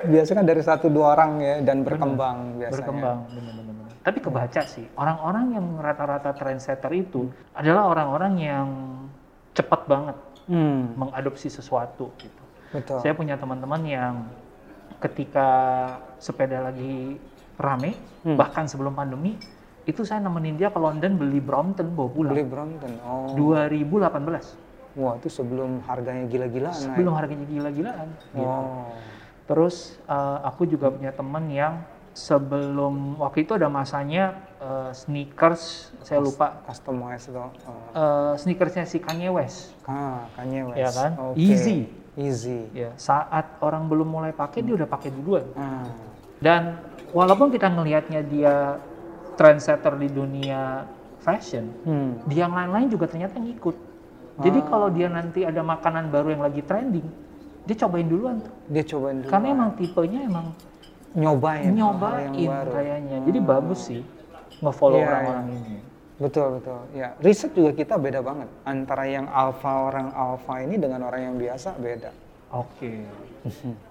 [0.00, 2.74] Biasanya kan dari satu dua orang ya dan berkembang biasanya.
[2.76, 3.66] berkembang benar-benar
[3.98, 8.68] tapi kebaca sih orang-orang yang rata-rata trendsetter itu adalah orang-orang yang
[9.52, 12.40] cepat banget Hmm, mengadopsi sesuatu gitu
[12.70, 12.98] betul.
[12.98, 14.14] saya punya teman-teman yang
[14.98, 15.48] ketika
[16.16, 17.20] sepeda lagi
[17.54, 17.92] rame
[18.22, 18.34] Hmm.
[18.34, 19.36] bahkan sebelum pandemi
[19.84, 22.92] itu saya nemenin dia ke London beli Brompton bawa pulang Beli Brompton.
[23.02, 23.34] Oh.
[23.34, 24.56] 2018
[24.94, 26.86] Wah, itu sebelum harganya gila-gilaan naik.
[26.88, 28.40] sebelum harganya gila-gilaan gitu.
[28.40, 28.88] Oh.
[29.48, 31.80] Terus eh, aku juga punya teman yang
[32.12, 37.32] sebelum waktu itu ada masanya eh, sneakers, saya lupa Customize.
[37.32, 37.48] Oh.
[37.90, 40.78] eh, sneakersnya si Kanye West, Ah, Kanye West.
[40.78, 41.10] ya kan?
[41.16, 41.40] Oke.
[41.40, 41.88] Easy.
[42.12, 42.66] Easy.
[42.74, 45.46] Ya, saat orang belum mulai pakai dia udah pakai duluan.
[45.54, 45.86] Ah.
[46.38, 48.82] Dan walaupun kita ngelihatnya dia
[49.34, 50.82] trendsetter di dunia
[51.18, 52.18] fashion, Hmm.
[52.26, 53.76] di yang lain-lain juga ternyata ngikut.
[54.38, 57.06] Jadi kalau dia nanti ada makanan baru yang lagi trending,
[57.68, 58.54] dia cobain duluan tuh.
[58.72, 59.28] Dia cobain dulu.
[59.28, 60.46] Karena emang tipenya emang
[61.12, 62.32] nyobain nyobain
[62.72, 63.18] kayaknya.
[63.28, 64.00] Jadi bagus sih
[64.64, 65.76] nge-follow Iya, orang-orang ini.
[66.18, 66.80] Betul betul.
[66.96, 71.36] Ya, riset juga kita beda banget antara yang alpha orang alpha ini dengan orang yang
[71.38, 72.10] biasa beda.
[72.50, 73.04] Oke.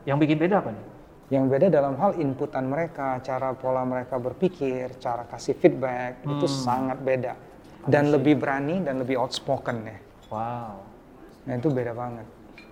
[0.04, 0.86] Yang bikin beda apa nih?
[1.28, 6.58] Yang beda dalam hal inputan mereka, cara pola mereka berpikir, cara kasih feedback itu Hmm.
[6.66, 7.34] sangat beda
[7.88, 10.00] dan lebih berani dan lebih outspoken ya.
[10.28, 10.84] Wow.
[11.48, 12.28] Nah itu beda banget.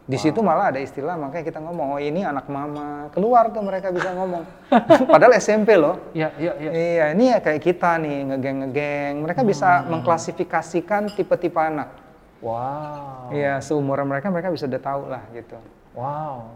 [0.05, 3.89] Di situ malah ada istilah makanya kita ngomong oh ini anak mama keluar tuh mereka
[3.89, 4.45] bisa ngomong.
[5.13, 5.97] Padahal SMP loh.
[6.13, 6.71] Iya, iya, iya.
[6.71, 9.13] Iya ini ya kayak kita nih ngegeng ngegeng.
[9.25, 11.89] Mereka bisa mengklasifikasikan tipe-tipe anak.
[12.37, 13.33] Wow.
[13.33, 15.57] Iya seumuran mereka mereka bisa udah tahu lah gitu.
[15.97, 16.53] Wow.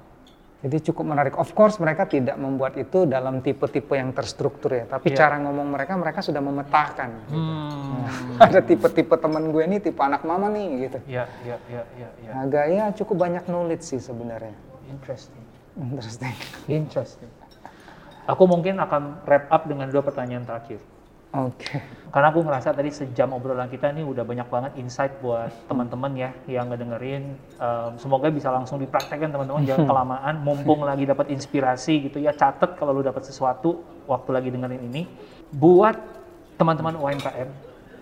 [0.59, 1.39] Jadi cukup menarik.
[1.39, 4.83] Of course mereka tidak membuat itu dalam tipe-tipe yang terstruktur ya.
[4.83, 5.17] Tapi Iya.
[5.23, 7.15] cara ngomong mereka mereka sudah memetakan.
[7.23, 7.39] gitu.
[7.39, 8.03] Hmm.
[8.43, 10.99] Ada tipe-tipe teman gue nih tipe anak mama nih gitu.
[11.07, 12.31] Iya, iya, iya, iya, iya.
[12.35, 14.51] Nah, gaya cukup banyak knowledge sih sebenarnya.
[14.91, 15.43] Interesting.
[15.79, 16.35] Interesting.
[16.67, 17.29] Interesting.
[18.27, 20.83] Aku mungkin akan wrap up dengan dua pertanyaan terakhir.
[21.29, 21.77] Oke.
[22.09, 26.33] Karena aku ngerasa tadi sejam obrolan kita ini udah banyak banget insight buat teman-teman ya
[26.49, 27.37] yang ngedengerin.
[27.37, 30.35] Em, semoga bisa langsung dipraktekkan teman-teman jangan kelamaan.
[30.41, 35.05] Mumpung lagi dapat inspirasi gitu ya, catet kalau lu dapat sesuatu waktu lagi dengerin ini.
[35.53, 36.01] Buat
[36.57, 37.49] teman-teman UMKM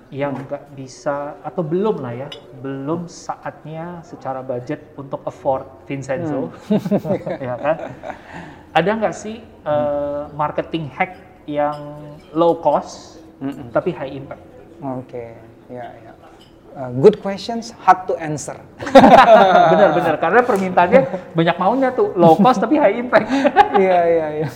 [0.07, 2.29] yang nggak bisa atau belum lah ya,
[2.63, 6.47] belum saatnya secara budget untuk afford Vincenzo,
[7.43, 7.91] ya kan?
[8.71, 11.11] Ada nggak sih eh, marketing hack
[11.43, 11.75] yang
[12.31, 13.16] low cost
[13.69, 14.43] tapi high impact?
[14.81, 15.33] Oke.
[15.67, 16.11] Ya ya.
[16.77, 18.53] Uh, good questions, hard to answer.
[19.73, 21.01] Bener-bener karena permintaannya
[21.33, 23.25] banyak maunya tuh low cost tapi high impact.
[23.81, 24.49] Iya iya iya.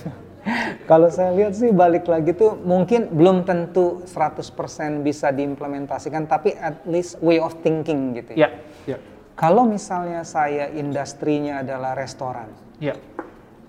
[0.89, 6.81] Kalau saya lihat sih balik lagi tuh mungkin belum tentu 100% bisa diimplementasikan tapi at
[6.89, 8.49] least way of thinking gitu ya.
[8.89, 8.97] ya, ya,
[9.37, 12.49] Kalau misalnya saya industrinya adalah restoran.
[12.81, 12.97] ya.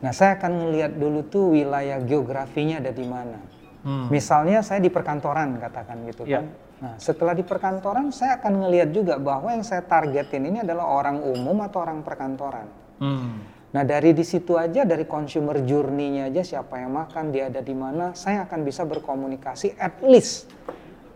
[0.03, 3.39] Nah, saya akan ngelihat dulu tuh wilayah geografinya ada di mana.
[3.83, 4.07] Hmm.
[4.11, 6.41] Misalnya saya di perkantoran katakan gitu Ya.
[6.41, 6.47] kan.
[6.83, 11.23] Nah, setelah di perkantoran saya akan ngelihat juga bahwa yang saya targetin ini adalah orang
[11.23, 12.67] umum atau orang perkantoran.
[12.99, 13.39] Hmm.
[13.73, 17.73] Nah, dari di situ aja dari consumer journey-nya aja siapa yang makan, dia ada di
[17.73, 20.51] mana, saya akan bisa berkomunikasi at least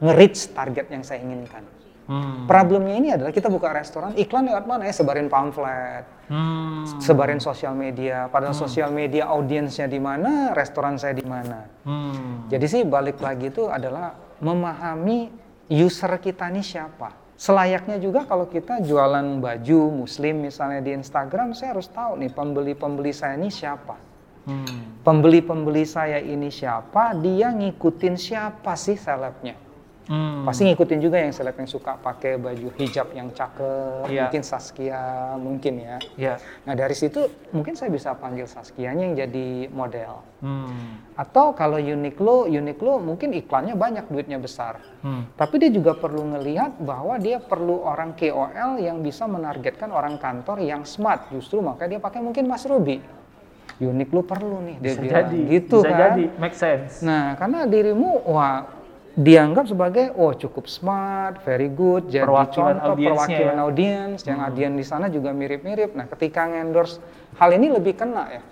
[0.01, 1.67] nge-reach target yang saya inginkan.
[2.07, 2.47] Hmm.
[2.47, 4.95] Problemnya ini adalah kita buka restoran, iklan lewat mana ya?
[4.95, 6.83] Sebarin pamflet, Hmm.
[6.99, 8.27] sebarin sosial media.
[8.27, 11.71] Padahal sosial media audiensnya di mana, restoran saya di mana.
[11.87, 12.51] Hmm.
[12.51, 14.11] Jadi sih balik lagi itu adalah
[14.43, 15.31] memahami
[15.71, 17.15] user kita nih siapa.
[17.37, 23.13] Selayaknya juga kalau kita jualan baju muslim misalnya di Instagram, saya harus tahu nih pembeli-pembeli
[23.13, 23.95] saya ini siapa.
[24.47, 25.03] Hmm.
[25.03, 29.66] Pembeli-pembeli saya ini siapa, dia ngikutin siapa sih selebnya.
[30.07, 30.47] Hmm.
[30.47, 34.31] Pasti ngikutin juga yang seleb yang suka pakai baju hijab yang cakep, Iya.
[34.31, 35.03] mungkin Saskia,
[35.35, 35.97] mungkin ya.
[36.15, 36.35] Ya.
[36.63, 40.23] Nah dari situ mungkin saya bisa panggil Saskianya yang jadi model.
[40.47, 41.03] Hmm.
[41.19, 44.79] Atau kalau Uniqlo, Uniqlo mungkin iklannya banyak duitnya besar.
[45.03, 45.27] Hmm.
[45.35, 50.63] Tapi dia juga perlu ngelihat bahwa dia perlu orang KOL yang bisa menargetkan orang kantor
[50.63, 51.27] yang smart.
[51.35, 53.03] Justru makanya dia pakai mungkin Mas Ruby.
[53.77, 55.39] Uniqlo perlu nih dia Bisa bilang jadi.
[55.53, 55.99] gitu bisa kan.
[56.17, 56.25] jadi.
[56.39, 57.05] Make sense.
[57.05, 58.65] Nah, karena dirimu wah
[59.17, 63.65] dianggap sebagai oh cukup smart, very good, jadi Perwakilan contoh perwakilan ya.
[63.65, 64.47] audiens, yang Hmm.
[64.47, 65.97] audiens di sana juga mirip-mirip.
[65.97, 67.01] Nah, ketika endorse
[67.35, 68.43] hal ini lebih kena ya.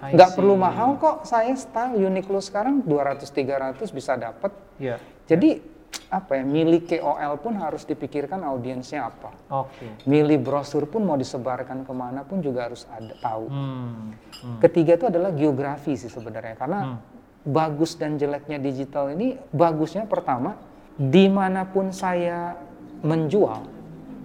[0.00, 0.36] I Nggak see.
[0.36, 4.52] perlu mahal kok, saya style Uniqlo sekarang 200-300 bisa dapat.
[4.76, 4.96] Ya.
[5.24, 5.60] Jadi
[6.08, 9.32] apa ya, milih KOL pun harus dipikirkan audiensnya apa.
[9.50, 10.04] Oke.
[10.04, 13.46] Milih brosur pun mau disebarkan ke mana pun juga harus ada tahu.
[13.46, 14.12] Hmm.
[14.36, 14.58] Hmm.
[14.58, 16.98] Ketiga itu adalah geografi sih sebenarnya karena Hmm.
[17.46, 20.60] Bagus dan jeleknya digital ini bagusnya pertama
[21.00, 22.52] di mana pun saya
[23.00, 23.80] menjual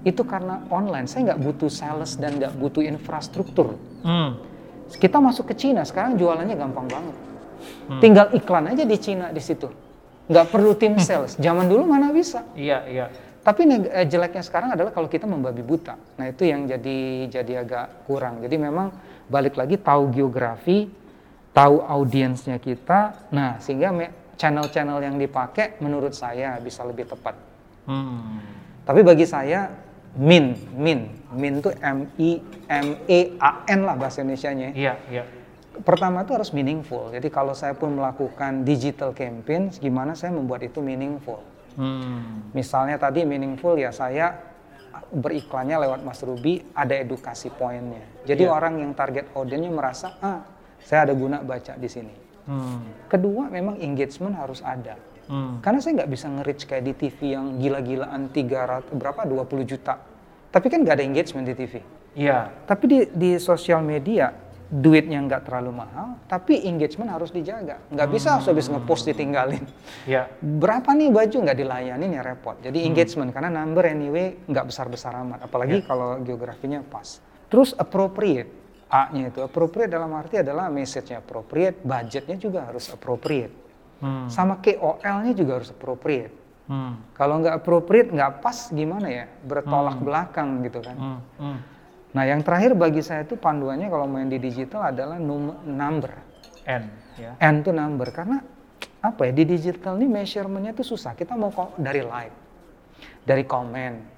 [0.06, 3.74] itu karena online saya nggak butuh sales dan nggak butuh infrastruktur.
[4.06, 4.38] Hmm.
[4.94, 7.16] Kita masuk ke Cina sekarang jualannya gampang banget.
[7.90, 8.02] Hmm.
[8.06, 9.66] Tinggal iklan aja di Cina di situ.
[10.30, 11.34] Nggak perlu tim sales.
[11.42, 12.46] Zaman dulu mana bisa.
[12.54, 13.06] Iya, iya.
[13.42, 15.98] Tapi eh, jeleknya sekarang adalah kalau kita membabi buta.
[16.22, 18.46] Nah itu yang jadi jadi agak kurang.
[18.46, 18.94] Jadi memang
[19.26, 20.86] balik lagi tahu geografi,
[21.56, 23.32] tahu audiensnya kita.
[23.32, 23.96] Nah sehingga
[24.36, 27.40] channel-channel yang dipakai menurut saya bisa lebih tepat.
[27.88, 28.44] Hmm.
[28.84, 29.72] Tapi bagi saya
[30.20, 34.76] min, min, min itu M I M E A N lah bahasa Indonesianya.
[34.76, 34.76] ya.
[34.76, 35.24] Iya, iya.
[35.84, 37.12] Pertama itu harus meaningful.
[37.12, 41.40] Jadi kalau saya pun melakukan digital campaign, gimana saya membuat itu meaningful.
[41.76, 42.52] Hmm.
[42.56, 44.32] Misalnya tadi meaningful ya saya
[45.12, 48.00] beriklannya lewat Mas Ruby ada edukasi poinnya.
[48.24, 48.56] Jadi Iya.
[48.56, 50.40] orang yang target audiensnya merasa ah
[50.86, 52.14] saya ada guna baca di sini.
[52.46, 53.10] Hmm.
[53.10, 54.96] Kedua memang engagement harus ada.
[55.26, 55.58] Hmm.
[55.66, 59.98] Karena saya nggak bisa nge-reach kayak di TV yang gila-gilaan 300 berapa 20 juta.
[60.54, 61.82] Tapi kan nggak ada engagement di TV.
[62.14, 62.54] Iya.
[62.70, 64.30] Tapi di di sosial media
[64.66, 67.82] duitnya nggak terlalu mahal, tapi engagement harus dijaga.
[67.90, 69.66] Nggak bisa habis ngepost ditinggalin.
[70.06, 70.30] Iya.
[70.38, 72.58] berapa nih baju nggak dilayanin ya repot.
[72.62, 75.50] Jadi engagement karena number anyway nggak besar-besar amat.
[75.50, 77.22] Apalagi kalau geografinya pas.
[77.50, 78.65] Terus appropriate.
[78.86, 83.54] A-nya itu appropriate dalam arti adalah message-nya appropriate, budgetnya juga harus appropriate.
[84.00, 84.30] Hmm.
[84.30, 86.34] Sama KOL-nya juga harus appropriate.
[86.70, 86.98] Hmm.
[87.18, 89.26] Kalau nggak appropriate, nggak pas gimana ya?
[89.42, 90.96] Bertolak belakang gitu kan.
[90.98, 91.20] Hmm.
[91.42, 91.60] Hmm.
[92.14, 96.14] Nah yang terakhir bagi saya itu panduannya kalau main di digital adalah num- number.
[96.66, 96.84] N.
[97.20, 97.38] Ya.
[97.42, 98.42] N itu number karena
[99.06, 102.34] apa ya di digital ini measurementnya itu susah kita mau dari like
[103.22, 104.15] dari komen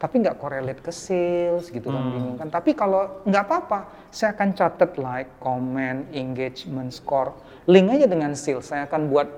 [0.00, 2.48] tapi nggak correlate ke sales gitu kan bingung kan.
[2.48, 7.36] Tapi kalau nggak apa-apa saya akan catat like comment engagement score.
[7.68, 8.64] Link aja dengan sales.
[8.64, 9.28] Saya akan buat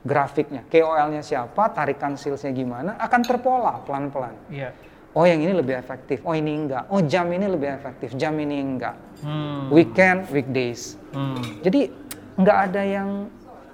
[0.00, 0.64] grafiknya.
[0.72, 4.34] KOL-nya siapa tarikan salesnya gimana akan terpola pelan-pelan.
[4.48, 4.72] Iya.
[5.16, 6.24] oh yang ini lebih efektif.
[6.24, 6.88] Oh ini enggak.
[6.88, 8.16] Oh jam ini lebih efektif.
[8.16, 8.96] Jam ini enggak.
[9.20, 9.68] Hmm.
[9.68, 10.96] weekend weekdays.
[11.12, 11.60] Hmm.
[11.60, 11.92] jadi
[12.36, 13.08] nggak ada yang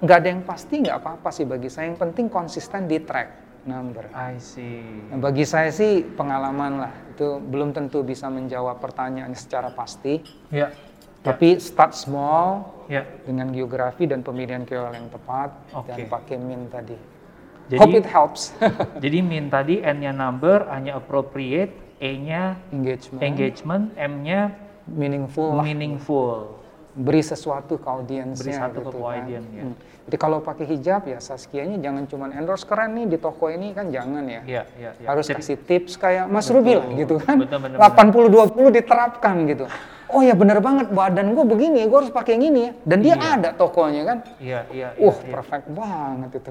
[0.03, 1.87] nggak ada yang pasti nggak apa-apa sih bagi saya.
[1.87, 4.05] Yang penting konsisten di track number.
[4.11, 4.83] I see.
[5.09, 10.19] Nah, bagi saya sih pengalaman lah itu belum tentu bisa menjawab pertanyaan secara pasti.
[10.49, 10.71] Ya.
[11.23, 13.07] Tapi start small Ya.
[13.23, 15.55] dengan geografi dan pemilihan KOL yang tepat
[15.87, 16.03] dan Oke.
[16.03, 16.99] pakai min tadi.
[17.71, 18.51] Jadi- Hope it helps.
[19.03, 21.71] Jadi min tadi N-nya number, A-nya appropriate,
[22.03, 24.51] E-nya Engagement, engagement, M-nya
[24.85, 25.63] meaningful lah.
[25.63, 26.59] meaningful.
[26.93, 28.37] beri sesuatu ke audiensnya.
[28.37, 29.15] Beri satu ke gitu kan.
[29.17, 29.63] audiens, ya.
[29.65, 29.75] Hmm.
[30.03, 33.87] Jadi kalau pakai hijab ya Saskianya jangan cuma endorse keren nih di toko ini kan
[33.87, 34.41] jangan ya.
[34.43, 35.07] Iya, iya, iya.
[35.07, 37.39] Harus Jadi- kasih tips kayak Mas Ruby lah gitu kan.
[37.39, 39.65] Betul, betul, 80-20 diterapkan gitu.
[40.13, 42.71] Oh ya bener banget badan gue begini, gue harus pakai yang ini ya.
[42.85, 44.17] Dan dia ada tokonya kan.
[44.37, 45.07] Iya, iya, iya.
[45.09, 45.33] Wah iya.
[45.33, 46.49] perfect banget itu.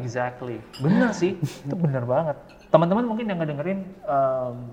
[0.00, 0.56] Exactly.
[0.82, 2.34] Bener sih, itu bener banget.
[2.74, 3.86] Teman-teman mungkin yang ngedengerin,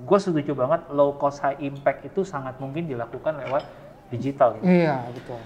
[0.07, 3.69] gue setuju banget low cost high impact itu sangat mungkin dilakukan lewat
[4.09, 4.57] digital.
[4.57, 4.81] Gitu.
[4.81, 5.37] iya betul.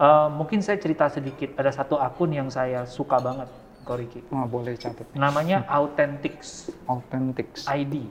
[0.00, 3.52] Eh, mungkin saya cerita sedikit, ada satu akun yang saya suka banget,
[3.84, 4.24] Koriki.
[4.32, 5.04] Wah boleh catat.
[5.12, 7.52] Namanya Authentics Authentic.
[7.68, 8.08] ID.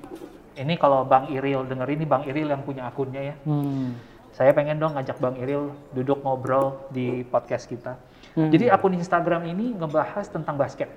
[0.54, 3.36] Ini kalau Bang Iril dengerin, ini Bang Iril yang punya akunnya ya.
[3.42, 3.98] Hmm.
[4.38, 7.98] Saya pengen dong ngajak Bang Iril duduk ngobrol di podcast kita.
[8.38, 8.54] Hmm.
[8.54, 10.94] Jadi akun Instagram ini ngebahas tentang basket.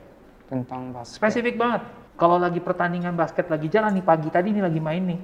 [0.52, 1.16] Tentang basket.
[1.16, 1.88] Spesifik banget.
[2.20, 5.20] Kalau lagi pertandingan basket lagi jalan nih pagi tadi nih lagi main nih.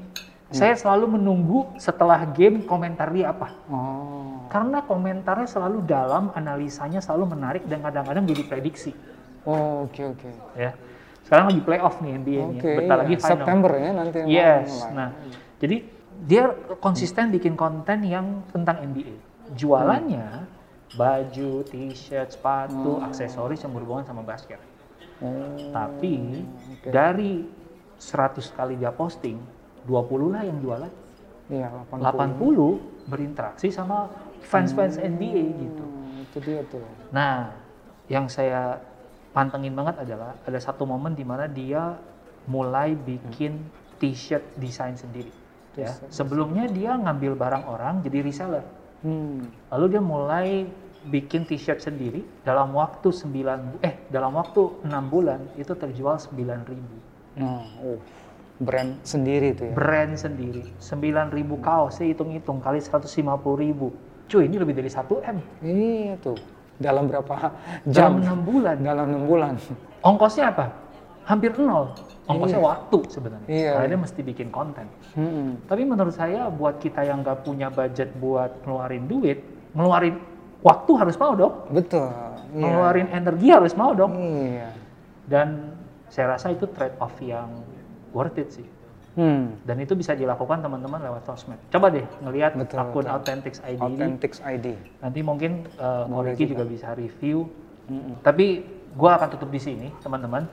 [0.48, 3.52] Saya selalu menunggu setelah game komentar dia apa.
[3.68, 4.48] Oh.
[4.48, 8.96] Karena komentarnya selalu dalam, analisanya selalu menarik dan kadang-kadang jadi prediksi.
[9.44, 10.28] Oh, oke oke.
[10.56, 10.72] Ya.
[11.20, 12.44] Sekarang lagi playoff nih NBA nya.
[12.56, 13.02] Oke, Bentar iya.
[13.04, 13.28] lagi final.
[13.36, 14.68] September ya nanti Yes.
[14.72, 14.92] mulai.
[14.96, 15.08] Nah,
[15.60, 15.76] jadi
[16.24, 16.44] dia
[16.80, 19.20] konsisten bikin konten yang tentang NBA.
[19.52, 20.48] Jualannya
[20.96, 23.04] baju, t-shirt, sepatu, Hmm.
[23.04, 24.56] aksesoris yang berhubungan sama basket.
[25.20, 26.40] Oh, Tapi
[26.80, 26.88] oke.
[26.88, 27.44] dari
[28.00, 29.36] 100 kali dia posting,
[29.88, 30.92] 20 lah yang jualan.
[31.48, 32.04] Iya, 80.
[32.04, 34.12] 80 berinteraksi sama
[34.44, 35.84] fans-fans NBA gitu.
[35.84, 36.84] Hmm, itu dia tuh.
[37.08, 37.56] Nah,
[38.12, 38.76] yang saya
[39.32, 41.96] pantengin banget adalah ada satu momen di mana dia
[42.44, 43.64] mulai bikin
[43.96, 45.32] t-shirt desain sendiri.
[45.72, 45.94] Ya.
[46.12, 48.64] Sebelumnya dia ngambil barang orang jadi reseller.
[49.00, 49.48] Hmm.
[49.72, 50.48] Lalu dia mulai
[51.06, 57.62] bikin t-shirt sendiri dalam waktu 9 eh dalam waktu 6 bulan itu terjual 9.000 Nah,
[57.86, 58.02] oh,
[58.58, 59.74] brand sendiri tuh ya.
[59.74, 63.30] brand sendiri 9.000 kaos saya hitung-hitung kali 150.000
[64.28, 66.38] cuy ini lebih dari 1 m Iya tuh.
[66.78, 67.34] Dalam berapa
[67.82, 68.38] dalam jam?
[68.38, 69.54] 6 bulan Dalam enam bulan.
[70.00, 70.66] ongkosnya apa
[71.24, 71.90] hampir nol
[72.24, 73.90] ongkosnya waktu sebenarnya Iya, karena iya.
[73.90, 75.58] dia mesti bikin konten Hmm.
[75.66, 79.38] tapi menurut saya buat kita yang nggak punya budget buat ngeluarin duit
[79.72, 80.18] ngeluarin
[80.60, 82.06] waktu harus mau dong Betul.
[82.06, 82.58] Iya.
[82.58, 84.70] ngeluarin energi harus mau dong Iya.
[85.26, 85.48] dan
[86.08, 87.50] saya rasa itu trade off yang
[88.10, 88.68] worth it sih
[89.14, 89.58] Hmm.
[89.66, 93.14] dan itu bisa dilakukan teman-teman lewat sosmed coba deh ngelihat Betul, akun betul.
[93.18, 94.78] Authentics ID Authentics ID.
[95.02, 96.62] nanti mungkin uh, Koriki juga.
[96.62, 97.50] bisa review
[97.90, 98.22] Mm-mm.
[98.22, 98.62] tapi
[98.94, 100.46] gua akan tutup di sini teman-teman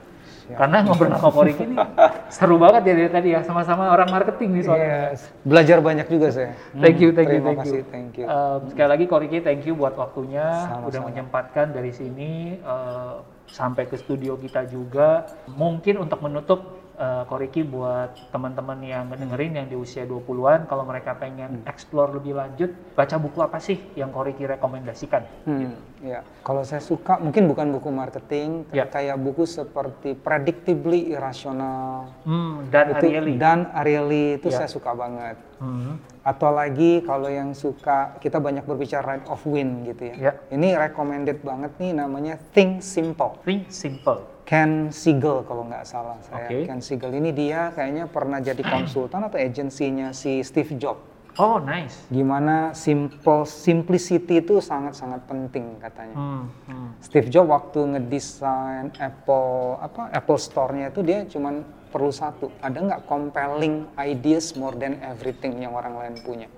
[0.48, 1.76] karena ngobrol sama Koriki ini
[2.34, 5.22] seru banget ya dari tadi ya sama-sama orang marketing nih soalnya Yes.
[5.42, 6.50] Belajar banyak juga saya.
[6.72, 7.90] Thank you, thank you, Terima thank kasih, you.
[7.90, 8.26] thank you.
[8.26, 10.86] Um, sekali lagi Koriki, thank you buat waktunya, Sama-sama.
[10.86, 12.30] udah menyempatkan dari sini
[12.62, 15.26] uh, sampai ke studio kita juga.
[15.48, 21.12] Mungkin untuk menutup uh, Koriki buat teman-teman yang ngedengerin yang di usia 20-an, kalau mereka
[21.12, 21.68] pengen Hmm.
[21.68, 25.22] explore lebih lanjut, baca buku apa sih yang Koriki rekomendasikan?
[25.44, 26.20] Hmm, ya.
[26.40, 28.84] Kalau saya suka mungkin bukan buku marketing, Ya.
[28.84, 33.34] kayak buku seperti Predictably Irrational Hmm, dan itu Ariely.
[33.36, 34.58] dan Ariely itu Ya.
[34.58, 35.36] saya suka banget.
[35.56, 40.14] Hmm, Atau lagi kalau yang suka kita banyak berbicara right of win gitu ya.
[40.18, 40.32] Ya.
[40.50, 43.38] Ini recommended banget nih namanya Think Simple.
[43.40, 44.35] think simple.
[44.46, 46.46] Ken Siegel kalau nggak salah saya.
[46.46, 46.70] Oke.
[46.70, 51.02] Ken Siegel ini dia kayaknya pernah jadi konsultan atau agensinya si Steve Jobs.
[51.36, 52.08] Oh, nice.
[52.08, 56.16] Gimana simple simplicity itu sangat-sangat penting katanya.
[56.16, 56.88] Hmm, hmm.
[57.04, 61.60] Steve Jobs waktu ngedesain Apple apa Apple Store-nya itu dia cuman
[61.92, 66.48] perlu satu, ada nggak compelling ideas more than everything yang orang lain punya.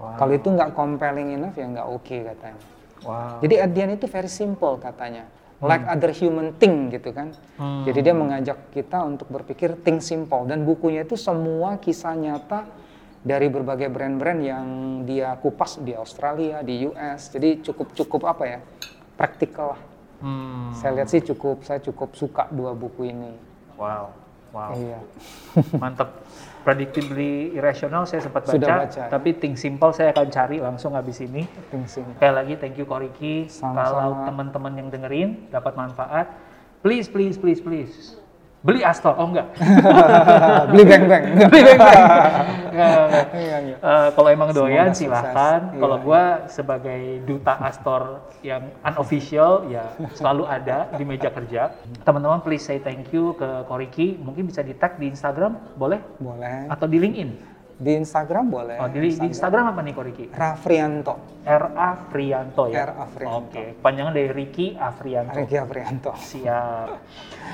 [0.00, 0.18] Wow.
[0.18, 2.62] Kalau itu nggak compelling enough ya nggak oke katanya.
[3.04, 3.38] Wow.
[3.44, 5.28] Jadi end itu very simple katanya.
[5.64, 7.32] Like other human thing gitu kan.
[7.56, 7.88] Hmm.
[7.88, 12.68] Jadi dia mengajak kita untuk berpikir think simple dan bukunya itu semua kisah nyata
[13.24, 14.66] dari berbagai brand-brand yang
[15.08, 17.32] dia kupas di Australia, di US.
[17.32, 18.58] Jadi cukup cukup apa ya?
[19.16, 19.80] Praktikal lah.
[20.24, 23.32] Hmm, Saya lihat sih cukup saya cukup suka dua buku ini.
[23.80, 24.12] wow.
[24.54, 24.70] Wow.
[24.78, 25.00] Iya.
[25.82, 26.14] Mantap.
[26.64, 29.12] Predictably Irrational saya sempat baca, Sudah baca, ya?
[29.12, 31.44] tapi Think Simple saya akan cari langsung habis ini.
[31.68, 32.16] Think simple.
[32.16, 33.52] Sekali lagi thank you Koriki.
[33.60, 36.32] Kalau teman-teman yang dengerin dapat manfaat,
[36.80, 38.23] please please please please
[38.64, 39.12] beli Astor.
[39.20, 39.52] Oh enggak.
[40.72, 41.24] Beli beng-beng.
[41.52, 42.04] beli beng-beng.
[42.72, 43.22] Enggak.
[43.34, 43.76] Iya, iya.
[43.78, 45.60] Eh, kalau emang doyan Semoga silahkan.
[45.70, 45.78] sukses.
[45.78, 48.02] Kalau Iya, gua sebagai duta Astor
[48.42, 51.70] yang unofficial ya selalu ada di meja kerja.
[52.02, 54.18] Teman-teman please say thank you ke Koriki.
[54.18, 56.02] Mungkin bisa di tag di Instagram, boleh?
[56.18, 56.66] Boleh.
[56.66, 57.53] Atau di LinkedIn?
[57.74, 58.76] Di Instagram boleh.
[58.78, 60.24] Oh, di, di Instagram apa nih Koriki?
[60.30, 61.34] Rafrianto.
[61.44, 62.08] R.A.
[62.08, 62.88] Frianto ya?
[62.88, 63.04] R.A.
[63.10, 63.52] Frianto.
[63.52, 65.36] Oke, panjangan dari Ricky Afrianto.
[65.36, 66.10] Riki Afrianto.
[66.16, 66.88] Siap.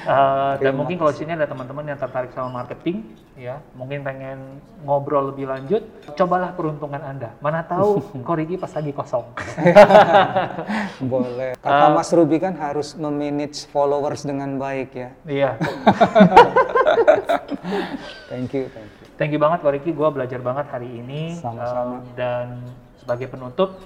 [0.07, 3.03] Eh, dan mungkin kalau sini ada teman-teman yang tertarik sama marketing,
[3.35, 5.83] ya, mungkin pengen ngobrol lebih lanjut,
[6.15, 7.35] cobalah peruntungan Anda.
[7.43, 7.99] Mana tahu
[8.29, 9.27] Koriki pas lagi kosong.
[11.11, 11.59] Boleh.
[11.59, 15.11] Kata Mas Ruby kan harus memanage followers dengan baik ya.
[15.27, 15.51] Iya.
[18.31, 19.00] Thank you, thank you.
[19.21, 21.37] Thank you banget Koriki, gue belajar banget hari ini.
[21.37, 22.01] Sama-sama.
[22.01, 22.65] Eh, dan
[22.97, 23.77] sebagai penutup,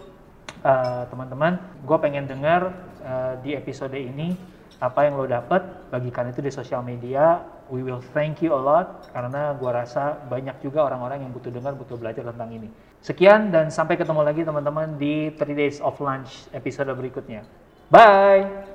[0.63, 2.71] eh, teman-teman, gue pengen dengar
[3.03, 4.39] eh, di episode ini
[4.79, 7.43] apa yang lo dapat, bagikan itu di sosial media.
[7.67, 11.75] We will thank you a lot karena gue rasa banyak juga orang-orang yang butuh dengar,
[11.75, 12.71] butuh belajar tentang ini.
[13.03, 17.43] Sekian dan sampai ketemu lagi teman-teman di 3 Days of Lunch episode berikutnya.
[17.91, 18.74] Bye.